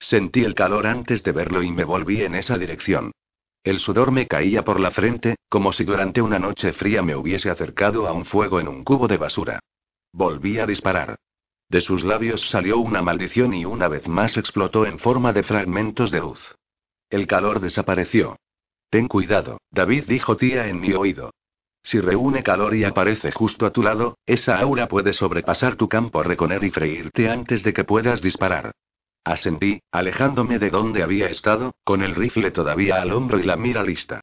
[0.00, 3.12] Sentí el calor antes de verlo y me volví en esa dirección.
[3.62, 7.50] El sudor me caía por la frente, como si durante una noche fría me hubiese
[7.50, 9.60] acercado a un fuego en un cubo de basura.
[10.14, 11.16] Volví a disparar.
[11.68, 16.10] De sus labios salió una maldición y una vez más explotó en forma de fragmentos
[16.10, 16.40] de luz.
[17.10, 18.38] El calor desapareció.
[18.92, 21.32] Ten cuidado, David dijo tía en mi oído.
[21.82, 26.22] Si reúne calor y aparece justo a tu lado, esa aura puede sobrepasar tu campo
[26.22, 28.72] reconer y freírte antes de que puedas disparar.
[29.24, 33.82] Asentí, alejándome de donde había estado, con el rifle todavía al hombro y la mira
[33.82, 34.20] lista.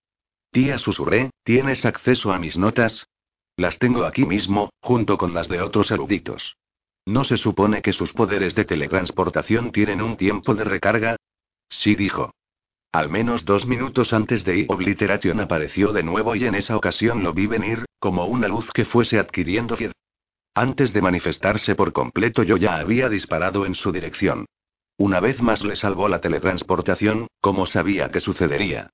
[0.51, 3.07] Tía susurré, ¿tienes acceso a mis notas?
[3.57, 6.57] Las tengo aquí mismo, junto con las de otros eruditos.
[7.07, 11.15] ¿No se supone que sus poderes de teletransportación tienen un tiempo de recarga?
[11.69, 12.35] Sí dijo.
[12.91, 17.33] Al menos dos minutos antes de Obliteration apareció de nuevo y en esa ocasión lo
[17.33, 19.91] vi venir, como una luz que fuese adquiriendo fied.
[20.55, 24.45] Antes de manifestarse por completo yo ya había disparado en su dirección.
[24.97, 28.89] Una vez más le salvó la teletransportación, como sabía que sucedería.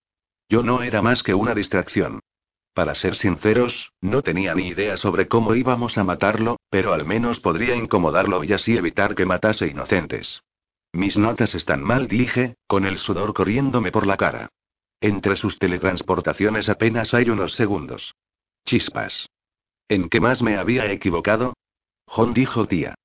[0.49, 2.19] Yo no era más que una distracción.
[2.73, 7.39] Para ser sinceros, no tenía ni idea sobre cómo íbamos a matarlo, pero al menos
[7.39, 10.41] podría incomodarlo y así evitar que matase inocentes.
[10.95, 14.47] Mis notas están mal, dije, con el sudor corriéndome por la cara.
[15.01, 18.15] Entre sus teletransportaciones apenas hay unos segundos.
[18.63, 19.27] Chispas.
[19.89, 21.53] ¿En qué más me había equivocado?
[22.05, 22.95] John dijo tía.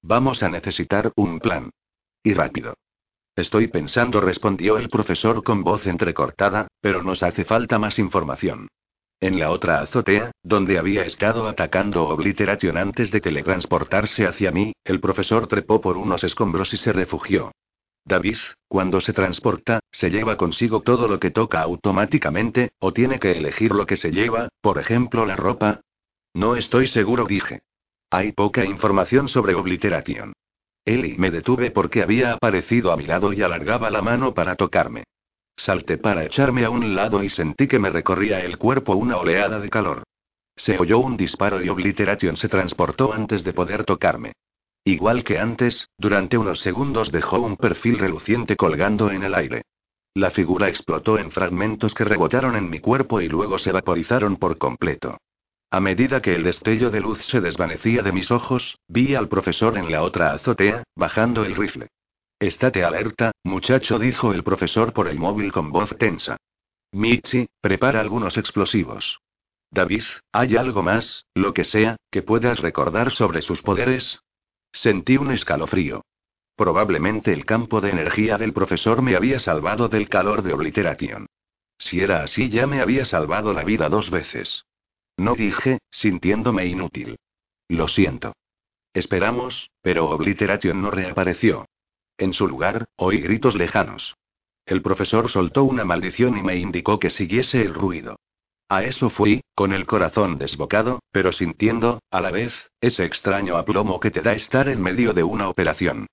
[0.00, 1.70] Vamos a necesitar un plan.
[2.22, 2.74] Y rápido.
[3.34, 8.68] Estoy pensando, respondió el profesor con voz entrecortada, pero nos hace falta más información.
[9.20, 14.98] En la otra azotea, donde había estado atacando Obliteration antes de teletransportarse hacia mí, el
[14.98, 17.52] profesor trepó por unos escombros y se refugió.
[18.06, 23.32] David, cuando se transporta, se lleva consigo todo lo que toca automáticamente, o tiene que
[23.32, 25.82] elegir lo que se lleva, por ejemplo la ropa.
[26.32, 27.60] No estoy seguro, dije.
[28.10, 30.32] Hay poca información sobre Obliteration.
[30.86, 35.04] Él me detuve porque había aparecido a mi lado y alargaba la mano para tocarme.
[35.62, 39.60] Salté para echarme a un lado y sentí que me recorría el cuerpo una oleada
[39.60, 40.04] de calor.
[40.56, 44.32] Se oyó un disparo y Obliteration se transportó antes de poder tocarme.
[44.84, 49.60] Igual que antes, durante unos segundos dejó un perfil reluciente colgando en el aire.
[50.14, 54.56] La figura explotó en fragmentos que rebotaron en mi cuerpo y luego se vaporizaron por
[54.56, 55.18] completo.
[55.70, 59.76] A medida que el destello de luz se desvanecía de mis ojos, vi al profesor
[59.76, 61.88] en la otra azotea, bajando el rifle.
[62.40, 66.38] Estate alerta, muchacho, dijo el profesor por el móvil con voz tensa.
[66.90, 69.20] Michi, prepara algunos explosivos.
[69.70, 74.20] David, ¿hay algo más, lo que sea, que puedas recordar sobre sus poderes?
[74.72, 76.02] Sentí un escalofrío.
[76.56, 81.26] Probablemente el campo de energía del profesor me había salvado del calor de obliteración.
[81.76, 84.64] Si era así ya me había salvado la vida dos veces.
[85.18, 87.18] No dije, sintiéndome inútil.
[87.68, 88.32] Lo siento.
[88.94, 91.66] Esperamos, pero Obliteration no reapareció.
[92.20, 94.14] En su lugar, oí gritos lejanos.
[94.66, 98.16] El profesor soltó una maldición y me indicó que siguiese el ruido.
[98.68, 104.00] A eso fui, con el corazón desbocado, pero sintiendo, a la vez, ese extraño aplomo
[104.00, 106.08] que te da estar en medio de una operación.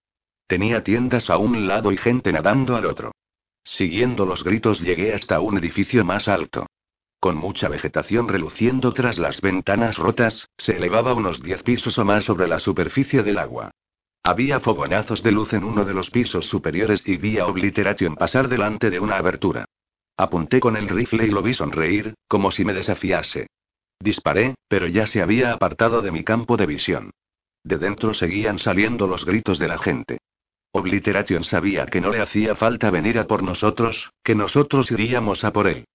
[0.48, 3.12] Tenía tiendas a un lado y gente nadando al otro.
[3.66, 6.68] Siguiendo los gritos llegué hasta un edificio más alto.
[7.20, 12.24] Con mucha vegetación reluciendo tras las ventanas rotas, se elevaba unos diez pisos o más
[12.24, 13.72] sobre la superficie del agua.
[14.28, 18.50] Había fogonazos de luz en uno de los pisos superiores y vi a Obliteration pasar
[18.50, 19.64] delante de una abertura.
[20.18, 23.48] Apunté con el rifle y lo vi sonreír, como si me desafiase.
[24.02, 27.12] Disparé, pero ya se había apartado de mi campo de visión.
[27.64, 30.18] De dentro seguían saliendo los gritos de la gente.
[30.74, 35.54] Obliteration sabía que no le hacía falta venir a por nosotros, que nosotros iríamos a
[35.54, 35.86] por él.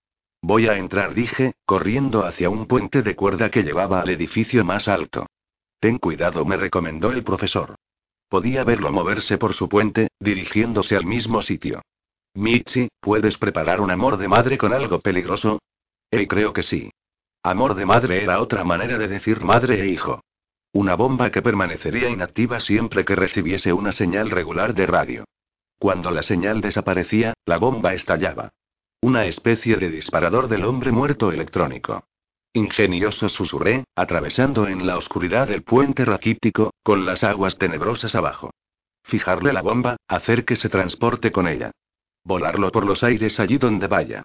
[0.40, 4.88] Voy a entrar, dije, corriendo hacia un puente de cuerda que llevaba al edificio más
[4.88, 5.26] alto.
[5.80, 7.74] Ten cuidado, me recomendó el profesor.
[8.32, 11.82] Podía verlo moverse por su puente, dirigiéndose al mismo sitio.
[12.32, 15.60] Michi, ¿puedes preparar un amor de madre con algo peligroso?
[16.10, 16.90] Eh, creo que sí.
[17.42, 20.22] Amor de madre era otra manera de decir madre e hijo.
[20.72, 25.24] Una bomba que permanecería inactiva siempre que recibiese una señal regular de radio.
[25.78, 28.54] Cuando la señal desaparecía, la bomba estallaba.
[29.02, 32.06] Una especie de disparador del hombre muerto electrónico.
[32.54, 38.50] Ingenioso susurré, atravesando en la oscuridad el puente raquítico, con las aguas tenebrosas abajo.
[39.04, 41.70] Fijarle la bomba, hacer que se transporte con ella.
[42.24, 44.22] Volarlo por los aires allí donde vaya.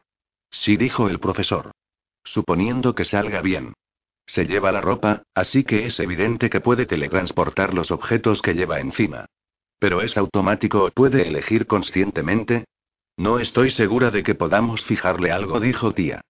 [0.49, 1.71] Sí, dijo el profesor.
[2.23, 3.73] Suponiendo que salga bien.
[4.25, 8.81] Se lleva la ropa, así que es evidente que puede teletransportar los objetos que lleva
[8.81, 9.25] encima.
[9.79, 12.65] Pero es automático o puede elegir conscientemente,
[13.19, 16.21] no estoy segura de que podamos fijarle algo, dijo tía.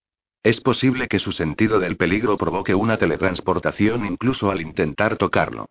[0.48, 5.68] Es posible que su sentido del peligro provoque una teletransportación incluso al intentar tocarlo.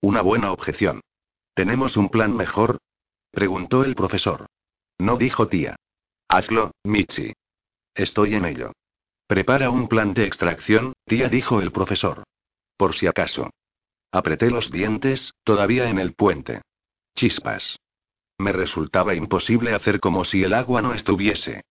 [0.00, 1.00] Una buena objeción.
[1.52, 2.78] ¿Tenemos un plan mejor?
[3.32, 4.46] preguntó el profesor.
[5.00, 5.74] No dijo tía.
[6.28, 7.32] Hazlo, Michi.
[7.92, 8.70] Estoy en ello.
[9.26, 12.22] Prepara un plan de extracción, tía, dijo el profesor.
[12.76, 13.50] Por si acaso.
[14.12, 16.62] Apreté los dientes, todavía en el puente.
[17.16, 17.80] Chispas.
[18.38, 21.62] Me resultaba imposible hacer como si el agua no estuviese.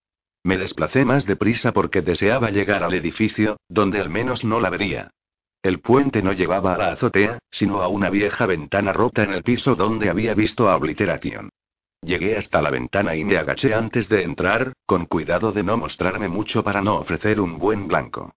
[0.42, 5.10] Me desplacé más deprisa porque deseaba llegar al edificio, donde al menos no la vería.
[5.62, 9.42] El puente no llevaba a la azotea, sino a una vieja ventana rota en el
[9.42, 11.50] piso donde había visto a Obliteration.
[12.02, 16.28] Llegué hasta la ventana y me agaché antes de entrar, con cuidado de no mostrarme
[16.28, 18.32] mucho para no ofrecer un buen blanco.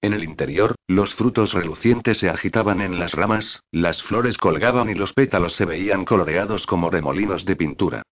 [0.00, 4.94] En el interior, los frutos relucientes se agitaban en las ramas, las flores colgaban y
[4.94, 8.02] los pétalos se veían coloreados como remolinos de pintura.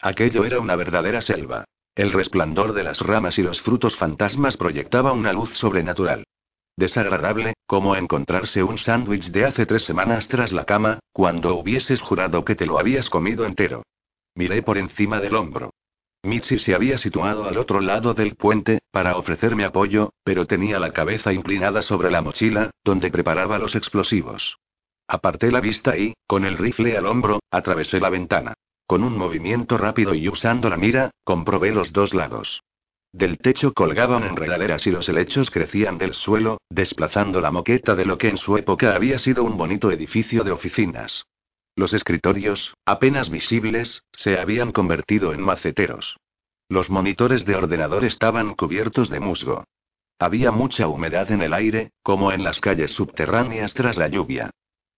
[0.00, 1.64] Aquello era una verdadera selva.
[1.94, 6.24] El resplandor de las ramas y los frutos fantasmas proyectaba una luz sobrenatural.
[6.74, 12.46] Desagradable, como encontrarse un sándwich de hace tres semanas tras la cama, cuando hubieses jurado
[12.46, 13.82] que te lo habías comido entero.
[14.34, 15.74] Miré por encima del hombro.
[16.22, 20.92] Michi se había situado al otro lado del puente, para ofrecerme apoyo, pero tenía la
[20.92, 24.56] cabeza inclinada sobre la mochila, donde preparaba los explosivos.
[25.08, 28.54] Aparté la vista y, con el rifle al hombro, atravesé la ventana.
[28.92, 32.62] Con un movimiento rápido y usando la mira, comprobé los dos lados.
[33.10, 38.18] Del techo colgaban enredaderas y los helechos crecían del suelo, desplazando la moqueta de lo
[38.18, 41.24] que en su época había sido un bonito edificio de oficinas.
[41.74, 46.18] Los escritorios, apenas visibles, se habían convertido en maceteros.
[46.68, 49.64] Los monitores de ordenador estaban cubiertos de musgo.
[50.18, 54.50] Había mucha humedad en el aire, como en las calles subterráneas tras la lluvia.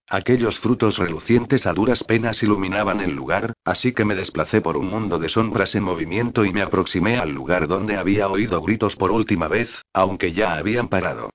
[0.07, 4.87] Aquellos frutos relucientes a duras penas iluminaban el lugar, así que me desplacé por un
[4.87, 9.09] mundo de sombras en movimiento y me aproximé al lugar donde había oído gritos por
[9.09, 11.31] última vez, aunque ya habían parado.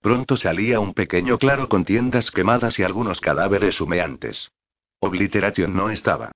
[0.00, 4.52] Pronto salía un pequeño claro con tiendas quemadas y algunos cadáveres humeantes.
[5.00, 6.30] Obliteration no estaba.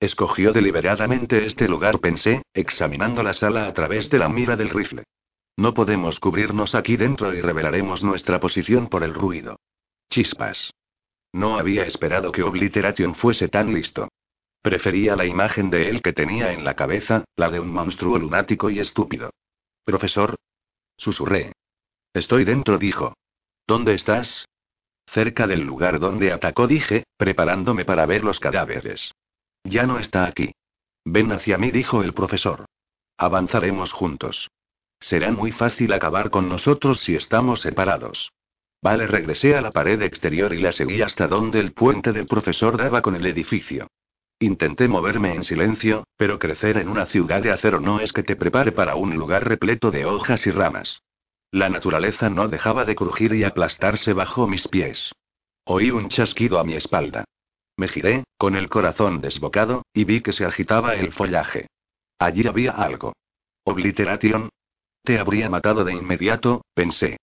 [0.00, 5.04] Escogió deliberadamente este lugar, pensé, examinando la sala a través de la mira del rifle.
[5.56, 9.58] No podemos cubrirnos aquí dentro y revelaremos nuestra posición por el ruido.
[10.10, 10.72] Chispas.
[11.32, 14.08] No había esperado que Obliteration fuese tan listo.
[14.62, 18.70] Prefería la imagen de él que tenía en la cabeza, la de un monstruo lunático
[18.70, 19.30] y estúpido.
[19.84, 20.36] Profesor.
[20.96, 21.52] Susurré.
[22.12, 23.14] Estoy dentro, dijo.
[23.66, 24.46] ¿Dónde estás?
[25.06, 29.12] Cerca del lugar donde atacó, dije, preparándome para ver los cadáveres.
[29.64, 30.52] Ya no está aquí.
[31.04, 32.66] Ven hacia mí, dijo el profesor.
[33.16, 34.50] Avanzaremos juntos.
[35.00, 38.30] Será muy fácil acabar con nosotros si estamos separados.
[38.82, 42.76] Vale, regresé a la pared exterior y la seguí hasta donde el puente del profesor
[42.76, 43.88] daba con el edificio.
[44.40, 48.36] Intenté moverme en silencio, pero crecer en una ciudad de acero no es que te
[48.36, 51.02] prepare para un lugar repleto de hojas y ramas.
[51.50, 55.12] La naturaleza no dejaba de crujir y aplastarse bajo mis pies.
[55.64, 57.24] Oí un chasquido a mi espalda.
[57.76, 61.66] Me giré, con el corazón desbocado, y vi que se agitaba el follaje.
[62.18, 63.14] Allí había algo.
[63.64, 64.50] Obliteration.
[65.02, 67.16] Te habría matado de inmediato, pensé.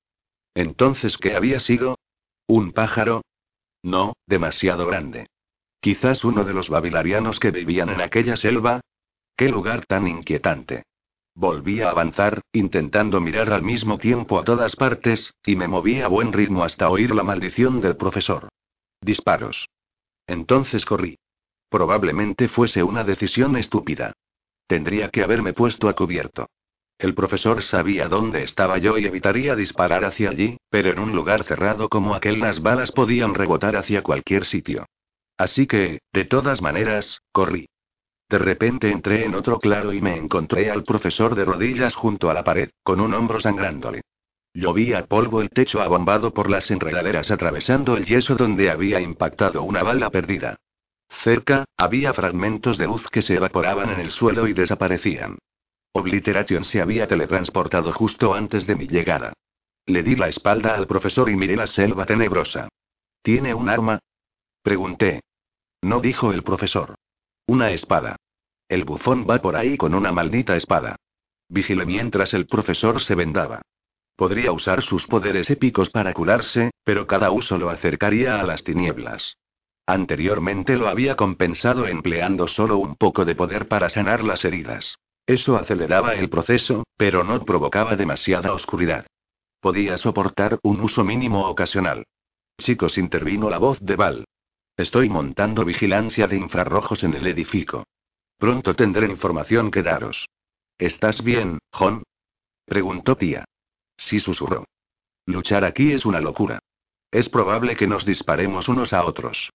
[0.56, 2.00] Entonces, ¿qué había sido?
[2.48, 3.22] ¿Un pájaro?
[3.84, 5.28] No, demasiado grande.
[5.80, 8.82] Quizás uno de los babilarianos que vivían en aquella selva.
[9.38, 10.84] ¡Qué lugar tan inquietante!
[11.36, 16.08] Volví a avanzar, intentando mirar al mismo tiempo a todas partes, y me moví a
[16.08, 18.48] buen ritmo hasta oír la maldición del profesor.
[19.02, 19.68] Disparos.
[20.26, 21.20] Entonces corrí.
[21.70, 24.14] Probablemente fuese una decisión estúpida.
[24.66, 26.48] Tendría que haberme puesto a cubierto.
[26.98, 31.44] El profesor sabía dónde estaba yo y evitaría disparar hacia allí, pero en un lugar
[31.44, 34.86] cerrado como aquel las balas podían rebotar hacia cualquier sitio.
[35.38, 37.68] Así que, de todas maneras, corrí.
[38.30, 42.34] De repente entré en otro claro y me encontré al profesor de rodillas junto a
[42.34, 44.02] la pared, con un hombro sangrándole.
[44.54, 49.84] Llovía polvo el techo abombado por las enredaderas atravesando el yeso donde había impactado una
[49.84, 50.56] bala perdida.
[51.10, 55.38] Cerca, había fragmentos de luz que se evaporaban en el suelo y desaparecían.
[55.98, 59.32] Obliteration se había teletransportado justo antes de mi llegada.
[59.86, 62.68] Le di la espalda al profesor y miré la selva tenebrosa.
[63.22, 64.00] ¿Tiene un arma?
[64.62, 65.22] Pregunté.
[65.82, 66.96] No dijo el profesor.
[67.48, 68.18] Una espada.
[68.68, 70.98] El bufón va por ahí con una maldita espada.
[71.48, 73.62] Vigilé mientras el profesor se vendaba.
[74.18, 79.38] Podría usar sus poderes épicos para curarse, pero cada uso lo acercaría a las tinieblas.
[79.86, 84.98] Anteriormente lo había compensado empleando solo un poco de poder para sanar las heridas.
[85.28, 89.08] Eso aceleraba el proceso, pero no provocaba demasiada oscuridad.
[89.60, 92.06] Podía soportar un uso mínimo ocasional.
[92.60, 94.26] Chicos, intervino la voz de Val.
[94.78, 97.86] Estoy montando vigilancia de infrarrojos en el edificio.
[98.38, 100.28] Pronto tendré información que daros.
[100.78, 102.04] ¿Estás bien, John?
[102.66, 103.46] Preguntó tía.
[103.98, 104.66] Sí susurró.
[105.26, 106.60] Luchar aquí es una locura.
[107.12, 109.50] Es probable que nos disparemos unos a otros.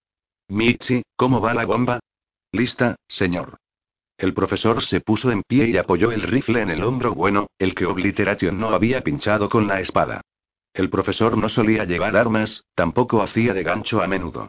[0.49, 1.99] Michi, ¿cómo va la bomba?
[2.51, 3.57] Lista, señor.
[4.21, 7.73] El profesor se puso en pie y apoyó el rifle en el hombro bueno, el
[7.73, 10.21] que Obliteration no había pinchado con la espada.
[10.75, 14.47] El profesor no solía llevar armas, tampoco hacía de gancho a menudo.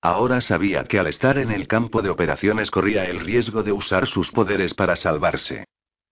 [0.00, 4.08] Ahora sabía que al estar en el campo de operaciones corría el riesgo de usar
[4.08, 5.66] sus poderes para salvarse.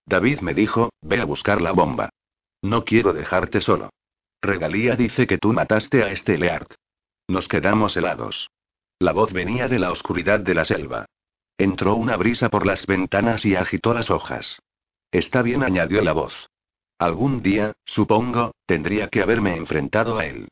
[0.06, 2.10] David me dijo, ve a buscar la bomba.
[2.62, 3.90] No quiero dejarte solo.
[4.40, 6.68] Regalía dice que tú mataste a este Leard.
[7.26, 8.48] Nos quedamos helados.
[9.00, 11.06] La voz venía de la oscuridad de la selva.
[11.60, 14.62] Entró una brisa por las ventanas y agitó las hojas.
[15.12, 16.48] Está bien, añadió la voz.
[16.98, 20.48] Algún día, supongo, tendría que haberme enfrentado a él.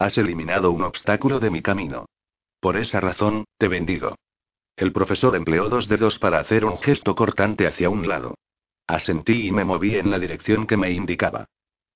[0.00, 2.06] Has eliminado un obstáculo de mi camino.
[2.58, 4.16] Por esa razón, te bendigo.
[4.74, 8.34] El profesor empleó dos dedos para hacer un gesto cortante hacia un lado.
[8.88, 11.46] Asentí y me moví en la dirección que me indicaba.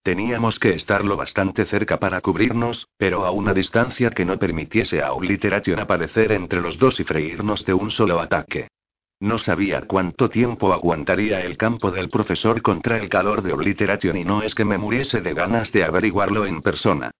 [0.02, 5.00] Teníamos que estar lo bastante cerca para cubrirnos, pero a una distancia que no permitiese
[5.00, 8.68] a Obliteration aparecer entre los dos y freírnos de un solo ataque.
[9.20, 14.24] No sabía cuánto tiempo aguantaría el campo del profesor contra el calor de Obliteration y
[14.24, 17.12] no es que me muriese de ganas de averiguarlo en persona.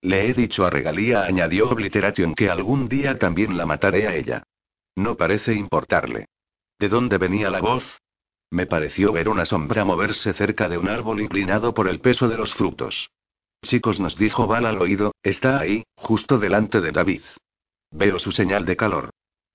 [0.00, 4.42] Le he dicho a Regalía, añadió Obliteration, que algún día también la mataré a ella.
[4.96, 6.24] No parece importarle.
[6.78, 7.99] ¿De dónde venía la voz?
[8.50, 12.36] Me pareció ver una sombra moverse cerca de un árbol inclinado por el peso de
[12.36, 13.10] los frutos.
[13.62, 17.22] Chicos, nos dijo Val al oído, está ahí, justo delante de David.
[17.92, 19.10] Veo su señal de calor.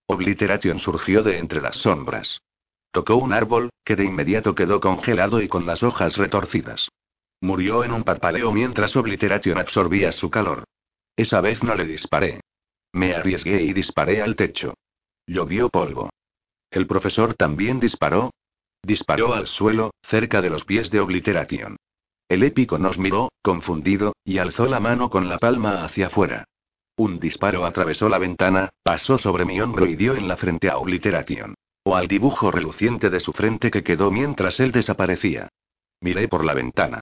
[0.08, 2.40] Obliteration surgió de entre las sombras.
[2.92, 6.90] Tocó un árbol, que de inmediato quedó congelado y con las hojas retorcidas.
[7.42, 10.64] Murió en un parpadeo mientras Obliteration absorbía su calor.
[11.18, 12.40] Esa vez no le disparé.
[12.94, 14.74] Me arriesgué y disparé al techo.
[15.28, 16.10] Llovió polvo.
[16.72, 18.32] ¿El profesor también disparó?
[18.86, 21.76] Disparó al suelo, cerca de los pies de Obliteration.
[22.30, 26.46] El épico nos miró, confundido, y alzó la mano con la palma hacia afuera.
[26.96, 30.78] Un disparo atravesó la ventana, pasó sobre mi hombro y dio en la frente a
[30.78, 31.56] Obliteration.
[31.84, 35.50] O al dibujo reluciente de su frente que quedó mientras él desaparecía.
[36.00, 37.00] Miré por la ventana.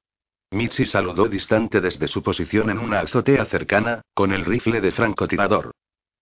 [0.52, 5.72] Mitzi saludó distante desde su posición en una azotea cercana, con el rifle de francotirador.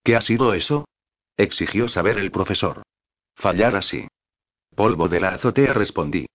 [0.04, 0.86] ¿Qué ha sido eso?
[1.38, 2.82] exigió saber el profesor.
[3.36, 4.08] Fallar así.
[4.76, 6.26] Polvo de la azotea respondí.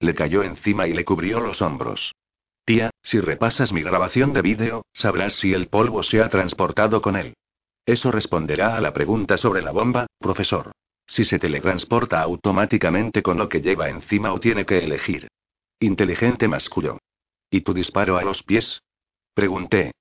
[0.00, 2.14] Le cayó encima y le cubrió los hombros.
[2.64, 7.16] Tía, si repasas mi grabación de vídeo, sabrás si el polvo se ha transportado con
[7.16, 7.34] él.
[7.84, 10.72] Eso responderá a la pregunta sobre la bomba, profesor.
[11.06, 15.28] Si se teletransporta automáticamente con lo que lleva encima o tiene que elegir.
[15.80, 16.98] Inteligente mascullo.
[17.50, 18.80] ¿Y tu disparo a los pies?
[19.34, 19.92] Pregunté.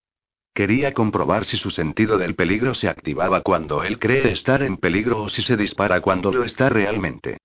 [0.53, 5.23] Quería comprobar si su sentido del peligro se activaba cuando él cree estar en peligro
[5.23, 7.37] o si se dispara cuando lo está realmente.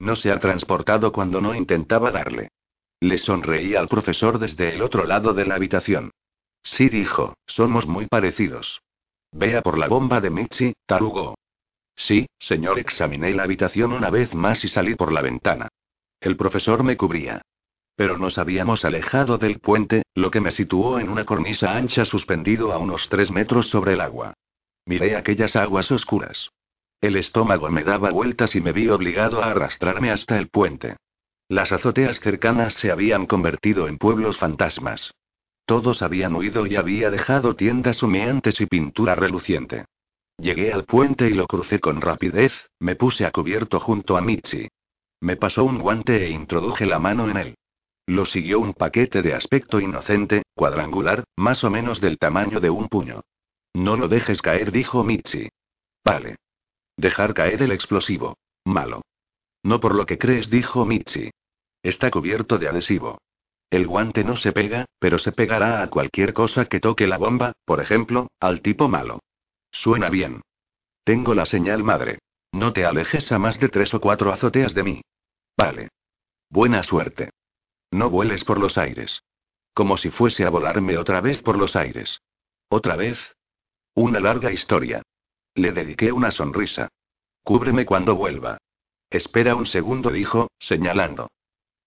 [0.00, 2.48] No se ha transportado cuando no intentaba darle.
[3.00, 6.10] Le sonreí al profesor desde el otro lado de la habitación.
[6.62, 8.80] Sí dijo, somos muy parecidos.
[9.32, 11.36] Vea por la bomba de Michi, tarugó.
[11.94, 15.68] Sí, señor, examiné la habitación una vez más y salí por la ventana.
[16.20, 17.42] El profesor me cubría.
[17.94, 22.72] Pero nos habíamos alejado del puente, lo que me situó en una cornisa ancha suspendido
[22.72, 24.32] a unos tres metros sobre el agua.
[24.86, 26.50] Miré aquellas aguas oscuras.
[27.00, 30.96] El estómago me daba vueltas y me vi obligado a arrastrarme hasta el puente.
[31.48, 35.12] Las azoteas cercanas se habían convertido en pueblos fantasmas.
[35.64, 39.86] Todos habían huido y había dejado tiendas humeantes y pintura reluciente.
[40.36, 44.68] Llegué al puente y lo crucé con rapidez, me puse a cubierto junto a Michi.
[45.20, 47.54] Me pasó un guante e introduje la mano en él.
[48.06, 52.88] Lo siguió un paquete de aspecto inocente, cuadrangular, más o menos del tamaño de un
[52.88, 53.22] puño.
[53.74, 55.48] No lo dejes caer, dijo Michi.
[56.04, 56.36] Vale.
[57.00, 58.36] Dejar caer el explosivo.
[58.62, 59.00] Malo.
[59.62, 61.30] No por lo que crees, dijo Michi.
[61.82, 63.16] Está cubierto de adhesivo.
[63.70, 67.52] El guante no se pega, pero se pegará a cualquier cosa que toque la bomba,
[67.64, 69.20] por ejemplo, al tipo malo.
[69.72, 70.42] Suena bien.
[71.02, 72.18] Tengo la señal madre.
[72.52, 75.02] No te alejes a más de tres o cuatro azoteas de mí.
[75.56, 75.88] Vale.
[76.50, 77.30] Buena suerte.
[77.90, 79.22] No vueles por los aires.
[79.72, 82.20] Como si fuese a volarme otra vez por los aires.
[82.68, 83.36] ¿Otra vez?
[83.94, 85.02] Una larga historia.
[85.60, 86.88] Le dediqué una sonrisa.
[87.44, 88.56] Cúbreme cuando vuelva.
[89.10, 91.28] Espera un segundo, dijo, señalando.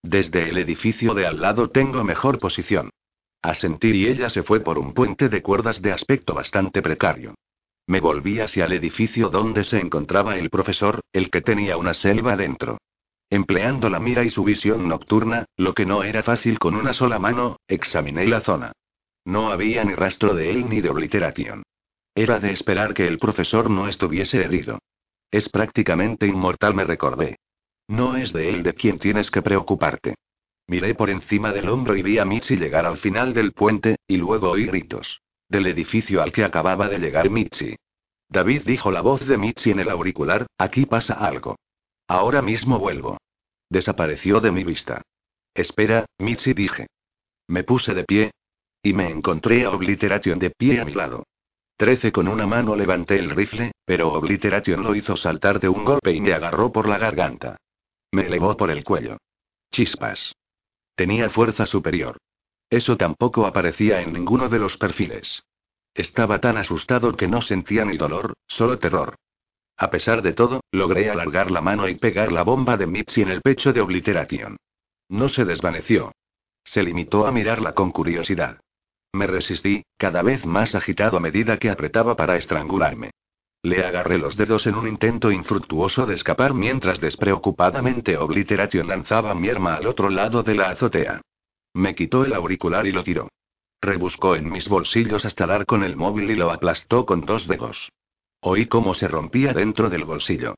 [0.04, 2.92] Desde el edificio de al lado tengo mejor posición.
[3.42, 7.34] Asentí y ella se fue por un puente de cuerdas de aspecto bastante precario.
[7.88, 12.36] Me volví hacia el edificio donde se encontraba el profesor, el que tenía una selva
[12.36, 12.78] dentro.
[13.32, 17.18] Empleando la mira y su visión nocturna, lo que no era fácil con una sola
[17.18, 18.72] mano, examiné la zona.
[19.26, 21.64] No había ni rastro de él ni de obliteración.
[22.16, 24.80] Era de esperar que el profesor no estuviese herido.
[25.32, 27.38] Es prácticamente inmortal, me recordé.
[27.88, 30.16] No es de él de quien tienes que preocuparte.
[30.68, 34.18] Miré por encima del hombro y vi a Michi llegar al final del puente, y
[34.18, 35.22] luego oí gritos.
[35.50, 37.76] Del edificio al que acababa de llegar Michi.
[38.30, 41.58] David dijo la voz de Michi en el auricular, aquí pasa algo.
[42.08, 43.18] Ahora mismo vuelvo.
[43.70, 45.02] Desapareció de mi vista.
[45.54, 46.88] Espera, Michi dije.
[47.48, 48.32] Me puse de pie.
[48.82, 51.24] Y me encontré a Obliteration de pie a mi lado.
[51.76, 56.12] Trece con una mano levanté el rifle, pero Obliteration lo hizo saltar de un golpe
[56.12, 57.58] y me agarró por la garganta.
[58.12, 59.18] Me elevó por el cuello.
[59.72, 60.36] Chispas.
[60.96, 62.18] Tenía fuerza superior.
[62.70, 65.44] Eso tampoco aparecía en ninguno de los perfiles.
[65.94, 69.16] Estaba tan asustado que no sentía ni dolor, solo terror.
[69.78, 73.30] A pesar de todo, logré alargar la mano y pegar la bomba de Mitzi en
[73.30, 74.58] el pecho de Obliteration.
[75.10, 76.12] No se desvaneció.
[76.64, 78.60] Se limitó a mirarla con curiosidad.
[79.14, 83.12] Me resistí, cada vez más agitado a medida que apretaba para estrangularme.
[83.62, 89.50] Le agarré los dedos en un intento infructuoso de escapar mientras despreocupadamente Obliteration lanzaba mi
[89.50, 91.22] arma al otro lado de la azotea.
[91.74, 93.30] Me quitó el auricular y lo tiró.
[93.82, 97.90] Rebuscó en mis bolsillos hasta dar con el móvil y lo aplastó con dos dedos.
[98.42, 100.56] Oí cómo se rompía dentro del bolsillo.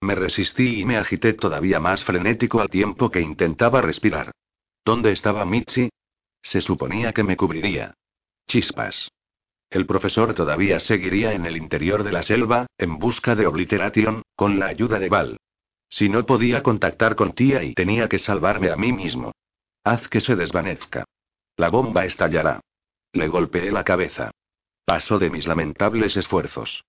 [0.00, 4.30] Me resistí y me agité todavía más frenético al tiempo que intentaba respirar.
[4.84, 5.90] ¿Dónde estaba Michi?
[6.42, 7.94] Se suponía que me cubriría.
[8.46, 9.10] Chispas.
[9.70, 14.58] El profesor todavía seguiría en el interior de la selva, en busca de Obliteration, con
[14.58, 15.36] la ayuda de Val.
[15.88, 19.32] Si no podía contactar con tía y tenía que salvarme a mí mismo.
[19.84, 21.04] Haz que se desvanezca.
[21.56, 22.60] La bomba estallará.
[23.12, 24.30] Le golpeé la cabeza.
[24.84, 26.84] Pasó de mis lamentables esfuerzos.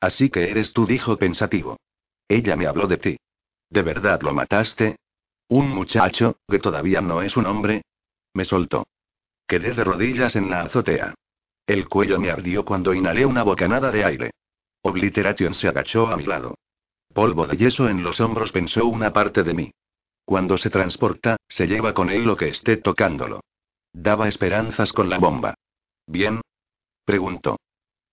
[0.00, 1.76] Así que eres tú, dijo pensativo.
[2.28, 3.16] Ella me habló de ti.
[3.68, 4.96] ¿De verdad lo mataste?
[5.48, 7.82] ¿Un muchacho, que todavía no es un hombre?
[8.34, 8.86] Me soltó.
[9.52, 11.12] Quedé de rodillas en la azotea.
[11.66, 14.30] El cuello me ardió cuando inhalé una bocanada de aire.
[14.80, 16.54] Obliteration se agachó a mi lado.
[17.12, 19.70] Polvo de yeso en los hombros pensó una parte de mí.
[20.24, 23.42] Cuando se transporta, se lleva con él lo que esté tocándolo.
[23.92, 25.52] Daba esperanzas con la bomba.
[26.06, 26.40] ¿Bien?
[27.04, 27.58] Preguntó.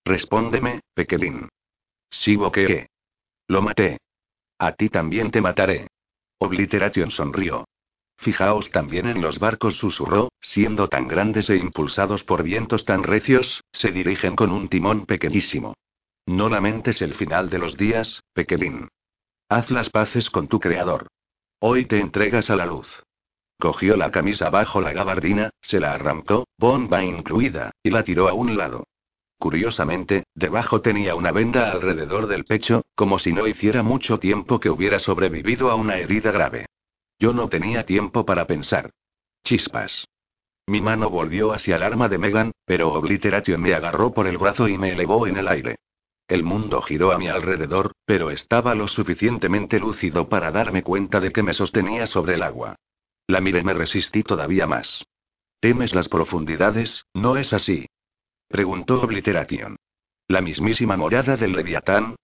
[0.03, 1.47] Respóndeme, pequeñín.
[2.09, 2.89] Sí, qué?
[3.47, 3.99] Lo maté.
[4.57, 5.87] A ti también te mataré.
[6.39, 7.63] Obliteration sonrió.
[8.17, 13.63] Fijaos también en los barcos, susurró, siendo tan grandes e impulsados por vientos tan recios,
[13.71, 15.75] se dirigen con un timón pequeñísimo.
[16.25, 18.87] No lamentes el final de los días, pequeñín.
[19.49, 21.07] Haz las paces con tu creador.
[21.59, 22.87] Hoy te entregas a la luz.
[23.59, 28.33] Cogió la camisa bajo la gabardina, se la arrancó, bomba incluida, y la tiró a
[28.33, 28.85] un lado.
[29.39, 34.69] Curiosamente, debajo tenía una venda alrededor del pecho, como si no hiciera mucho tiempo que
[34.69, 36.65] hubiera sobrevivido a una herida grave.
[37.17, 38.91] Yo no tenía tiempo para pensar.
[39.43, 40.07] Chispas.
[40.69, 44.67] Mi mano volvió hacia el arma de Megan, pero Obliteration me agarró por el brazo
[44.67, 45.77] y me elevó en el aire.
[46.27, 51.31] El mundo giró a mi alrededor, pero estaba lo suficientemente lúcido para darme cuenta de
[51.31, 52.75] que me sostenía sobre el agua.
[53.25, 55.03] La miré me resistí todavía más.
[55.59, 57.87] ¿Temes las profundidades, no es así?
[58.47, 59.75] Preguntó Obliteration.
[60.27, 62.15] ¿La mismísima morada del Leviatán?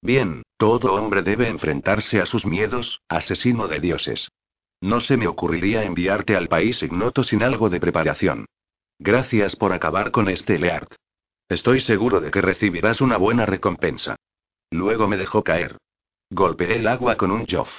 [0.00, 4.28] Bien, todo hombre debe enfrentarse a sus miedos, asesino de dioses.
[4.82, 8.46] No se me ocurriría enviarte al país ignoto sin algo de preparación.
[8.98, 10.88] Gracias por acabar con este Leard.
[11.48, 14.16] Estoy seguro de que recibirás una buena recompensa.
[14.72, 15.78] Luego me dejó caer.
[16.30, 17.70] Golpeé el agua con un joff.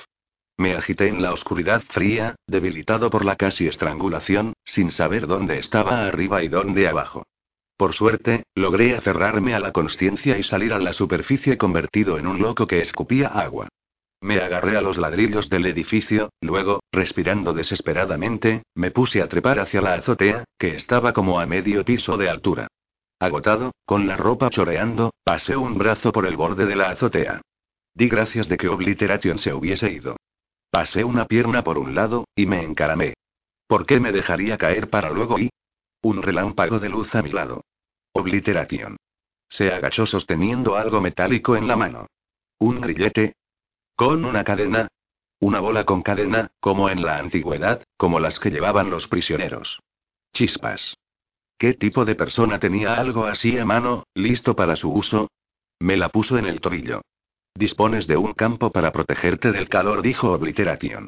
[0.55, 6.05] Me agité en la oscuridad fría, debilitado por la casi estrangulación, sin saber dónde estaba
[6.05, 7.25] arriba y dónde abajo.
[7.75, 12.39] Por suerte, logré aferrarme a la conciencia y salir a la superficie convertido en un
[12.39, 13.67] loco que escupía agua.
[14.23, 19.81] Me agarré a los ladrillos del edificio, luego, respirando desesperadamente, me puse a trepar hacia
[19.81, 22.67] la azotea, que estaba como a medio piso de altura.
[23.19, 27.41] Agotado, con la ropa choreando, pasé un brazo por el borde de la azotea.
[27.93, 30.15] Di gracias de que Obliteration se hubiese ido.
[30.71, 33.15] Pasé una pierna por un lado, y me encaramé.
[33.67, 35.49] ¿Por qué me dejaría caer para luego y?
[36.01, 37.65] Un relámpago de luz a mi lado.
[38.13, 38.95] Obliteración.
[39.49, 42.07] Se agachó sosteniendo algo metálico en la mano.
[42.59, 43.33] Un grillete,
[44.03, 44.89] ¿Con una cadena?
[45.39, 49.79] Una bola con cadena, como en la antigüedad, como las que llevaban los prisioneros.
[50.33, 50.97] Chispas.
[51.57, 55.29] ¿Qué tipo de persona tenía algo así a mano, listo para su uso?
[55.79, 56.99] Me la puso en el tobillo.
[57.55, 61.07] Dispones de un campo para protegerte del calor, dijo Obliteration.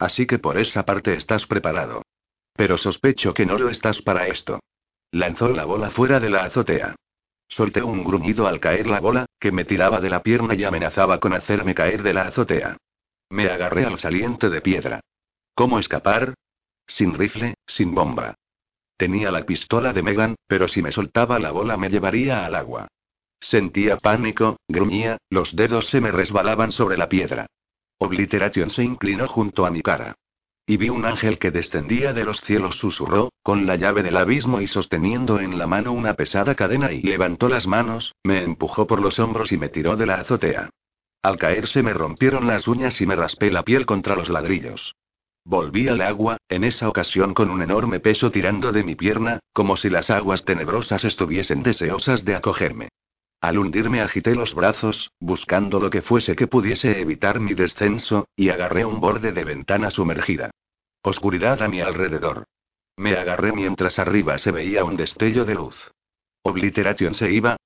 [0.00, 2.02] Así que por esa parte estás preparado.
[2.54, 4.58] Pero sospecho que no lo estás para esto.
[5.12, 6.96] Lanzó la bola fuera de la azotea.
[7.52, 11.20] Solté un gruñido al caer la bola, que me tiraba de la pierna y amenazaba
[11.20, 12.78] con hacerme caer de la azotea.
[13.28, 15.00] Me agarré al saliente de piedra.
[15.54, 16.32] ¿Cómo escapar?
[16.86, 18.36] Sin rifle, sin bomba.
[18.96, 22.88] Tenía la pistola de Megan, pero si me soltaba la bola me llevaría al agua.
[23.38, 27.48] Sentía pánico, gruñía, los dedos se me resbalaban sobre la piedra.
[27.98, 30.14] Obliteration se inclinó junto a mi cara.
[30.66, 34.60] Y vi un ángel que descendía de los cielos, susurró, con la llave del abismo
[34.60, 39.00] y sosteniendo en la mano una pesada cadena y levantó las manos, me empujó por
[39.00, 40.70] los hombros y me tiró de la azotea.
[41.22, 44.94] Al caerse me rompieron las uñas y me raspé la piel contra los ladrillos.
[45.44, 49.76] Volví al agua, en esa ocasión con un enorme peso tirando de mi pierna, como
[49.76, 52.88] si las aguas tenebrosas estuviesen deseosas de acogerme.
[53.42, 58.50] Al hundirme agité los brazos, buscando lo que fuese que pudiese evitar mi descenso, y
[58.50, 60.52] agarré un borde de ventana sumergida.
[61.02, 62.44] Oscuridad a mi alrededor.
[62.96, 65.90] Me agarré mientras arriba se veía un destello de luz.
[66.42, 67.56] Obliteration se iba.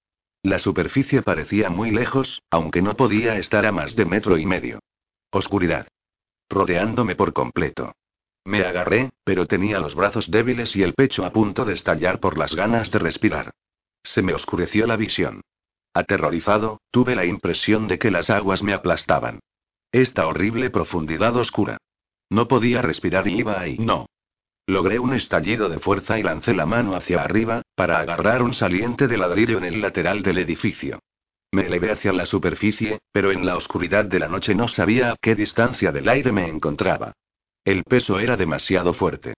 [0.43, 4.78] La superficie parecía muy lejos, aunque no podía estar a más de metro y medio.
[5.31, 5.89] Oscuridad.
[6.48, 7.93] Rodeándome por completo.
[8.47, 12.39] Me agarré, pero tenía los brazos débiles y el pecho a punto de estallar por
[12.39, 13.51] las ganas de respirar.
[14.03, 15.43] Se me oscureció la visión.
[15.97, 19.40] Aterrorizado, tuve la impresión de que las aguas me aplastaban.
[19.90, 21.78] Esta horrible profundidad oscura.
[22.28, 23.78] No podía respirar y iba ahí.
[23.78, 24.05] No.
[24.66, 29.09] Logré un estallido de fuerza y lancé la mano hacia arriba, para agarrar un saliente
[29.09, 30.98] de ladrillo en el lateral del edificio.
[31.51, 35.16] Me elevé hacia la superficie, pero en la oscuridad de la noche no sabía a
[35.18, 37.14] qué distancia del aire me encontraba.
[37.64, 39.32] El peso era demasiado fuerte.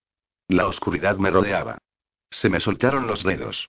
[0.48, 1.78] La oscuridad me rodeaba.
[2.30, 3.68] Se me soltaron los dedos.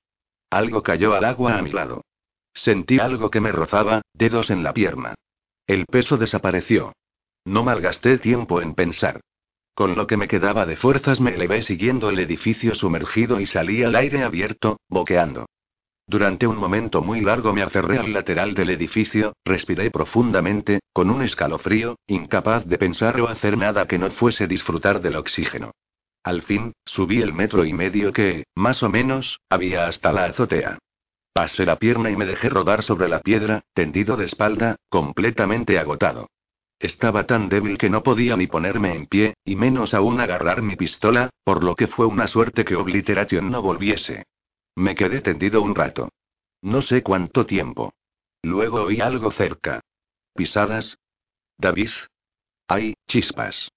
[0.50, 2.02] Algo cayó al agua a mi lado.
[2.54, 5.16] Sentí algo que me rozaba, dedos en la pierna.
[5.68, 6.94] El peso desapareció.
[7.46, 9.22] No malgasté tiempo en pensar.
[9.74, 13.84] Con lo que me quedaba de fuerzas me elevé siguiendo el edificio sumergido y salí
[13.84, 15.46] al aire abierto, boqueando.
[16.06, 21.22] Durante un momento muy largo me aferré al lateral del edificio, respiré profundamente, con un
[21.22, 25.72] escalofrío, incapaz de pensar o hacer nada que no fuese disfrutar del oxígeno.
[26.24, 30.80] Al fin, subí el metro y medio que, más o menos, había hasta la azotea.
[31.34, 36.30] Pasé la pierna y me dejé rodar sobre la piedra, tendido de espalda, completamente agotado.
[36.80, 40.76] Estaba tan débil que no podía ni ponerme en pie, y menos aún agarrar mi
[40.76, 44.26] pistola, por lo que fue una suerte que Obliteration no volviese.
[44.76, 46.10] Me quedé tendido un rato.
[46.62, 47.94] No sé cuánto tiempo.
[48.42, 49.82] Luego oí algo cerca.
[50.34, 50.98] ¿Pisadas?
[51.58, 51.92] David.
[52.68, 53.72] ¡Ay, chispas!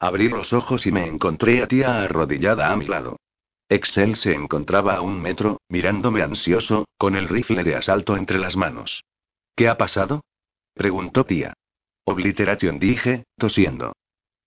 [0.00, 3.18] Abrí los ojos y me encontré a tía arrodillada a mi lado.
[3.68, 8.56] Excel se encontraba a un metro, mirándome ansioso, con el rifle de asalto entre las
[8.56, 9.04] manos.
[9.54, 10.22] ¿Qué ha pasado?
[10.74, 11.54] preguntó tía.
[12.04, 13.92] Obliteration dije, tosiendo.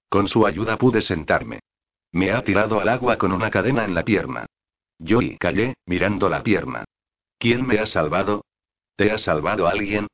[0.10, 1.60] Con su ayuda pude sentarme.
[2.12, 4.48] Me ha tirado al agua con una cadena en la pierna.
[4.98, 6.86] Yo y callé, mirando la pierna.
[7.38, 8.44] ¿Quién me ha salvado?
[8.96, 10.08] ¿Te ha salvado alguien?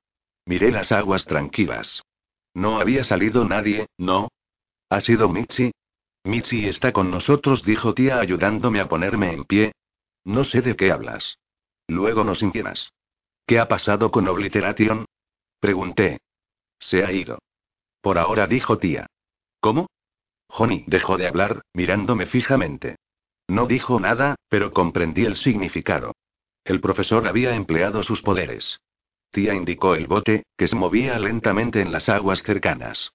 [0.45, 2.01] Miré las aguas tranquilas.
[2.53, 4.29] No había salido nadie, ¿no?
[4.89, 5.71] ¿Ha sido Mitzi?
[6.27, 9.71] Mitzi está con nosotros, dijo tía ayudándome a ponerme en pie.
[10.25, 11.39] No sé de qué hablas.
[11.87, 12.91] Luego nos inquieras.
[13.45, 15.05] ¿Qué ha pasado con Obliteration?
[15.61, 16.19] Pregunté.
[16.79, 17.39] Se ha ido.
[18.01, 19.07] Por ahora dijo tía.
[19.61, 19.87] ¿Cómo?
[20.49, 22.97] Johnny dejó de hablar, mirándome fijamente.
[23.47, 26.13] No dijo nada, pero comprendí el significado.
[26.65, 28.81] El profesor había empleado sus poderes.
[29.31, 33.11] Tía indicó el bote, que se movía lentamente en las aguas cercanas.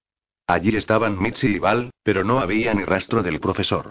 [0.53, 3.91] Allí estaban Mitzi y Val, pero no había ni rastro del profesor.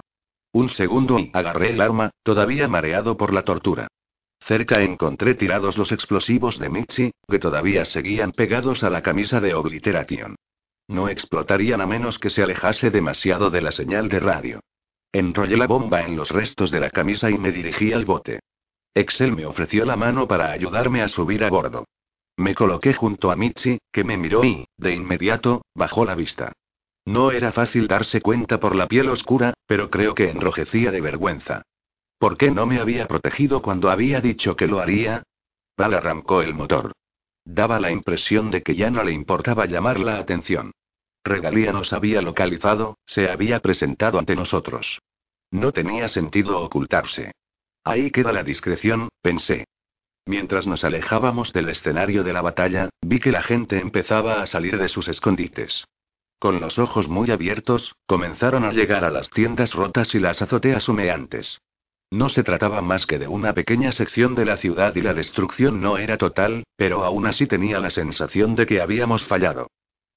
[0.53, 3.87] Un segundo y agarré el arma, todavía mareado por la tortura.
[4.41, 9.55] Cerca encontré tirados los explosivos de Mitzi, que todavía seguían pegados a la camisa de
[9.55, 10.35] obliteración.
[10.87, 14.59] No explotarían a menos que se alejase demasiado de la señal de radio.
[15.11, 18.39] Enrollé la bomba en los restos de la camisa y me dirigí al bote.
[18.93, 21.85] Excel me ofreció la mano para ayudarme a subir a bordo.
[22.37, 26.53] Me coloqué junto a Mitzi, que me miró y, de inmediato, bajó la vista.
[27.05, 31.63] No era fácil darse cuenta por la piel oscura, pero creo que enrojecía de vergüenza.
[32.17, 35.23] ¿Por qué no me había protegido cuando había dicho que lo haría?
[35.77, 36.91] Val arrancó el motor.
[37.43, 40.71] Daba la impresión de que ya no le importaba llamar la atención.
[41.23, 44.99] Regalía nos había localizado, se había presentado ante nosotros.
[45.49, 47.31] No tenía sentido ocultarse.
[47.83, 49.65] Ahí queda la discreción, pensé.
[50.25, 54.77] Mientras nos alejábamos del escenario de la batalla, vi que la gente empezaba a salir
[54.77, 55.85] de sus escondites.
[56.39, 60.87] Con los ojos muy abiertos, comenzaron a llegar a las tiendas rotas y las azoteas
[60.89, 61.59] humeantes.
[62.09, 65.81] No se trataba más que de una pequeña sección de la ciudad y la destrucción
[65.81, 69.67] no era total, pero aún así tenía la sensación de que habíamos fallado.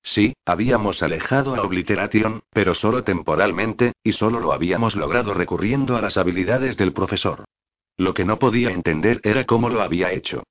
[0.02, 6.02] Sí, habíamos alejado a Obliteration, pero solo temporalmente, y solo lo habíamos logrado recurriendo a
[6.02, 7.44] las habilidades del profesor.
[7.96, 10.42] Lo que no podía entender era cómo lo había hecho.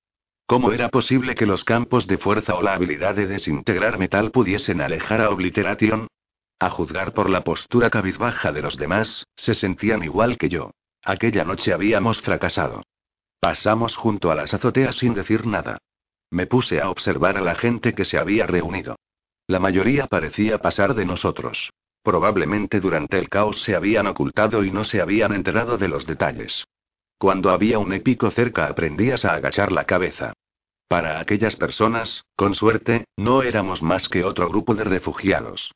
[0.45, 4.81] ¿Cómo era posible que los campos de fuerza o la habilidad de desintegrar metal pudiesen
[4.81, 6.07] alejar a Obliteration?
[6.59, 10.71] A juzgar por la postura cabizbaja de los demás, se sentían igual que yo.
[11.03, 12.83] Aquella noche habíamos fracasado.
[13.39, 15.77] Pasamos junto a las azoteas sin decir nada.
[16.31, 18.95] Me puse a observar a la gente que se había reunido.
[19.47, 21.71] La mayoría parecía pasar de nosotros.
[22.01, 26.65] Probablemente durante el caos se habían ocultado y no se habían enterado de los detalles.
[27.17, 30.33] Cuando había un épico cerca aprendías a agachar la cabeza.
[30.87, 35.71] Para aquellas personas, con suerte, no éramos más que otro grupo de refugiados.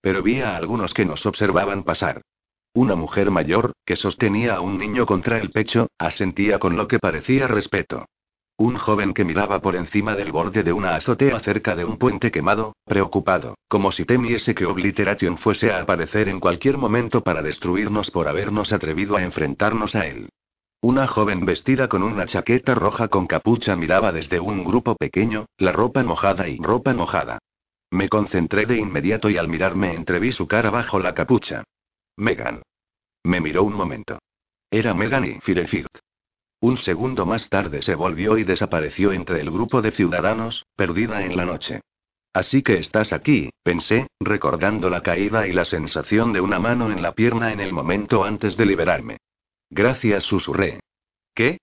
[0.00, 2.22] Pero vi a algunos que nos observaban pasar.
[2.74, 6.98] Una mujer mayor, que sostenía a un niño contra el pecho, asentía con lo que
[6.98, 8.04] parecía respeto.
[8.56, 12.30] Un joven que miraba por encima del borde de una azotea cerca de un puente
[12.30, 18.10] quemado, preocupado, como si temiese que Obliteration fuese a aparecer en cualquier momento para destruirnos
[18.10, 20.28] por habernos atrevido a enfrentarnos a él.
[20.80, 25.72] Una joven vestida con una chaqueta roja con capucha miraba desde un grupo pequeño, la
[25.72, 27.40] ropa mojada y ropa mojada.
[27.90, 31.64] Me concentré de inmediato y al mirarme entreví su cara bajo la capucha.
[32.16, 32.62] Megan.
[33.24, 34.20] Me miró un momento.
[34.70, 35.88] Era Megan y Firefield.
[36.60, 41.36] Un segundo más tarde se volvió y desapareció entre el grupo de ciudadanos, perdida en
[41.36, 41.80] la noche.
[42.32, 47.02] Así que estás aquí, pensé, recordando la caída y la sensación de una mano en
[47.02, 49.16] la pierna en el momento antes de liberarme.
[49.70, 50.80] Gracias, susurré.
[51.34, 51.58] ¿Qué?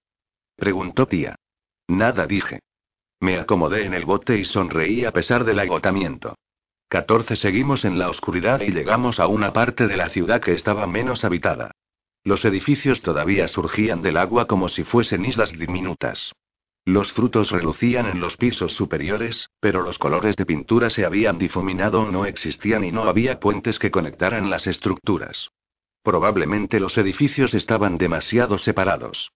[0.56, 1.36] preguntó tía.
[1.88, 2.60] Nada dije.
[3.19, 6.36] Me acomodé en el bote y sonreí a pesar del agotamiento.
[6.90, 10.86] 14 seguimos en la oscuridad y llegamos a una parte de la ciudad que estaba
[10.86, 11.72] menos habitada.
[12.23, 16.34] Los edificios todavía surgían del agua como si fuesen islas diminutas.
[16.84, 22.02] Los frutos relucían en los pisos superiores, pero los colores de pintura se habían difuminado
[22.02, 25.49] o no existían y no había puentes que conectaran las estructuras.
[26.06, 29.32] Probablemente los edificios estaban demasiado separados.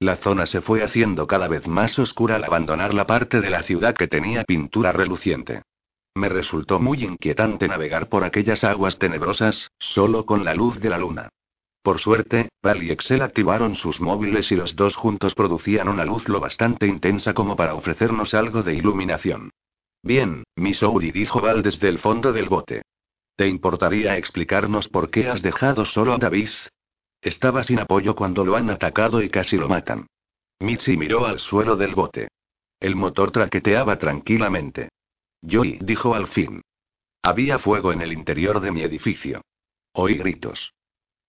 [0.00, 3.62] La zona se fue haciendo cada vez más oscura al abandonar la parte de la
[3.62, 5.60] ciudad que tenía pintura reluciente.
[6.14, 10.96] Me resultó muy inquietante navegar por aquellas aguas tenebrosas, solo con la luz de la
[10.96, 11.28] luna.
[11.82, 16.26] Por suerte, Val y Excel activaron sus móviles y los dos juntos producían una luz
[16.30, 19.50] lo bastante intensa como para ofrecernos algo de iluminación.
[20.02, 22.80] Bien, Missouri dijo Val desde el fondo del bote.
[23.36, 26.50] ¿Te importaría explicarnos por qué has dejado solo a David?
[27.20, 30.06] Estaba sin apoyo cuando lo han atacado y casi lo matan.
[30.60, 32.28] Mitzi miró al suelo del bote.
[32.78, 34.90] El motor traqueteaba tranquilamente.
[35.42, 36.62] Joey dijo al fin.
[37.22, 39.40] Había fuego en el interior de mi edificio.
[39.94, 40.72] Oí gritos.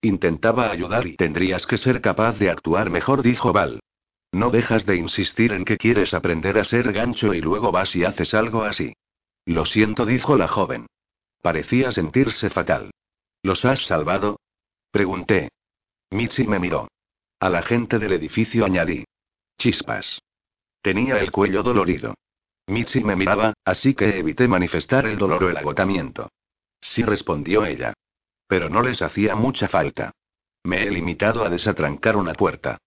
[0.02, 3.80] Intentaba ayudar y tendrías que ser capaz de actuar mejor, dijo Val.
[4.32, 8.04] No dejas de insistir en que quieres aprender a ser gancho y luego vas y
[8.04, 8.94] haces algo así.
[9.46, 10.88] Lo siento, dijo la joven.
[11.46, 12.90] Parecía sentirse fatal.
[13.44, 14.40] ¿Los has salvado?
[14.90, 15.50] Pregunté.
[16.10, 16.88] Mitzi me miró.
[17.40, 19.06] A la gente del edificio añadí.
[19.56, 20.24] Chispas.
[20.82, 22.16] Tenía el cuello dolorido.
[22.66, 26.32] Mitzi me miraba, así que evité manifestar el dolor o el agotamiento.
[26.82, 27.94] Sí respondió ella.
[28.48, 30.14] Pero no les hacía mucha falta.
[30.64, 32.80] Me he limitado a desatrancar una puerta.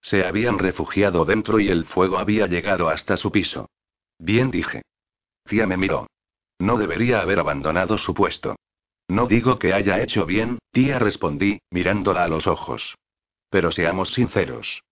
[0.00, 3.68] Se habían refugiado dentro y el fuego había llegado hasta su piso.
[4.18, 4.80] Bien dije.
[5.44, 6.06] Tía me miró.
[6.58, 8.56] No debería haber abandonado su puesto.
[9.08, 12.96] No digo que haya hecho bien, tía respondí, mirándola a los ojos.
[13.50, 14.82] Pero seamos sinceros.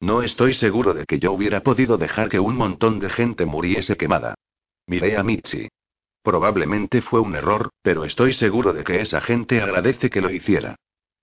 [0.00, 3.96] No estoy seguro de que yo hubiera podido dejar que un montón de gente muriese
[3.96, 4.34] quemada.
[4.86, 5.68] Miré a Michi.
[6.22, 10.76] Probablemente fue un error, pero estoy seguro de que esa gente agradece que lo hiciera.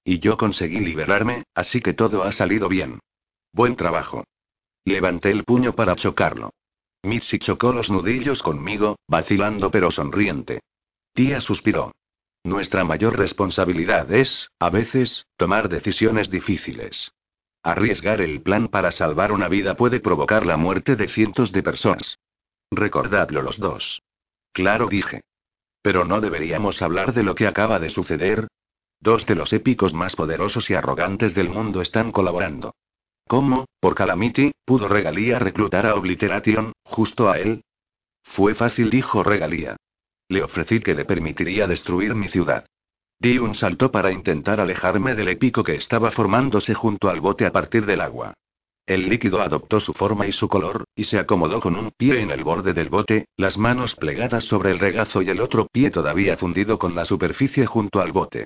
[0.03, 2.99] Y yo conseguí liberarme, así que todo ha salido bien.
[3.53, 4.25] Buen trabajo.
[4.83, 6.51] Levanté el puño para chocarlo.
[7.05, 10.61] Mitzi chocó los nudillos conmigo, vacilando pero sonriente.
[11.13, 11.93] Tía suspiró.
[12.43, 17.11] Nuestra mayor responsabilidad es, a veces, tomar decisiones difíciles.
[17.63, 22.19] Arriesgar el plan para salvar una vida puede provocar la muerte de cientos de personas.
[22.69, 24.03] Recordadlo los dos.
[24.51, 25.21] Claro, dije.
[25.81, 28.47] Pero no deberíamos hablar de lo que acaba de suceder.
[28.99, 32.75] Dos de los épicos más poderosos y arrogantes del mundo están colaborando.
[33.27, 37.63] ¿Cómo, por Calamity, pudo Regalía reclutar a Obliteration, justo a él?
[38.23, 39.75] Fue fácil, dijo Regalía.
[40.29, 42.65] Le ofrecí que le permitiría destruir mi ciudad.
[43.19, 47.51] Di un salto para intentar alejarme del épico que estaba formándose junto al bote a
[47.51, 48.33] partir del agua.
[48.85, 52.29] El líquido adoptó su forma y su color, y se acomodó con un pie en
[52.29, 56.37] el borde del bote, las manos plegadas sobre el regazo y el otro pie todavía
[56.37, 58.45] fundido con la superficie junto al bote.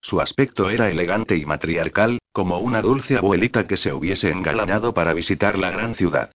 [0.00, 5.12] Su aspecto era elegante y matriarcal, como una dulce abuelita que se hubiese engalanado para
[5.12, 6.32] visitar la gran ciudad.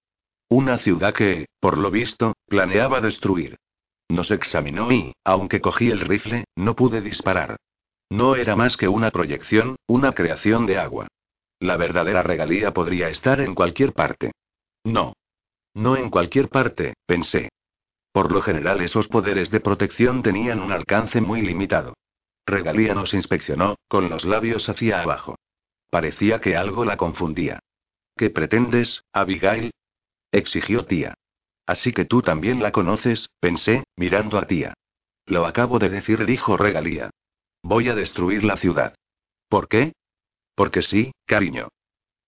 [0.49, 3.57] Una ciudad que, por lo visto, planeaba destruir.
[4.09, 7.57] Nos examinó y, aunque cogí el rifle, no pude disparar.
[8.09, 11.07] No era más que una proyección, una creación de agua.
[11.59, 14.33] La verdadera regalía podría estar en cualquier parte.
[14.83, 15.13] No.
[15.73, 17.49] No en cualquier parte, pensé.
[18.11, 21.95] Por lo general esos poderes de protección tenían un alcance muy limitado.
[22.45, 25.35] Regalía nos inspeccionó, con los labios hacia abajo.
[25.89, 27.59] Parecía que algo la confundía.
[28.15, 29.71] ¿Qué pretendes, Abigail?
[30.31, 31.13] exigió tía.
[31.65, 34.73] Así que tú también la conoces, pensé, mirando a tía.
[35.25, 37.09] Lo acabo de decir, dijo Regalía.
[37.61, 38.95] Voy a destruir la ciudad.
[39.47, 39.93] ¿Por qué?
[40.55, 41.69] Porque sí, cariño.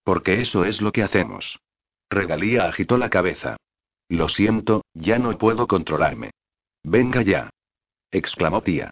[0.03, 1.59] Porque eso es lo que hacemos.
[2.09, 3.57] Regalía agitó la cabeza.
[4.07, 6.31] Lo siento, ya no puedo controlarme.
[6.83, 7.49] Venga ya.
[8.11, 8.91] exclamó tía.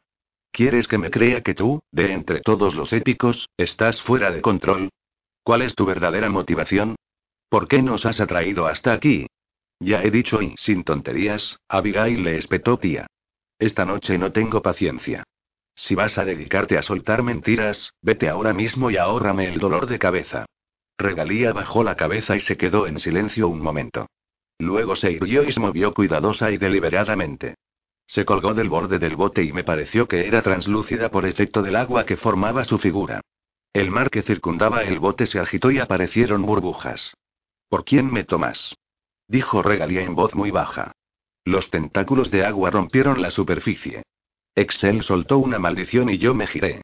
[0.54, 4.90] ¿Quieres que me crea que tú, de entre todos los épicos, estás fuera de control?
[5.42, 6.96] ¿Cuál es tu verdadera motivación?
[7.50, 9.26] ¿Por qué nos has atraído hasta aquí?
[9.80, 13.08] Ya he dicho y, sin tonterías, Abigail le espetó tía.
[13.58, 15.24] Esta noche no tengo paciencia.
[15.74, 19.98] Si vas a dedicarte a soltar mentiras, vete ahora mismo y ahórrame el dolor de
[19.98, 20.46] cabeza.
[21.00, 24.06] Regalía bajó la cabeza y se quedó en silencio un momento.
[24.60, 27.56] Luego se irguió y se movió cuidadosa y deliberadamente.
[28.14, 31.76] Se colgó del borde del bote y me pareció que era translúcida por efecto del
[31.76, 33.22] agua que formaba su figura.
[33.74, 37.16] El mar que circundaba el bote se agitó y aparecieron burbujas.
[37.70, 38.76] ¿Por quién me tomas?
[39.28, 40.92] dijo Regalía en voz muy baja.
[41.44, 44.04] Los tentáculos de agua rompieron la superficie.
[44.54, 46.84] Excel soltó una maldición y yo me giré.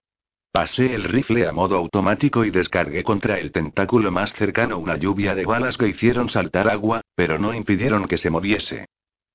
[0.51, 5.35] Pasé el rifle a modo automático y descargué contra el tentáculo más cercano una lluvia
[5.35, 8.87] de balas que hicieron saltar agua, pero no impidieron que se moviese.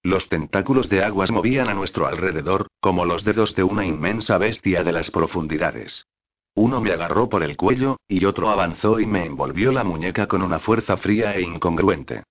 [0.04, 4.84] Los tentáculos de aguas movían a nuestro alrededor, como los dedos de una inmensa bestia
[4.84, 6.06] de las profundidades.
[6.54, 10.42] Uno me agarró por el cuello, y otro avanzó y me envolvió la muñeca con
[10.42, 12.22] una fuerza fría e incongruente.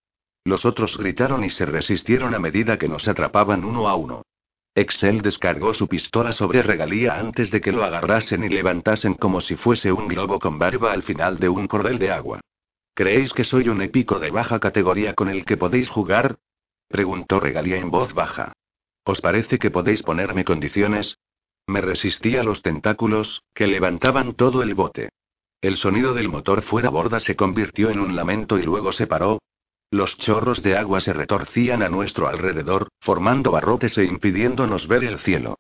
[0.46, 4.22] Los otros gritaron y se resistieron a medida que nos atrapaban uno a uno.
[4.76, 9.56] Excel descargó su pistola sobre regalía antes de que lo agarrasen y levantasen como si
[9.56, 12.40] fuese un globo con barba al final de un cordel de agua.
[12.94, 16.38] ¿Creéis que soy un épico de baja categoría con el que podéis jugar?
[16.94, 18.54] Preguntó Regalía en voz baja.
[19.04, 21.18] ¿Os parece que podéis ponerme condiciones?
[21.66, 25.10] Me resistí a los tentáculos, que levantaban todo el bote.
[25.60, 29.40] El sonido del motor fuera borda se convirtió en un lamento y luego se paró.
[29.90, 35.18] Los chorros de agua se retorcían a nuestro alrededor, formando barrotes e impidiéndonos ver el
[35.18, 35.58] cielo.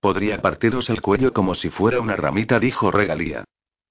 [0.00, 3.44] Podría partiros el cuello como si fuera una ramita, dijo Regalía.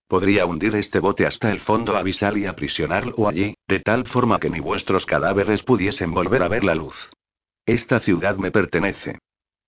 [0.08, 4.50] Podría hundir este bote hasta el fondo abisal y aprisionarlo allí, de tal forma que
[4.50, 7.10] ni vuestros cadáveres pudiesen volver a ver la luz.
[7.66, 9.20] Esta ciudad me pertenece.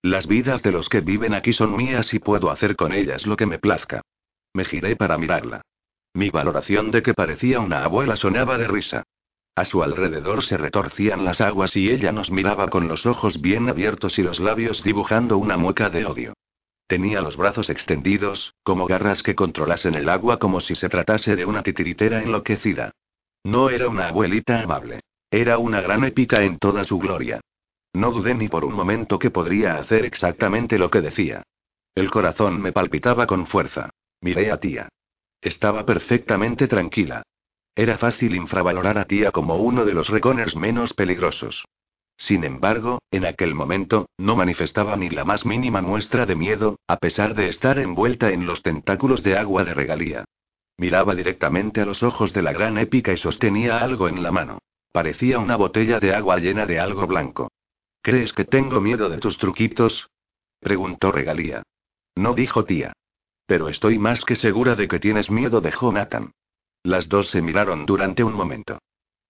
[0.02, 3.36] Las vidas de los que viven aquí son mías y puedo hacer con ellas lo
[3.36, 4.02] que me plazca.
[4.54, 5.62] Me giré para mirarla.
[6.14, 9.04] Mi valoración de que parecía una abuela sonaba de risa.
[9.56, 13.70] A su alrededor se retorcían las aguas y ella nos miraba con los ojos bien
[13.70, 16.34] abiertos y los labios dibujando una mueca de odio.
[16.88, 21.46] Tenía los brazos extendidos, como garras que controlasen el agua como si se tratase de
[21.46, 22.92] una titiritera enloquecida.
[23.44, 25.02] No era una abuelita amable.
[25.32, 27.42] Era una gran épica en toda su gloria.
[27.94, 31.44] No dudé ni por un momento que podría hacer exactamente lo que decía.
[31.96, 33.90] El corazón me palpitaba con fuerza.
[34.22, 34.90] Miré a tía.
[35.42, 37.24] Estaba perfectamente tranquila.
[37.76, 41.66] Era fácil infravalorar a tía como uno de los reconers menos peligrosos.
[42.18, 46.98] Sin embargo, en aquel momento, no manifestaba ni la más mínima muestra de miedo, a
[46.98, 50.26] pesar de estar envuelta en los tentáculos de agua de regalía.
[50.78, 54.60] Miraba directamente a los ojos de la gran épica y sostenía algo en la mano.
[54.92, 57.50] Parecía una botella de agua llena de algo blanco.
[58.02, 60.10] ¿Crees que tengo miedo de tus truquitos?
[60.60, 61.64] preguntó Regalía.
[62.16, 62.94] No dijo tía.
[63.46, 66.32] Pero estoy más que segura de que tienes miedo de Jonathan.
[66.84, 68.80] Las dos se miraron durante un momento.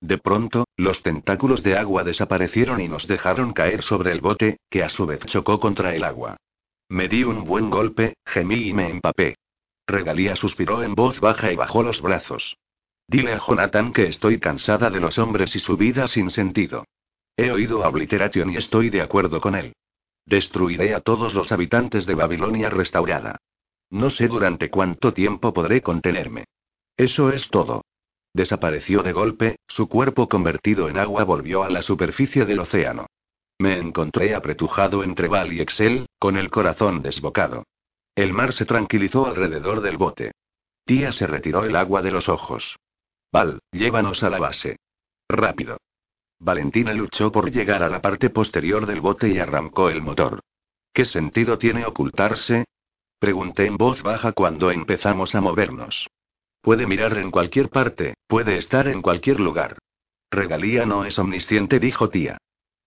[0.05, 4.83] De pronto, los tentáculos de agua desaparecieron y nos dejaron caer sobre el bote, que
[4.83, 6.37] a su vez chocó contra el agua.
[6.89, 9.35] Me di un buen golpe, gemí y me empapé.
[9.87, 12.55] Regalía suspiró en voz baja y bajó los brazos.
[13.07, 16.85] Dile a Jonathan que estoy cansada de los hombres y su vida sin sentido.
[17.35, 19.73] He oído a Obliteration y estoy de acuerdo con él.
[20.27, 23.37] Destruiré a todos los habitantes de Babilonia restaurada.
[23.89, 26.45] No sé durante cuánto tiempo podré contenerme.
[26.95, 27.81] Eso es todo.
[28.35, 33.05] Desapareció de golpe, su cuerpo convertido en agua volvió a la superficie del océano.
[33.59, 37.63] Me encontré apretujado entre Val y Excel, con el corazón desbocado.
[38.13, 40.33] El mar se tranquilizó alrededor del bote.
[40.83, 42.75] Tía se retiró el agua de los ojos.
[43.31, 44.79] Val, llévanos a la base.
[45.29, 45.77] Rápido.
[46.37, 50.41] Valentina luchó por llegar a la parte posterior del bote y arrancó el motor.
[50.91, 52.65] ¿Qué sentido tiene ocultarse?
[53.17, 56.09] Pregunté en voz baja cuando empezamos a movernos.
[56.65, 59.77] Puede mirar en cualquier parte, puede estar en cualquier lugar.
[60.31, 62.39] Regalía no es omnisciente, dijo tía.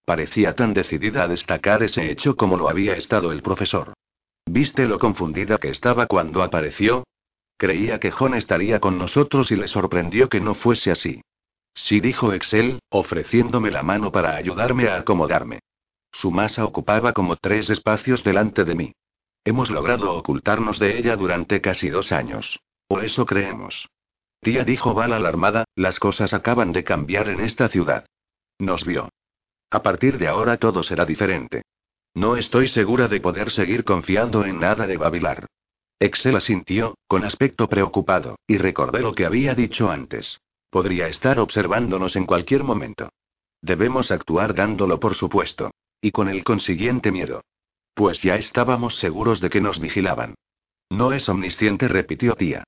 [0.04, 3.92] Parecía tan decidida a destacar ese hecho como lo había estado el profesor.
[4.46, 7.04] ¿Viste lo confundida que estaba cuando apareció?
[7.56, 11.20] Creía que John estaría con nosotros y le sorprendió que no fuese así.
[11.72, 15.60] Sí, dijo Excel, ofreciéndome la mano para ayudarme a acomodarme.
[16.10, 18.92] Su masa ocupaba como tres espacios delante de mí.
[19.44, 22.58] Hemos logrado ocultarnos de ella durante casi dos años.
[22.88, 23.88] O eso creemos.
[24.40, 28.06] Tía dijo Val alarmada, las cosas acaban de cambiar en esta ciudad.
[28.58, 29.10] Nos vio.
[29.70, 31.62] A partir de ahora todo será diferente.
[32.14, 35.46] No estoy segura de poder seguir confiando en nada de Babilar.
[36.00, 40.40] Excel asintió, con aspecto preocupado, y recordé lo que había dicho antes.
[40.70, 43.10] Podría estar observándonos en cualquier momento.
[43.60, 45.72] Debemos actuar dándolo por supuesto.
[46.00, 47.42] Y con el consiguiente miedo.
[47.92, 50.36] Pues ya estábamos seguros de que nos vigilaban.
[50.90, 52.64] No es omnisciente, repitió tía.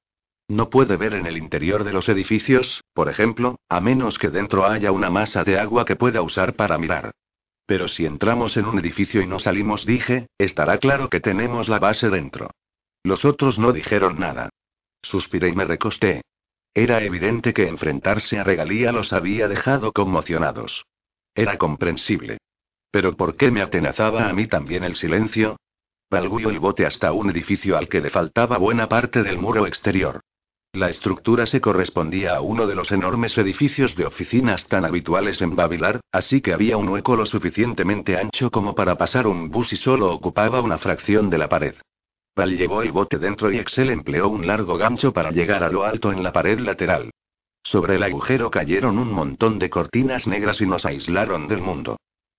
[0.51, 4.67] No puede ver en el interior de los edificios, por ejemplo, a menos que dentro
[4.67, 7.13] haya una masa de agua que pueda usar para mirar.
[7.67, 11.79] Pero si entramos en un edificio y no salimos, dije, estará claro que tenemos la
[11.79, 12.51] base dentro.
[13.05, 14.49] Los otros no dijeron nada.
[15.03, 16.23] Suspiré y me recosté.
[16.75, 20.85] Era evidente que enfrentarse a Regalía los había dejado conmocionados.
[21.33, 22.39] Era comprensible.
[22.91, 25.61] Pero ¿por qué me atenazaba a mí también el silencio?
[26.11, 30.23] Valguió el bote hasta un edificio al que le faltaba buena parte del muro exterior.
[30.73, 35.57] La estructura se correspondía a uno de los enormes edificios de oficinas tan habituales en
[35.57, 39.77] Babilar, así que había un hueco lo suficientemente ancho como para pasar un bus y
[39.77, 41.75] solo ocupaba una fracción de la pared.
[42.37, 45.83] Val llevó el bote dentro y Excel empleó un largo gancho para llegar a lo
[45.83, 47.11] alto en la pared lateral.
[47.65, 51.97] Sobre el agujero cayeron un montón de cortinas negras y nos aislaron del mundo.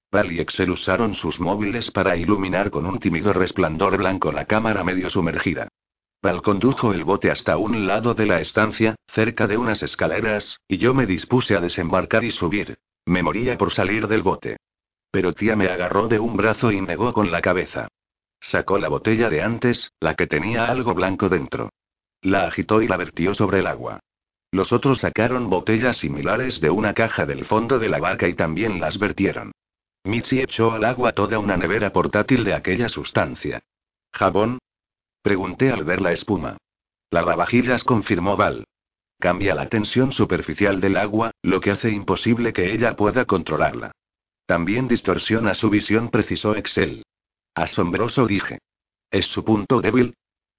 [0.09, 4.85] Val y Excel usaron sus móviles para iluminar con un tímido resplandor blanco la cámara
[4.85, 5.67] medio sumergida.
[6.21, 10.77] Val condujo el bote hasta un lado de la estancia, cerca de unas escaleras, y
[10.77, 12.77] yo me dispuse a desembarcar y subir.
[13.05, 14.57] Me moría por salir del bote.
[15.09, 17.87] Pero tía me agarró de un brazo y negó con la cabeza.
[18.39, 21.69] Sacó la botella de antes, la que tenía algo blanco dentro.
[22.21, 23.99] La agitó y la vertió sobre el agua.
[24.51, 28.79] Los otros sacaron botellas similares de una caja del fondo de la barca y también
[28.79, 29.51] las vertieron.
[30.03, 33.61] Mitzi echó al agua toda una nevera portátil de aquella sustancia.
[34.11, 34.59] Jabón,
[35.21, 36.57] Pregunté al ver la espuma.
[37.11, 38.65] La lavavajillas confirmó Val.
[39.19, 43.91] Cambia la tensión superficial del agua, lo que hace imposible que ella pueda controlarla.
[44.47, 47.03] También distorsiona su visión, precisó Excel.
[47.53, 48.59] Asombroso dije.
[49.11, 50.15] ¿Es su punto débil?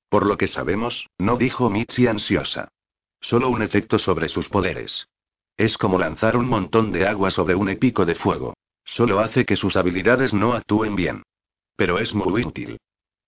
[0.08, 2.68] Por lo que sabemos, no dijo Mitzi ansiosa.
[3.20, 5.08] Solo un efecto sobre sus poderes.
[5.56, 8.54] Es como lanzar un montón de agua sobre un épico de fuego.
[8.84, 11.22] Solo hace que sus habilidades no actúen bien.
[11.76, 12.78] Pero es muy útil.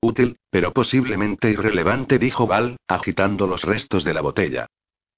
[0.05, 4.67] Útil, pero posiblemente irrelevante, dijo Val, agitando los restos de la botella.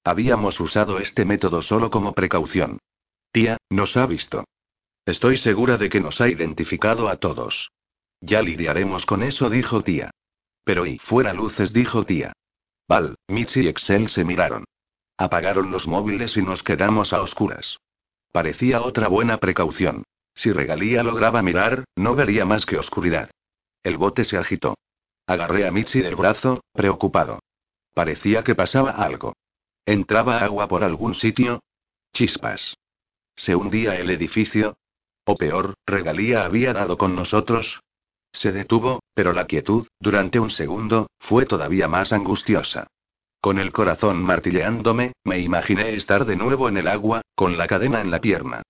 [0.05, 2.79] Habíamos usado este método solo como precaución.
[3.33, 4.45] Tía, nos ha visto.
[5.05, 7.69] Estoy segura de que nos ha identificado a todos.
[8.21, 10.11] Ya lidiaremos con eso, dijo tía.
[10.63, 12.31] Pero y fuera luces, dijo tía.
[12.87, 14.63] Val, Mitzi y Excel se miraron.
[15.17, 17.77] Apagaron los móviles y nos quedamos a oscuras.
[18.31, 20.03] Parecía otra buena precaución.
[20.33, 23.29] Si Regalía lograba mirar, no vería más que oscuridad.
[23.87, 24.75] El bote se agitó.
[25.27, 27.39] Agarré a Mitzi del brazo, preocupado.
[27.93, 29.31] Parecía que pasaba algo.
[29.85, 31.61] ¿Entraba agua por algún sitio?
[32.11, 32.75] Chispas.
[33.37, 34.75] ¿Se hundía el edificio?
[35.23, 37.79] O peor, Regalía había dado con nosotros.
[38.33, 42.87] Se detuvo, pero la quietud, durante un segundo, fue todavía más angustiosa.
[43.39, 48.01] Con el corazón martilleándome, me imaginé estar de nuevo en el agua, con la cadena
[48.01, 48.63] en la pierna.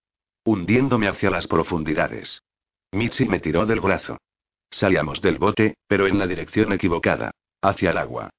[0.44, 2.44] Hundiéndome hacia las profundidades.
[2.92, 4.20] Mitzi me tiró del brazo.
[4.70, 7.32] Salíamos del bote, pero en la dirección equivocada.
[7.62, 8.30] Hacia el agua.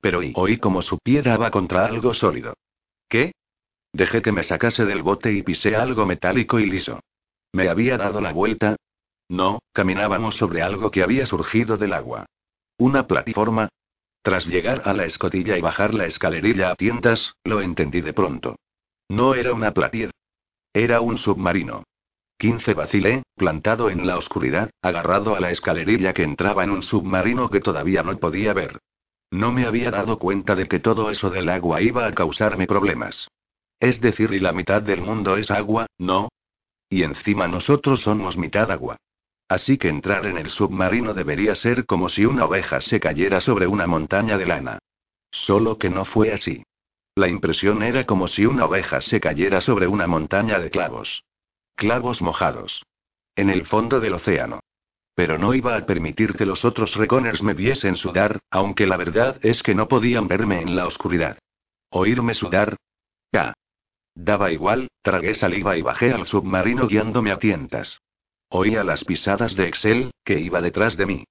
[0.00, 2.54] Pero oí como su pie daba contra algo sólido.
[3.08, 3.32] ¿Qué?
[3.92, 7.00] Dejé que me sacase del bote y pisé algo metálico y liso.
[7.52, 8.76] ¿Me había dado la vuelta?
[9.28, 12.26] No, caminábamos sobre algo que había surgido del agua.
[12.76, 13.68] ¿Una plataforma?
[14.22, 18.56] Tras llegar a la escotilla y bajar la escalerilla a tientas, lo entendí de pronto.
[19.08, 20.10] No era una platier.
[20.72, 21.84] Era un submarino.
[22.44, 27.48] 15 vacilé, plantado en la oscuridad, agarrado a la escalerilla que entraba en un submarino
[27.48, 28.80] que todavía no podía ver.
[29.30, 33.28] No me había dado cuenta de que todo eso del agua iba a causarme problemas.
[33.80, 36.28] Es decir, y la mitad del mundo es agua, ¿no?
[36.90, 38.98] Y encima nosotros somos mitad agua.
[39.48, 43.66] Así que entrar en el submarino debería ser como si una oveja se cayera sobre
[43.66, 44.78] una montaña de lana.
[45.30, 46.62] Solo que no fue así.
[47.14, 51.24] La impresión era como si una oveja se cayera sobre una montaña de clavos.
[51.76, 52.84] Clavos mojados.
[53.34, 54.60] En el fondo del océano.
[55.14, 59.38] Pero no iba a permitir que los otros reconers me viesen sudar, aunque la verdad
[59.42, 61.38] es que no podían verme en la oscuridad.
[61.90, 62.76] ¿Oírme sudar?
[63.32, 63.54] Ya.
[64.14, 68.00] Daba igual, tragué saliva y bajé al submarino guiándome a tientas.
[68.48, 71.24] Oía las pisadas de Excel, que iba detrás de mí.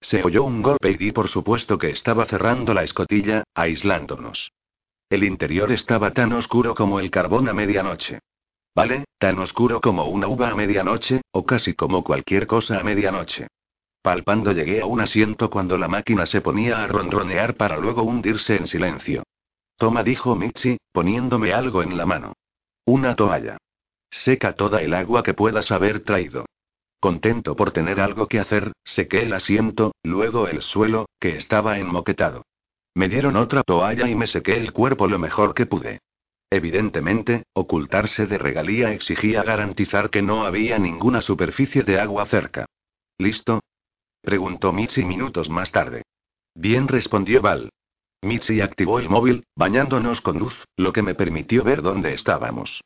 [0.00, 4.52] Se oyó un golpe y di por supuesto que estaba cerrando la escotilla, aislándonos.
[5.10, 8.20] El interior estaba tan oscuro como el carbón a medianoche.
[8.78, 9.06] ¿Vale?
[9.18, 13.48] Tan oscuro como una uva a medianoche, o casi como cualquier cosa a medianoche.
[14.02, 18.54] Palpando llegué a un asiento cuando la máquina se ponía a ronronear para luego hundirse
[18.54, 19.24] en silencio.
[19.78, 22.34] Toma, dijo Mitzi, poniéndome algo en la mano.
[22.84, 23.56] Una toalla.
[24.12, 26.44] Seca toda el agua que puedas haber traído.
[27.00, 32.44] Contento por tener algo que hacer, sequé el asiento, luego el suelo, que estaba enmoquetado.
[32.94, 35.98] Me dieron otra toalla y me sequé el cuerpo lo mejor que pude.
[36.50, 42.66] Evidentemente, ocultarse de regalía exigía garantizar que no había ninguna superficie de agua cerca.
[43.18, 43.60] ¿Listo?
[44.22, 46.02] preguntó Mitzi minutos más tarde.
[46.54, 47.70] Bien respondió Val.
[48.22, 52.80] Mitzi activó el móvil, bañándonos con luz, lo que me permitió ver dónde estábamos.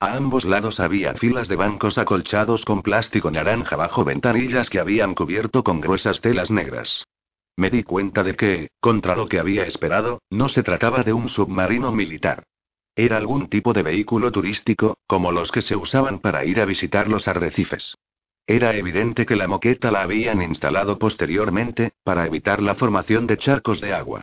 [0.00, 5.14] A ambos lados había filas de bancos acolchados con plástico naranja bajo ventanillas que habían
[5.14, 7.04] cubierto con gruesas telas negras.
[7.56, 11.28] Me di cuenta de que, contra lo que había esperado, no se trataba de un
[11.28, 12.42] submarino militar.
[12.96, 17.08] Era algún tipo de vehículo turístico, como los que se usaban para ir a visitar
[17.08, 17.96] los arrecifes.
[18.46, 23.80] Era evidente que la moqueta la habían instalado posteriormente, para evitar la formación de charcos
[23.80, 24.22] de agua.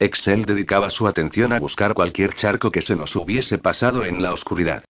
[0.00, 4.32] Excel dedicaba su atención a buscar cualquier charco que se nos hubiese pasado en la
[4.32, 4.84] oscuridad.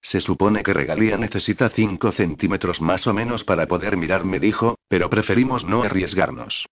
[0.00, 4.76] Se supone que Regalía necesita 5 centímetros más o menos para poder mirar, me dijo,
[4.88, 6.66] pero preferimos no arriesgarnos.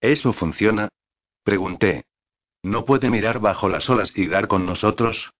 [0.00, 0.88] ¿Eso funciona?
[1.42, 2.04] Pregunté.
[2.62, 5.32] ¿No puede mirar bajo las olas y dar con nosotros?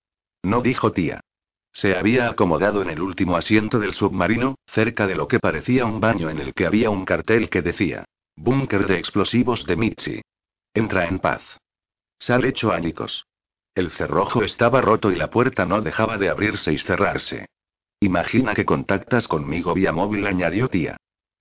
[0.44, 1.20] No dijo tía.
[1.72, 6.00] Se había acomodado en el último asiento del submarino, cerca de lo que parecía un
[6.00, 8.04] baño en el que había un cartel que decía:
[8.36, 10.22] Búnker de explosivos de Mitzi.
[10.74, 11.42] Entra en paz.
[12.18, 13.26] Sal hecho ánicos.
[13.74, 17.46] El cerrojo estaba roto y la puerta no dejaba de abrirse y cerrarse.
[18.00, 20.98] Imagina que contactas conmigo vía móvil, añadió tía.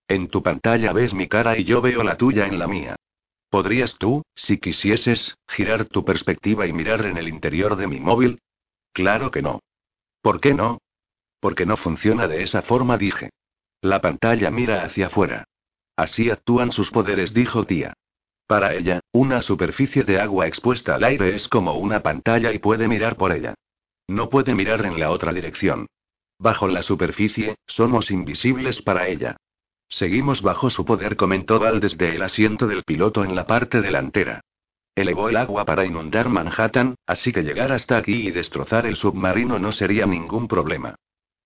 [0.07, 2.95] En tu pantalla ves mi cara y yo veo la tuya en la mía.
[3.49, 8.39] ¿Podrías tú, si quisieses, girar tu perspectiva y mirar en el interior de mi móvil?
[8.93, 9.59] Claro que no.
[10.21, 10.79] ¿Por qué no?
[11.39, 13.31] Porque no funciona de esa forma, dije.
[13.81, 15.43] La pantalla mira hacia afuera.
[15.97, 17.93] Así actúan sus poderes, dijo tía.
[18.47, 22.87] Para ella, una superficie de agua expuesta al aire es como una pantalla y puede
[22.87, 23.55] mirar por ella.
[24.07, 25.87] No puede mirar en la otra dirección.
[26.39, 29.37] Bajo la superficie, somos invisibles para ella.
[29.89, 34.41] Seguimos bajo su poder, comentó Val desde el asiento del piloto en la parte delantera.
[34.95, 39.57] Elevó el agua para inundar Manhattan, así que llegar hasta aquí y destrozar el submarino
[39.57, 40.95] no sería ningún problema.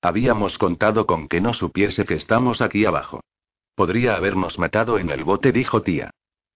[0.01, 3.21] Habíamos contado con que no supiese que estamos aquí abajo.
[3.73, 6.11] Podría habernos matado en el bote, dijo tía.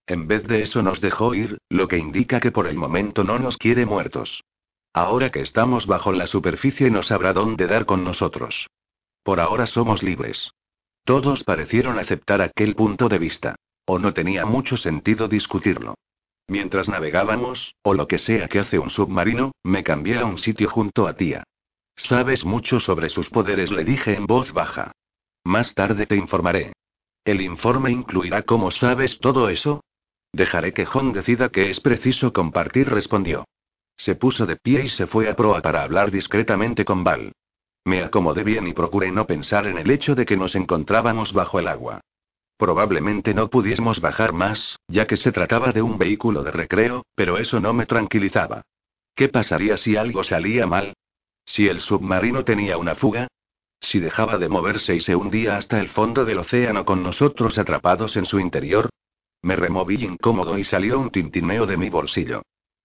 [0.06, 3.40] En vez de eso nos dejó ir, lo que indica que por el momento no
[3.40, 4.44] nos quiere muertos.
[4.94, 8.68] Ahora que estamos bajo la superficie no sabrá dónde dar con nosotros.
[9.24, 10.52] Por ahora somos libres.
[11.06, 13.56] Todos parecieron aceptar aquel punto de vista.
[13.86, 15.96] O no tenía mucho sentido discutirlo.
[16.48, 20.70] Mientras navegábamos, o lo que sea que hace un submarino, me cambié a un sitio
[20.70, 21.44] junto a tía.
[21.96, 24.92] Sabes mucho sobre sus poderes, le dije en voz baja.
[25.44, 26.74] Más tarde te informaré.
[27.24, 29.84] ¿El informe incluirá cómo sabes todo eso?
[30.34, 33.46] Dejaré que John decida que es preciso compartir, respondió.
[33.98, 37.34] Se puso de pie y se fue a proa para hablar discretamente con Val.
[37.86, 41.60] Me acomodé bien y procuré no pensar en el hecho de que nos encontrábamos bajo
[41.60, 42.02] el agua.
[42.62, 47.40] Probablemente no pudiésemos bajar más, ya que se trataba de un vehículo de recreo, pero
[47.40, 48.62] eso no me tranquilizaba.
[49.16, 50.94] ¿Qué pasaría si algo salía mal?
[51.44, 53.28] ¿Si el submarino tenía una fuga?
[53.80, 58.16] ¿Si dejaba de moverse y se hundía hasta el fondo del océano con nosotros atrapados
[58.16, 58.92] en su interior?
[59.42, 62.44] Me removí incómodo y salió un tintineo de mi bolsillo.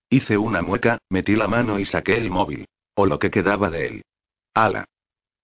[0.09, 2.65] Hice una mueca, metí la mano y saqué el móvil.
[2.95, 4.05] O lo que quedaba de él.
[4.55, 4.87] ¡Hala!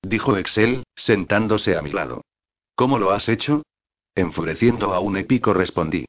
[0.00, 2.22] Dijo Excel, sentándose a mi lado.
[2.74, 3.62] ¿Cómo lo has hecho?
[4.14, 6.04] Enfureciendo a un épico respondí.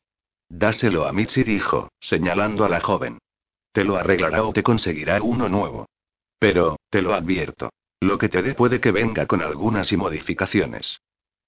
[0.49, 3.19] Dáselo a Mitzi, dijo, señalando a la joven.
[3.71, 5.87] Te lo arreglará o te conseguirá uno nuevo.
[6.37, 7.71] Pero, te lo advierto.
[8.01, 10.99] Lo que te dé puede que venga con algunas y modificaciones.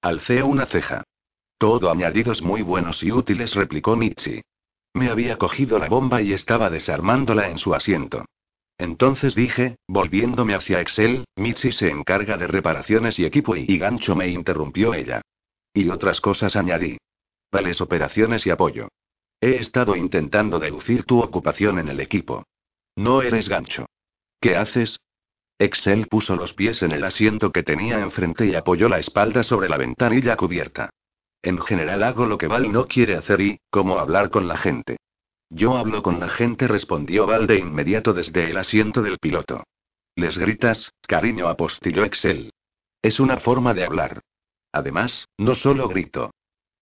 [0.02, 1.04] Alcé una ceja.
[1.58, 4.42] Todo añadidos muy buenos y útiles, replicó Mitzi.
[4.94, 8.26] Me había cogido la bomba y estaba desarmándola en su asiento.
[8.78, 14.30] Entonces dije, volviéndome hacia Excel, Mitzi se encarga de reparaciones y equipo y, gancho me
[14.30, 15.22] interrumpió ella.
[15.76, 16.98] Y otras cosas añadí.
[17.52, 18.88] Vales operaciones y apoyo.
[19.42, 22.46] He estado intentando deducir tu ocupación en el equipo.
[22.96, 23.86] No eres gancho.
[24.40, 24.98] ¿Qué haces?
[25.60, 29.68] Excel puso los pies en el asiento que tenía enfrente y apoyó la espalda sobre
[29.68, 30.92] la ventanilla cubierta.
[31.44, 34.98] En general hago lo que Val no quiere hacer y, como hablar con la gente.
[35.50, 39.64] Yo hablo con la gente, respondió Val de inmediato desde el asiento del piloto.
[40.16, 42.54] Les gritas, cariño, apostilló Excel.
[43.02, 44.22] Es una forma de hablar.
[44.76, 46.32] Además, no solo grito.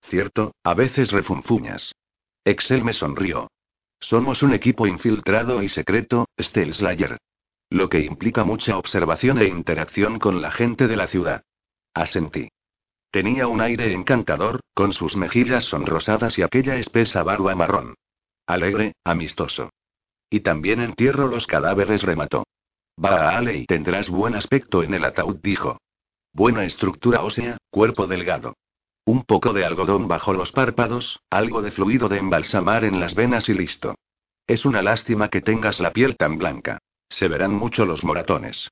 [0.01, 1.93] Cierto, a veces refunfuñas.
[2.43, 3.51] Excel me sonrió.
[3.99, 7.19] Somos un equipo infiltrado y secreto, Slayer.
[7.69, 11.43] Lo que implica mucha observación e interacción con la gente de la ciudad.
[11.93, 12.49] Asentí.
[13.11, 17.93] Tenía un aire encantador, con sus mejillas sonrosadas y aquella espesa barba marrón.
[18.47, 19.69] Alegre, amistoso.
[20.31, 22.43] Y también entierro los cadáveres, remató.
[22.97, 25.77] Va a Ale y tendrás buen aspecto en el ataúd, dijo.
[26.33, 28.55] Buena estructura ósea, cuerpo delgado.
[29.05, 33.49] Un poco de algodón bajo los párpados, algo de fluido de embalsamar en las venas
[33.49, 33.95] y listo.
[34.47, 36.79] Es una lástima que tengas la piel tan blanca.
[37.07, 38.71] Se verán mucho los moratones.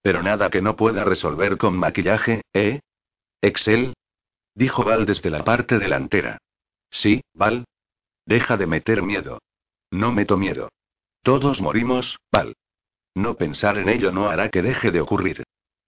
[0.00, 2.80] Pero nada que no pueda resolver con maquillaje, ¿eh?
[3.42, 3.92] Excel.
[4.54, 6.38] Dijo Val desde la parte delantera.
[6.90, 7.66] Sí, Val.
[8.24, 9.38] Deja de meter miedo.
[9.90, 10.70] No meto miedo.
[11.22, 12.54] Todos morimos, Val.
[13.14, 15.44] No pensar en ello no hará que deje de ocurrir.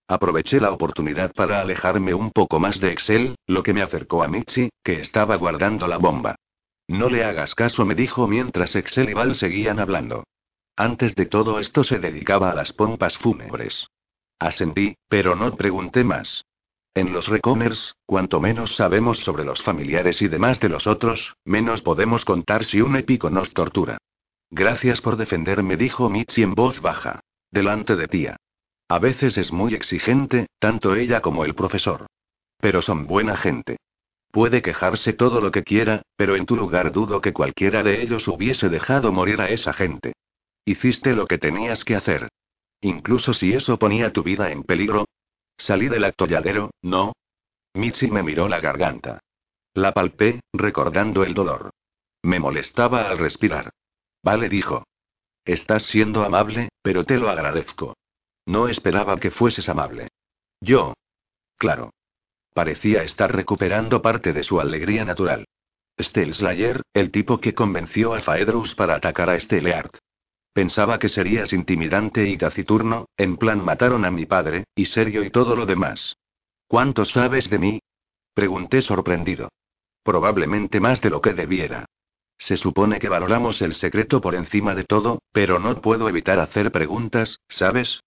[0.06, 4.28] Aproveché la oportunidad para alejarme un poco más de Excel, lo que me acercó a
[4.28, 6.36] Mitzi, que estaba guardando la bomba.
[6.88, 10.24] No le hagas caso, me dijo mientras Excel y Val seguían hablando.
[10.76, 13.86] Antes de todo esto se dedicaba a las pompas fúnebres.
[14.38, 16.44] Asentí, pero no pregunté más.
[16.92, 21.80] En los Recomers, cuanto menos sabemos sobre los familiares y demás de los otros, menos
[21.80, 23.98] podemos contar si un épico nos tortura.
[24.50, 27.20] Gracias por defenderme, dijo Mitzi en voz baja.
[27.50, 28.36] Delante de tía.
[28.88, 32.06] A veces es muy exigente, tanto ella como el profesor.
[32.58, 33.78] Pero son buena gente.
[34.30, 38.28] Puede quejarse todo lo que quiera, pero en tu lugar dudo que cualquiera de ellos
[38.28, 40.14] hubiese dejado morir a esa gente.
[40.64, 42.28] Hiciste lo que tenías que hacer.
[42.80, 45.06] Incluso si eso ponía tu vida en peligro,
[45.56, 47.12] Salí del atolladero, ¿no?
[47.74, 49.20] Mitzi me miró la garganta.
[49.72, 51.70] La palpé, recordando el dolor.
[52.22, 53.70] Me molestaba al respirar.
[54.22, 54.84] Vale, dijo.
[55.44, 57.94] Estás siendo amable, pero te lo agradezco.
[58.46, 60.08] No esperaba que fueses amable.
[60.60, 60.94] Yo.
[61.56, 61.90] Claro.
[62.52, 65.44] Parecía estar recuperando parte de su alegría natural.
[65.96, 69.96] Slayer, el tipo que convenció a Faedrus para atacar a Steleart.
[70.52, 75.30] Pensaba que serías intimidante y taciturno, en plan mataron a mi padre, y serio y
[75.30, 76.16] todo lo demás.
[76.68, 77.80] ¿Cuánto sabes de mí?
[78.34, 79.48] Pregunté sorprendido.
[80.02, 81.86] Probablemente más de lo que debiera.
[82.38, 86.70] Se supone que valoramos el secreto por encima de todo, pero no puedo evitar hacer
[86.72, 88.00] preguntas, ¿sabes?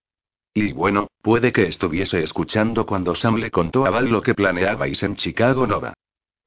[0.59, 5.03] Y bueno, puede que estuviese escuchando cuando Sam le contó a Val lo que planeabais
[5.03, 5.93] en Chicago Nova.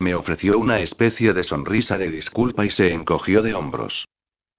[0.00, 4.08] Me ofreció una especie de sonrisa de disculpa y se encogió de hombros.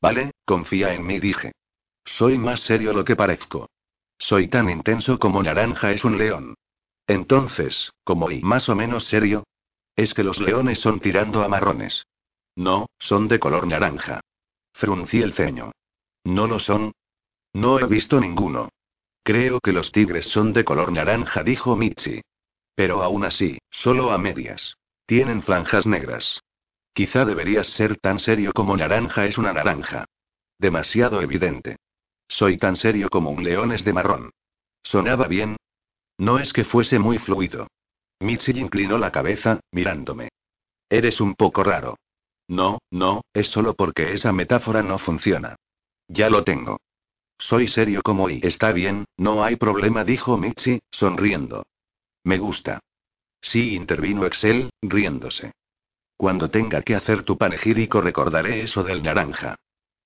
[0.02, 1.52] Vale, confía en mí, dije.
[2.06, 3.68] Soy más serio lo que parezco.
[4.18, 6.56] Soy tan intenso como Naranja es un león.
[7.06, 9.44] Entonces, como y más o menos serio?
[9.98, 12.06] Es que los leones son tirando a marrones.
[12.56, 14.22] No, son de color naranja.
[14.72, 15.74] Fruncí el ceño.
[16.24, 16.94] ¿No lo son?
[17.52, 18.70] No he visto ninguno.
[19.24, 22.22] Creo que los tigres son de color naranja, dijo Michi.
[22.76, 24.76] Pero aún así, solo a medias.
[25.06, 26.42] Tienen franjas negras.
[26.94, 30.06] Quizá deberías ser tan serio como naranja es una naranja.
[30.58, 31.78] Demasiado evidente.
[32.28, 34.32] Soy tan serio como un león es de marrón.
[34.84, 35.58] ¿Sonaba bien?
[36.18, 37.68] No es que fuese muy fluido.
[38.20, 40.30] Mitzi inclinó la cabeza, mirándome.
[40.90, 41.98] Eres un poco raro.
[42.48, 45.56] No, no, es solo porque esa metáfora no funciona.
[46.08, 46.78] Ya lo tengo.
[47.42, 51.66] Soy serio como y está bien, no hay problema, dijo Mitzi, sonriendo.
[52.24, 52.80] Me gusta.
[53.42, 55.52] Sí, intervino Excel, riéndose.
[56.16, 59.56] Cuando tenga que hacer tu panegírico recordaré eso del naranja.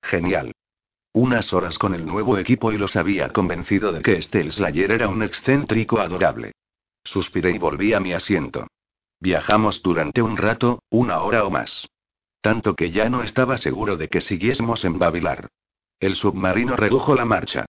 [0.01, 0.53] Genial.
[1.11, 5.09] Unas horas con el nuevo equipo y los había convencido de que Estel Slayer era
[5.09, 6.53] un excéntrico adorable.
[7.03, 8.65] Suspiré y volví a mi asiento.
[9.19, 11.85] Viajamos durante un rato, una hora o más.
[12.39, 15.49] Tanto que ya no estaba seguro de que siguiésemos en Babilar.
[15.99, 17.65] El submarino redujo la marcha.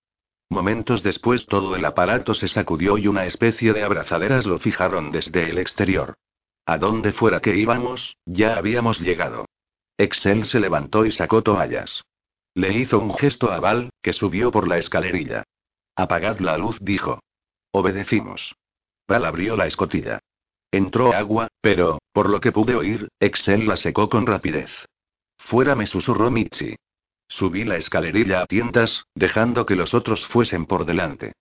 [0.49, 5.51] Momentos después todo el aparato se sacudió y una especie de abrazaderas lo fijaron desde
[5.51, 6.15] el exterior.
[6.67, 9.47] A donde fuera que íbamos, ya habíamos llegado.
[9.99, 12.03] Excel se levantó y sacó toallas.
[12.55, 15.45] Le hizo un gesto a Val, que subió por la escalerilla.
[15.95, 17.21] Apagad la luz, dijo.
[17.71, 18.55] Obedecimos.
[19.09, 20.21] Val abrió la escotilla.
[20.71, 24.71] Entró agua, pero, por lo que pude oír, Excel la secó con rapidez.
[25.39, 26.77] Fuera me susurró Michi.
[27.29, 31.33] Subí la escalerilla a tientas, dejando que los otros fuesen por delante.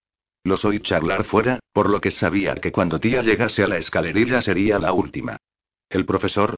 [0.44, 4.42] Los oí charlar fuera, por lo que sabía que cuando tía llegase a la escalerilla
[4.42, 5.38] sería la última.
[5.90, 6.56] ¿El profesor?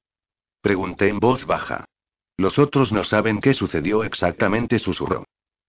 [0.61, 1.85] Pregunté en voz baja.
[2.37, 5.25] Los otros no saben qué sucedió exactamente, susurró.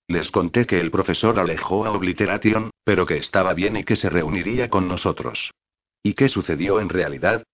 [0.08, 4.08] Les conté que el profesor alejó a Obliteration, pero que estaba bien y que se
[4.08, 5.52] reuniría con nosotros.
[6.02, 7.44] ¿Y qué sucedió en realidad?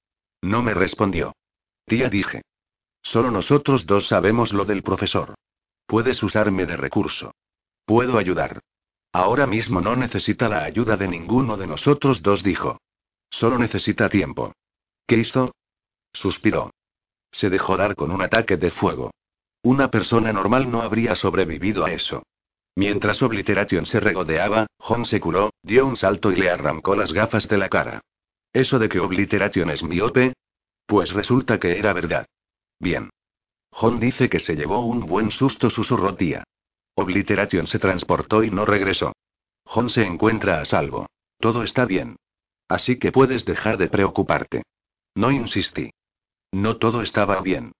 [0.40, 1.34] No me respondió.
[1.86, 2.42] Tía dije.
[3.02, 5.34] Solo nosotros dos sabemos lo del profesor.
[5.86, 7.34] Puedes usarme de recurso.
[7.84, 8.60] Puedo ayudar.
[9.12, 12.78] Ahora mismo no necesita la ayuda de ninguno de nosotros dos, dijo.
[13.30, 14.52] Solo necesita tiempo.
[15.06, 15.54] ¿Qué hizo?
[16.12, 16.70] Suspiró.
[17.30, 19.10] Se dejó dar con un ataque de fuego.
[19.62, 22.22] Una persona normal no habría sobrevivido a eso.
[22.76, 27.48] Mientras Obliteration se regodeaba, John se curó, dio un salto y le arrancó las gafas
[27.48, 28.00] de la cara.
[28.52, 30.34] ¿Eso de que Obliteration es miope?
[30.86, 32.26] Pues resulta que era verdad.
[32.78, 33.10] Bien.
[33.76, 36.44] John dice que se llevó un buen susto, susurró tía.
[36.94, 39.12] Obliteration se transportó y no regresó.
[39.64, 41.06] John se encuentra a salvo.
[41.40, 42.14] Todo está bien.
[42.68, 44.62] Así que puedes dejar de preocuparte.
[45.16, 45.90] No insistí.
[46.52, 47.72] No todo estaba bien.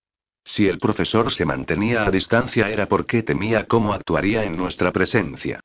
[0.44, 5.60] Si el profesor se mantenía a distancia era porque temía cómo actuaría en nuestra presencia.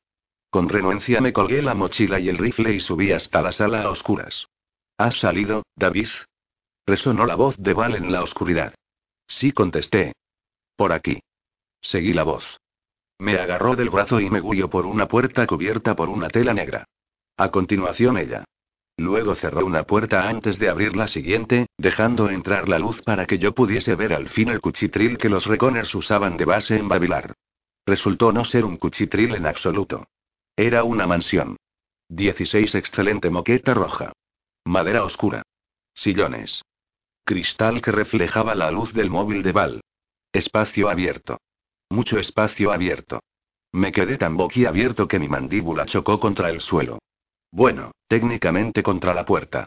[0.48, 3.90] Con renuencia me colgué la mochila y el rifle y subí hasta la sala a
[3.90, 4.46] oscuras.
[4.96, 6.08] ¿Has salido, David?
[6.86, 8.74] Resonó la voz de Val en la oscuridad.
[9.26, 10.12] Sí contesté.
[10.80, 11.20] Por aquí.
[11.82, 12.58] Seguí la voz.
[13.18, 16.86] Me agarró del brazo y me guió por una puerta cubierta por una tela negra.
[17.36, 18.46] A continuación ella.
[18.96, 23.38] Luego cerró una puerta antes de abrir la siguiente, dejando entrar la luz para que
[23.38, 27.34] yo pudiese ver al fin el cuchitril que los reconers usaban de base en Babilar.
[27.84, 30.06] Resultó no ser un cuchitril en absoluto.
[30.56, 31.58] Era una mansión.
[32.08, 34.14] 16 excelente moqueta roja.
[34.64, 35.42] Madera oscura.
[35.92, 36.62] Sillones.
[37.26, 39.79] Cristal que reflejaba la luz del móvil de Val.
[40.32, 41.40] Espacio abierto.
[41.88, 43.20] Mucho espacio abierto.
[43.72, 47.00] Me quedé tan boquiabierto que mi mandíbula chocó contra el suelo.
[47.50, 49.66] Bueno, técnicamente contra la puerta.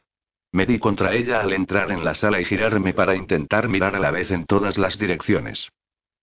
[0.53, 3.99] Me di contra ella al entrar en la sala y girarme para intentar mirar a
[3.99, 5.67] la vez en todas las direcciones.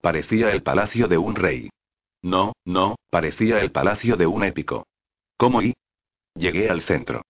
[0.01, 1.69] Parecía el palacio de un rey.
[2.23, 4.87] No, no, parecía el palacio de un épico.
[5.37, 5.75] ¿Cómo y?
[6.35, 7.23] Llegué al centro.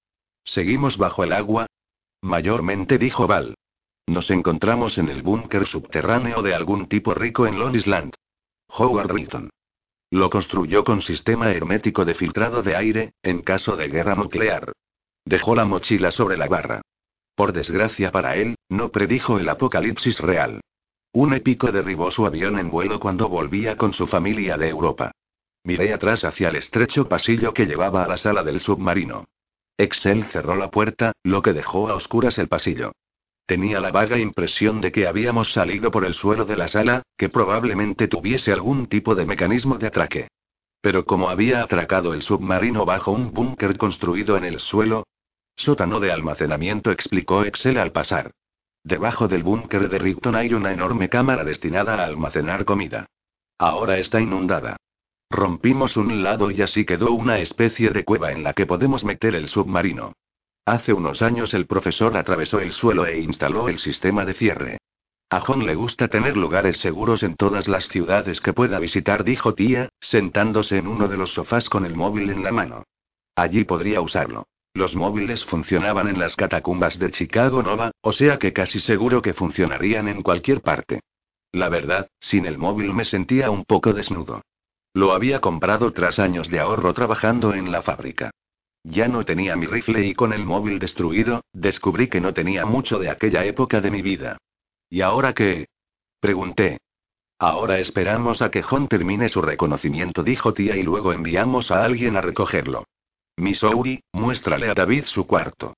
[0.45, 1.67] ¿Seguimos bajo el agua?
[2.23, 3.57] Mayormente dijo Val.
[4.11, 8.13] Nos encontramos en el búnker subterráneo de algún tipo rico en Long Island.
[8.69, 9.51] Howard Rington.
[10.11, 14.73] Lo construyó con sistema hermético de filtrado de aire, en caso de guerra nuclear.
[15.25, 16.83] Dejó la mochila sobre la barra.
[17.37, 20.61] Por desgracia para él, no predijo el apocalipsis real.
[21.13, 25.13] Un épico derribó su avión en vuelo cuando volvía con su familia de Europa.
[25.63, 29.29] Miré atrás hacia el estrecho pasillo que llevaba a la sala del submarino.
[29.79, 32.91] Excel cerró la puerta, lo que dejó a oscuras el pasillo.
[33.47, 37.29] Tenía la vaga impresión de que habíamos salido por el suelo de la sala, que
[37.29, 40.29] probablemente tuviese algún tipo de mecanismo de atraque.
[40.81, 45.05] Pero como había atracado el submarino bajo un búnker construido en el suelo,
[45.57, 48.31] sótano de almacenamiento, explicó Excel al pasar.
[48.83, 53.07] Debajo del búnker de Rigton hay una enorme cámara destinada a almacenar comida.
[53.59, 54.77] Ahora está inundada.
[55.29, 59.35] Rompimos un lado y así quedó una especie de cueva en la que podemos meter
[59.35, 60.15] el submarino.
[60.71, 64.79] Hace unos años el profesor atravesó el suelo e instaló el sistema de cierre.
[65.29, 69.53] A John le gusta tener lugares seguros en todas las ciudades que pueda visitar, dijo
[69.55, 72.85] tía, sentándose en uno de los sofás con el móvil en la mano.
[73.35, 74.47] Allí podría usarlo.
[74.73, 79.35] Los móviles funcionaban en las catacumbas de Chicago Nova, o sea que casi seguro que
[79.35, 81.01] funcionarían en cualquier parte.
[81.51, 84.43] La verdad, sin el móvil me sentía un poco desnudo.
[84.95, 88.31] Lo había comprado tras años de ahorro trabajando en la fábrica.
[88.83, 92.99] Ya no tenía mi rifle y con el móvil destruido, descubrí que no tenía mucho
[92.99, 94.39] de aquella época de mi vida.
[94.89, 95.67] ¿Y ahora qué?
[96.21, 96.79] Pregunté.
[97.39, 102.17] Ahora esperamos a que John termine su reconocimiento, dijo tía, y luego enviamos a alguien
[102.17, 102.85] a recogerlo.
[103.37, 105.75] Missouri, muéstrale a David su cuarto.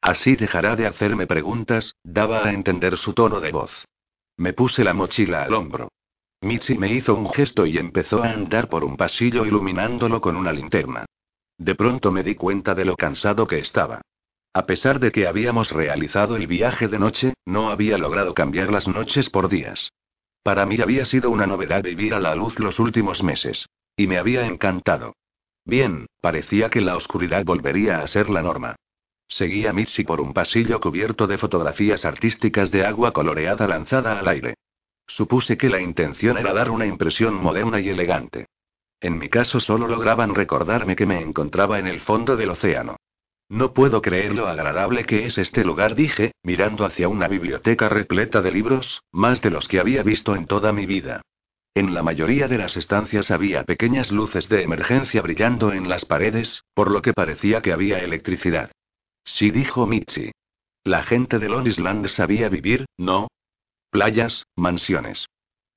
[0.00, 3.86] Así dejará de hacerme preguntas, daba a entender su tono de voz.
[4.36, 5.88] Me puse la mochila al hombro.
[6.42, 10.52] Mitzi me hizo un gesto y empezó a andar por un pasillo iluminándolo con una
[10.52, 11.06] linterna.
[11.58, 14.02] De pronto me di cuenta de lo cansado que estaba.
[14.52, 18.88] A pesar de que habíamos realizado el viaje de noche, no había logrado cambiar las
[18.88, 19.92] noches por días.
[20.42, 23.66] Para mí había sido una novedad vivir a la luz los últimos meses.
[23.96, 25.14] Y me había encantado.
[25.64, 28.76] Bien, parecía que la oscuridad volvería a ser la norma.
[29.28, 34.54] Seguía Mitzi por un pasillo cubierto de fotografías artísticas de agua coloreada lanzada al aire.
[35.06, 38.46] Supuse que la intención era dar una impresión moderna y elegante.
[39.00, 42.96] En mi caso solo lograban recordarme que me encontraba en el fondo del océano.
[43.48, 48.42] No puedo creer lo agradable que es este lugar, dije, mirando hacia una biblioteca repleta
[48.42, 51.22] de libros, más de los que había visto en toda mi vida.
[51.74, 56.64] En la mayoría de las estancias había pequeñas luces de emergencia brillando en las paredes,
[56.74, 58.72] por lo que parecía que había electricidad.
[59.24, 60.32] Sí, dijo Michi.
[60.82, 63.28] La gente de Long Island sabía vivir, ¿no?
[63.90, 65.26] Playas, mansiones.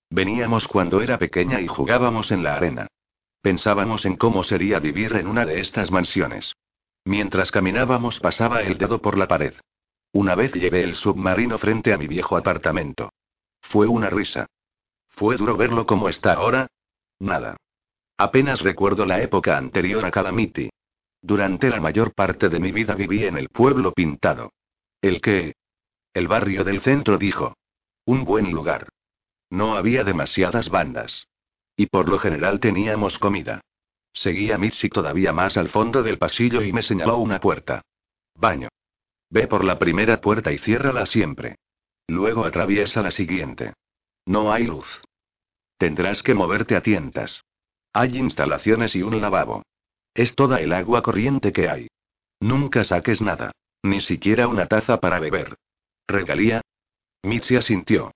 [0.09, 2.87] Veníamos cuando era pequeña y jugábamos en la arena.
[3.41, 6.55] Pensábamos en cómo sería vivir en una de estas mansiones.
[7.05, 9.53] Mientras caminábamos pasaba el dedo por la pared.
[10.11, 13.11] Una vez llevé el submarino frente a mi viejo apartamento.
[13.61, 14.47] Fue una risa.
[15.09, 16.67] ¿Fue duro verlo como está ahora?
[17.19, 17.57] Nada.
[18.17, 20.69] Apenas recuerdo la época anterior a Calamity.
[21.21, 24.51] Durante la mayor parte de mi vida viví en el pueblo pintado.
[25.01, 25.53] ¿El qué?
[26.13, 27.55] El barrio del centro dijo.
[28.05, 28.89] Un buen lugar.
[29.49, 31.27] No había demasiadas bandas.
[31.79, 33.61] Y por lo general teníamos comida.
[34.11, 37.83] Seguía Mitzi todavía más al fondo del pasillo y me señaló una puerta.
[38.35, 38.67] Baño.
[39.29, 41.55] Ve por la primera puerta y ciérrala siempre.
[42.05, 43.75] Luego atraviesa la siguiente.
[44.25, 45.01] No hay luz.
[45.77, 47.45] Tendrás que moverte a tientas.
[47.93, 49.63] Hay instalaciones y un lavabo.
[50.13, 51.87] Es toda el agua corriente que hay.
[52.41, 53.53] Nunca saques nada.
[53.83, 55.55] Ni siquiera una taza para beber.
[56.09, 56.59] ¿Regalía?
[57.23, 58.11] Mitzi asintió.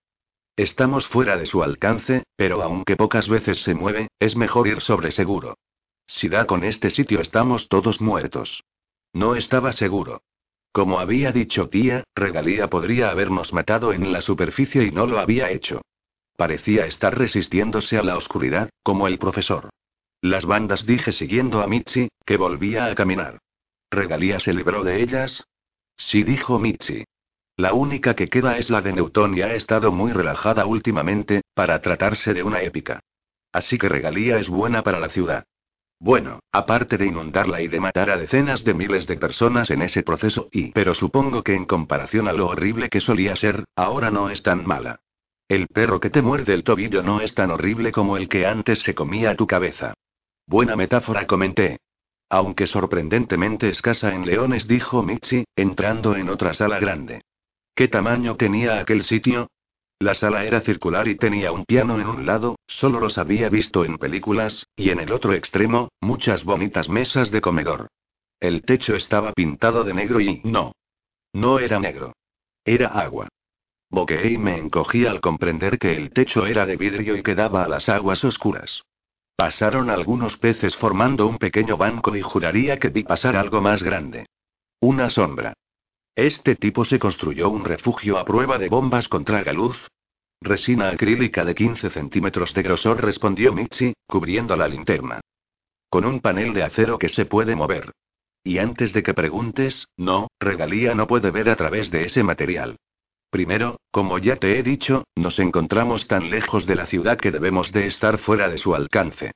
[0.56, 5.10] Estamos fuera de su alcance, pero aunque pocas veces se mueve, es mejor ir sobre
[5.10, 5.58] seguro.
[6.06, 8.64] Si da con este sitio estamos todos muertos.
[9.14, 10.22] No estaba seguro.
[10.72, 15.50] Como había dicho tía, Regalía podría habernos matado en la superficie y no lo había
[15.50, 15.82] hecho.
[16.36, 19.70] Parecía estar resistiéndose a la oscuridad, como el profesor.
[20.22, 23.40] Las bandas dije siguiendo a Mitzi, que volvía a caminar.
[23.92, 25.46] ¿Regalía se libró de ellas?
[25.96, 27.06] Sí, dijo Mitzi.
[27.56, 31.80] La única que queda es la de Newton y ha estado muy relajada últimamente, para
[31.82, 33.00] tratarse de una épica.
[33.52, 35.46] Así que Regalía es buena para la ciudad.
[36.00, 40.02] Bueno, aparte de inundarla y de matar a decenas de miles de personas en ese
[40.02, 40.72] proceso y...
[40.72, 44.66] Pero supongo que en comparación a lo horrible que solía ser, ahora no es tan
[44.66, 45.00] mala.
[45.48, 48.80] El perro que te muerde el tobillo no es tan horrible como el que antes
[48.80, 49.94] se comía tu cabeza.
[50.48, 51.78] Buena metáfora, comenté.
[52.30, 57.22] Aunque sorprendentemente escasa en leones, dijo Michi, entrando en otra sala grande.
[57.76, 59.50] ¿Qué tamaño tenía aquel sitio?
[60.00, 63.84] La sala era circular y tenía un piano en un lado, solo los había visto
[63.86, 67.88] en películas, y en el otro extremo, muchas bonitas mesas de comedor.
[68.40, 70.74] El techo estaba pintado de negro y no.
[71.34, 72.14] No era negro.
[72.66, 73.30] Era agua.
[73.90, 77.90] Boqueé me encogí al comprender que el techo era de vidrio y quedaba a las
[77.90, 78.84] aguas oscuras.
[79.36, 84.28] Pasaron algunos peces formando un pequeño banco y juraría que vi pasar algo más grande.
[84.80, 85.54] Una sombra.
[86.16, 89.88] Este tipo se construyó un refugio a prueba de bombas contra galuz.
[90.42, 95.22] Resina acrílica de 15 centímetros de grosor, respondió Michi, cubriendo la linterna.
[95.90, 97.92] Con un panel de acero que se puede mover.
[98.44, 102.76] Y antes de que preguntes, no, Regalía no puede ver a través de ese material.
[103.32, 107.72] Primero, como ya te he dicho, nos encontramos tan lejos de la ciudad que debemos
[107.72, 109.32] de estar fuera de su alcance.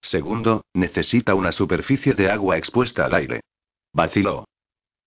[0.00, 3.40] Segundo, necesita una superficie de agua expuesta al aire.
[3.92, 4.44] Vaciló.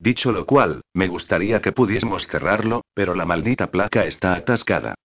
[0.04, 4.96] Dicho lo cual, me gustaría que pudiésemos cerrarlo, pero la maldita placa está atascada.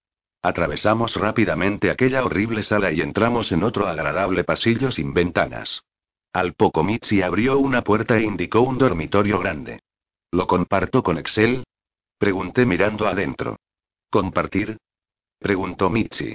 [0.42, 5.84] Atravesamos rápidamente aquella horrible sala y entramos en otro agradable pasillo sin ventanas.
[6.32, 9.78] Al poco Mitzi abrió una puerta e indicó un dormitorio grande.
[10.32, 11.62] ¿Lo comparto con Excel?
[12.18, 13.56] Pregunté mirando adentro.
[14.10, 14.78] ¿Compartir?
[15.38, 16.34] Preguntó Mitzi.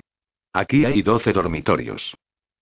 [0.54, 2.16] Aquí hay doce dormitorios.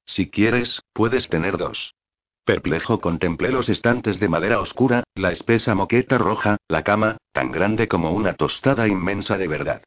[0.07, 1.93] Si quieres, puedes tener dos.
[2.43, 7.87] Perplejo contemplé los estantes de madera oscura, la espesa moqueta roja, la cama, tan grande
[7.87, 9.83] como una tostada inmensa de verdad.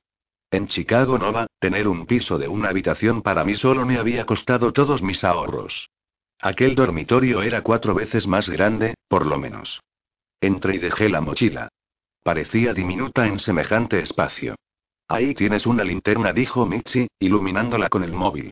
[0.51, 4.73] En Chicago Nova, tener un piso de una habitación para mí solo me había costado
[4.73, 5.89] todos mis ahorros.
[6.41, 9.81] Aquel dormitorio era cuatro veces más grande, por lo menos.
[10.41, 11.69] Entré y dejé la mochila.
[12.23, 14.55] Parecía diminuta en semejante espacio.
[15.09, 18.51] Ahí tienes una linterna, dijo Mitzi, iluminándola con el móvil.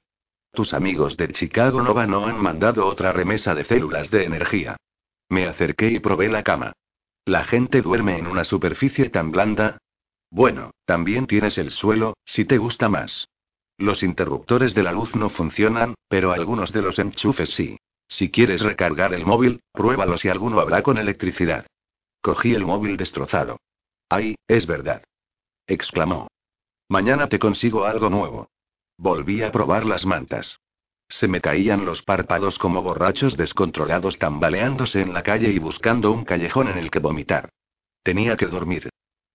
[0.52, 4.76] Tus amigos de Chicago Nova no han mandado otra remesa de células de energía.
[5.30, 6.74] Me acerqué y probé la cama.
[7.24, 9.78] La gente duerme en una superficie tan blanda.
[10.30, 13.28] Bueno, también tienes el suelo, si te gusta más.
[13.78, 17.78] Los interruptores de la luz no funcionan, pero algunos de los enchufes sí.
[18.06, 21.66] Si quieres recargar el móvil, pruébalo si alguno habrá con electricidad.
[22.20, 23.58] Cogí el móvil destrozado.
[24.10, 25.02] ¡Ay, es verdad!
[25.66, 26.28] exclamó.
[26.90, 28.48] Mañana te consigo algo nuevo.
[28.96, 30.60] Volví a probar las mantas.
[31.08, 36.24] Se me caían los párpados como borrachos descontrolados tambaleándose en la calle y buscando un
[36.24, 37.50] callejón en el que vomitar.
[38.02, 38.88] Tenía que dormir.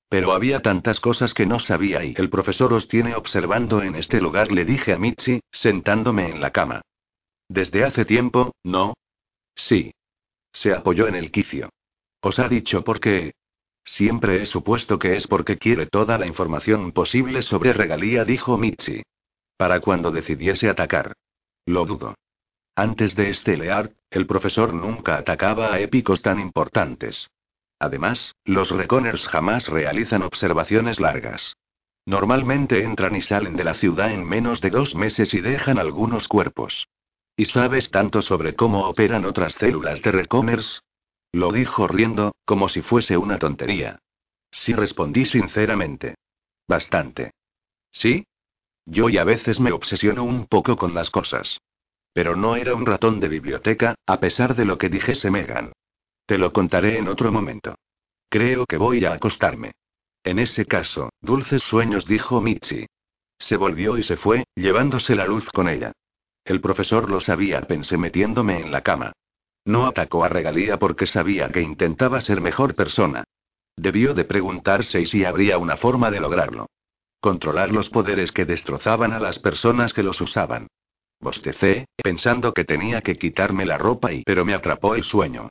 [0.09, 4.21] Pero había tantas cosas que no sabía y el profesor os tiene observando en este
[4.21, 6.81] lugar, le dije a Mitzi, sentándome en la cama.
[7.49, 8.93] Desde hace tiempo, ¿no?
[9.55, 9.93] Sí.
[10.53, 11.69] Se apoyó en el quicio.
[12.21, 13.33] Os ha dicho por qué.
[13.83, 19.03] Siempre he supuesto que es porque quiere toda la información posible sobre regalía, dijo Mitzi.
[19.57, 21.13] Para cuando decidiese atacar.
[21.65, 22.15] Lo dudo.
[22.75, 27.29] Antes de este Leart, el profesor nunca atacaba a épicos tan importantes.
[27.79, 31.55] Además, los Reconers jamás realizan observaciones largas.
[32.05, 36.27] Normalmente entran y salen de la ciudad en menos de dos meses y dejan algunos
[36.27, 36.87] cuerpos.
[37.35, 40.81] ¿Y sabes tanto sobre cómo operan otras células de Reconers?
[41.31, 43.99] Lo dijo riendo, como si fuese una tontería.
[44.51, 46.15] Sí respondí sinceramente.
[46.67, 47.31] Bastante.
[47.91, 48.25] ¿Sí?
[48.89, 51.59] Yo y a veces me obsesiono un poco con las cosas.
[52.13, 55.73] Pero no era un ratón de biblioteca, a pesar de lo que dijese Megan.
[56.25, 57.75] Te lo contaré en otro momento.
[58.29, 59.73] Creo que voy a acostarme.
[60.23, 62.85] En ese caso, dulces sueños, dijo Michi.
[63.37, 65.91] Se volvió y se fue, llevándose la luz con ella.
[66.45, 69.11] El profesor lo sabía, pensé metiéndome en la cama.
[69.65, 73.25] No atacó a Regalía porque sabía que intentaba ser mejor persona.
[73.75, 76.67] Debió de preguntarse si habría una forma de lograrlo.
[77.27, 80.67] Controlar los poderes que destrozaban a las personas que los usaban.
[81.19, 85.49] Bostecé, pensando que tenía que quitarme la ropa y pero me atrapó el sueño.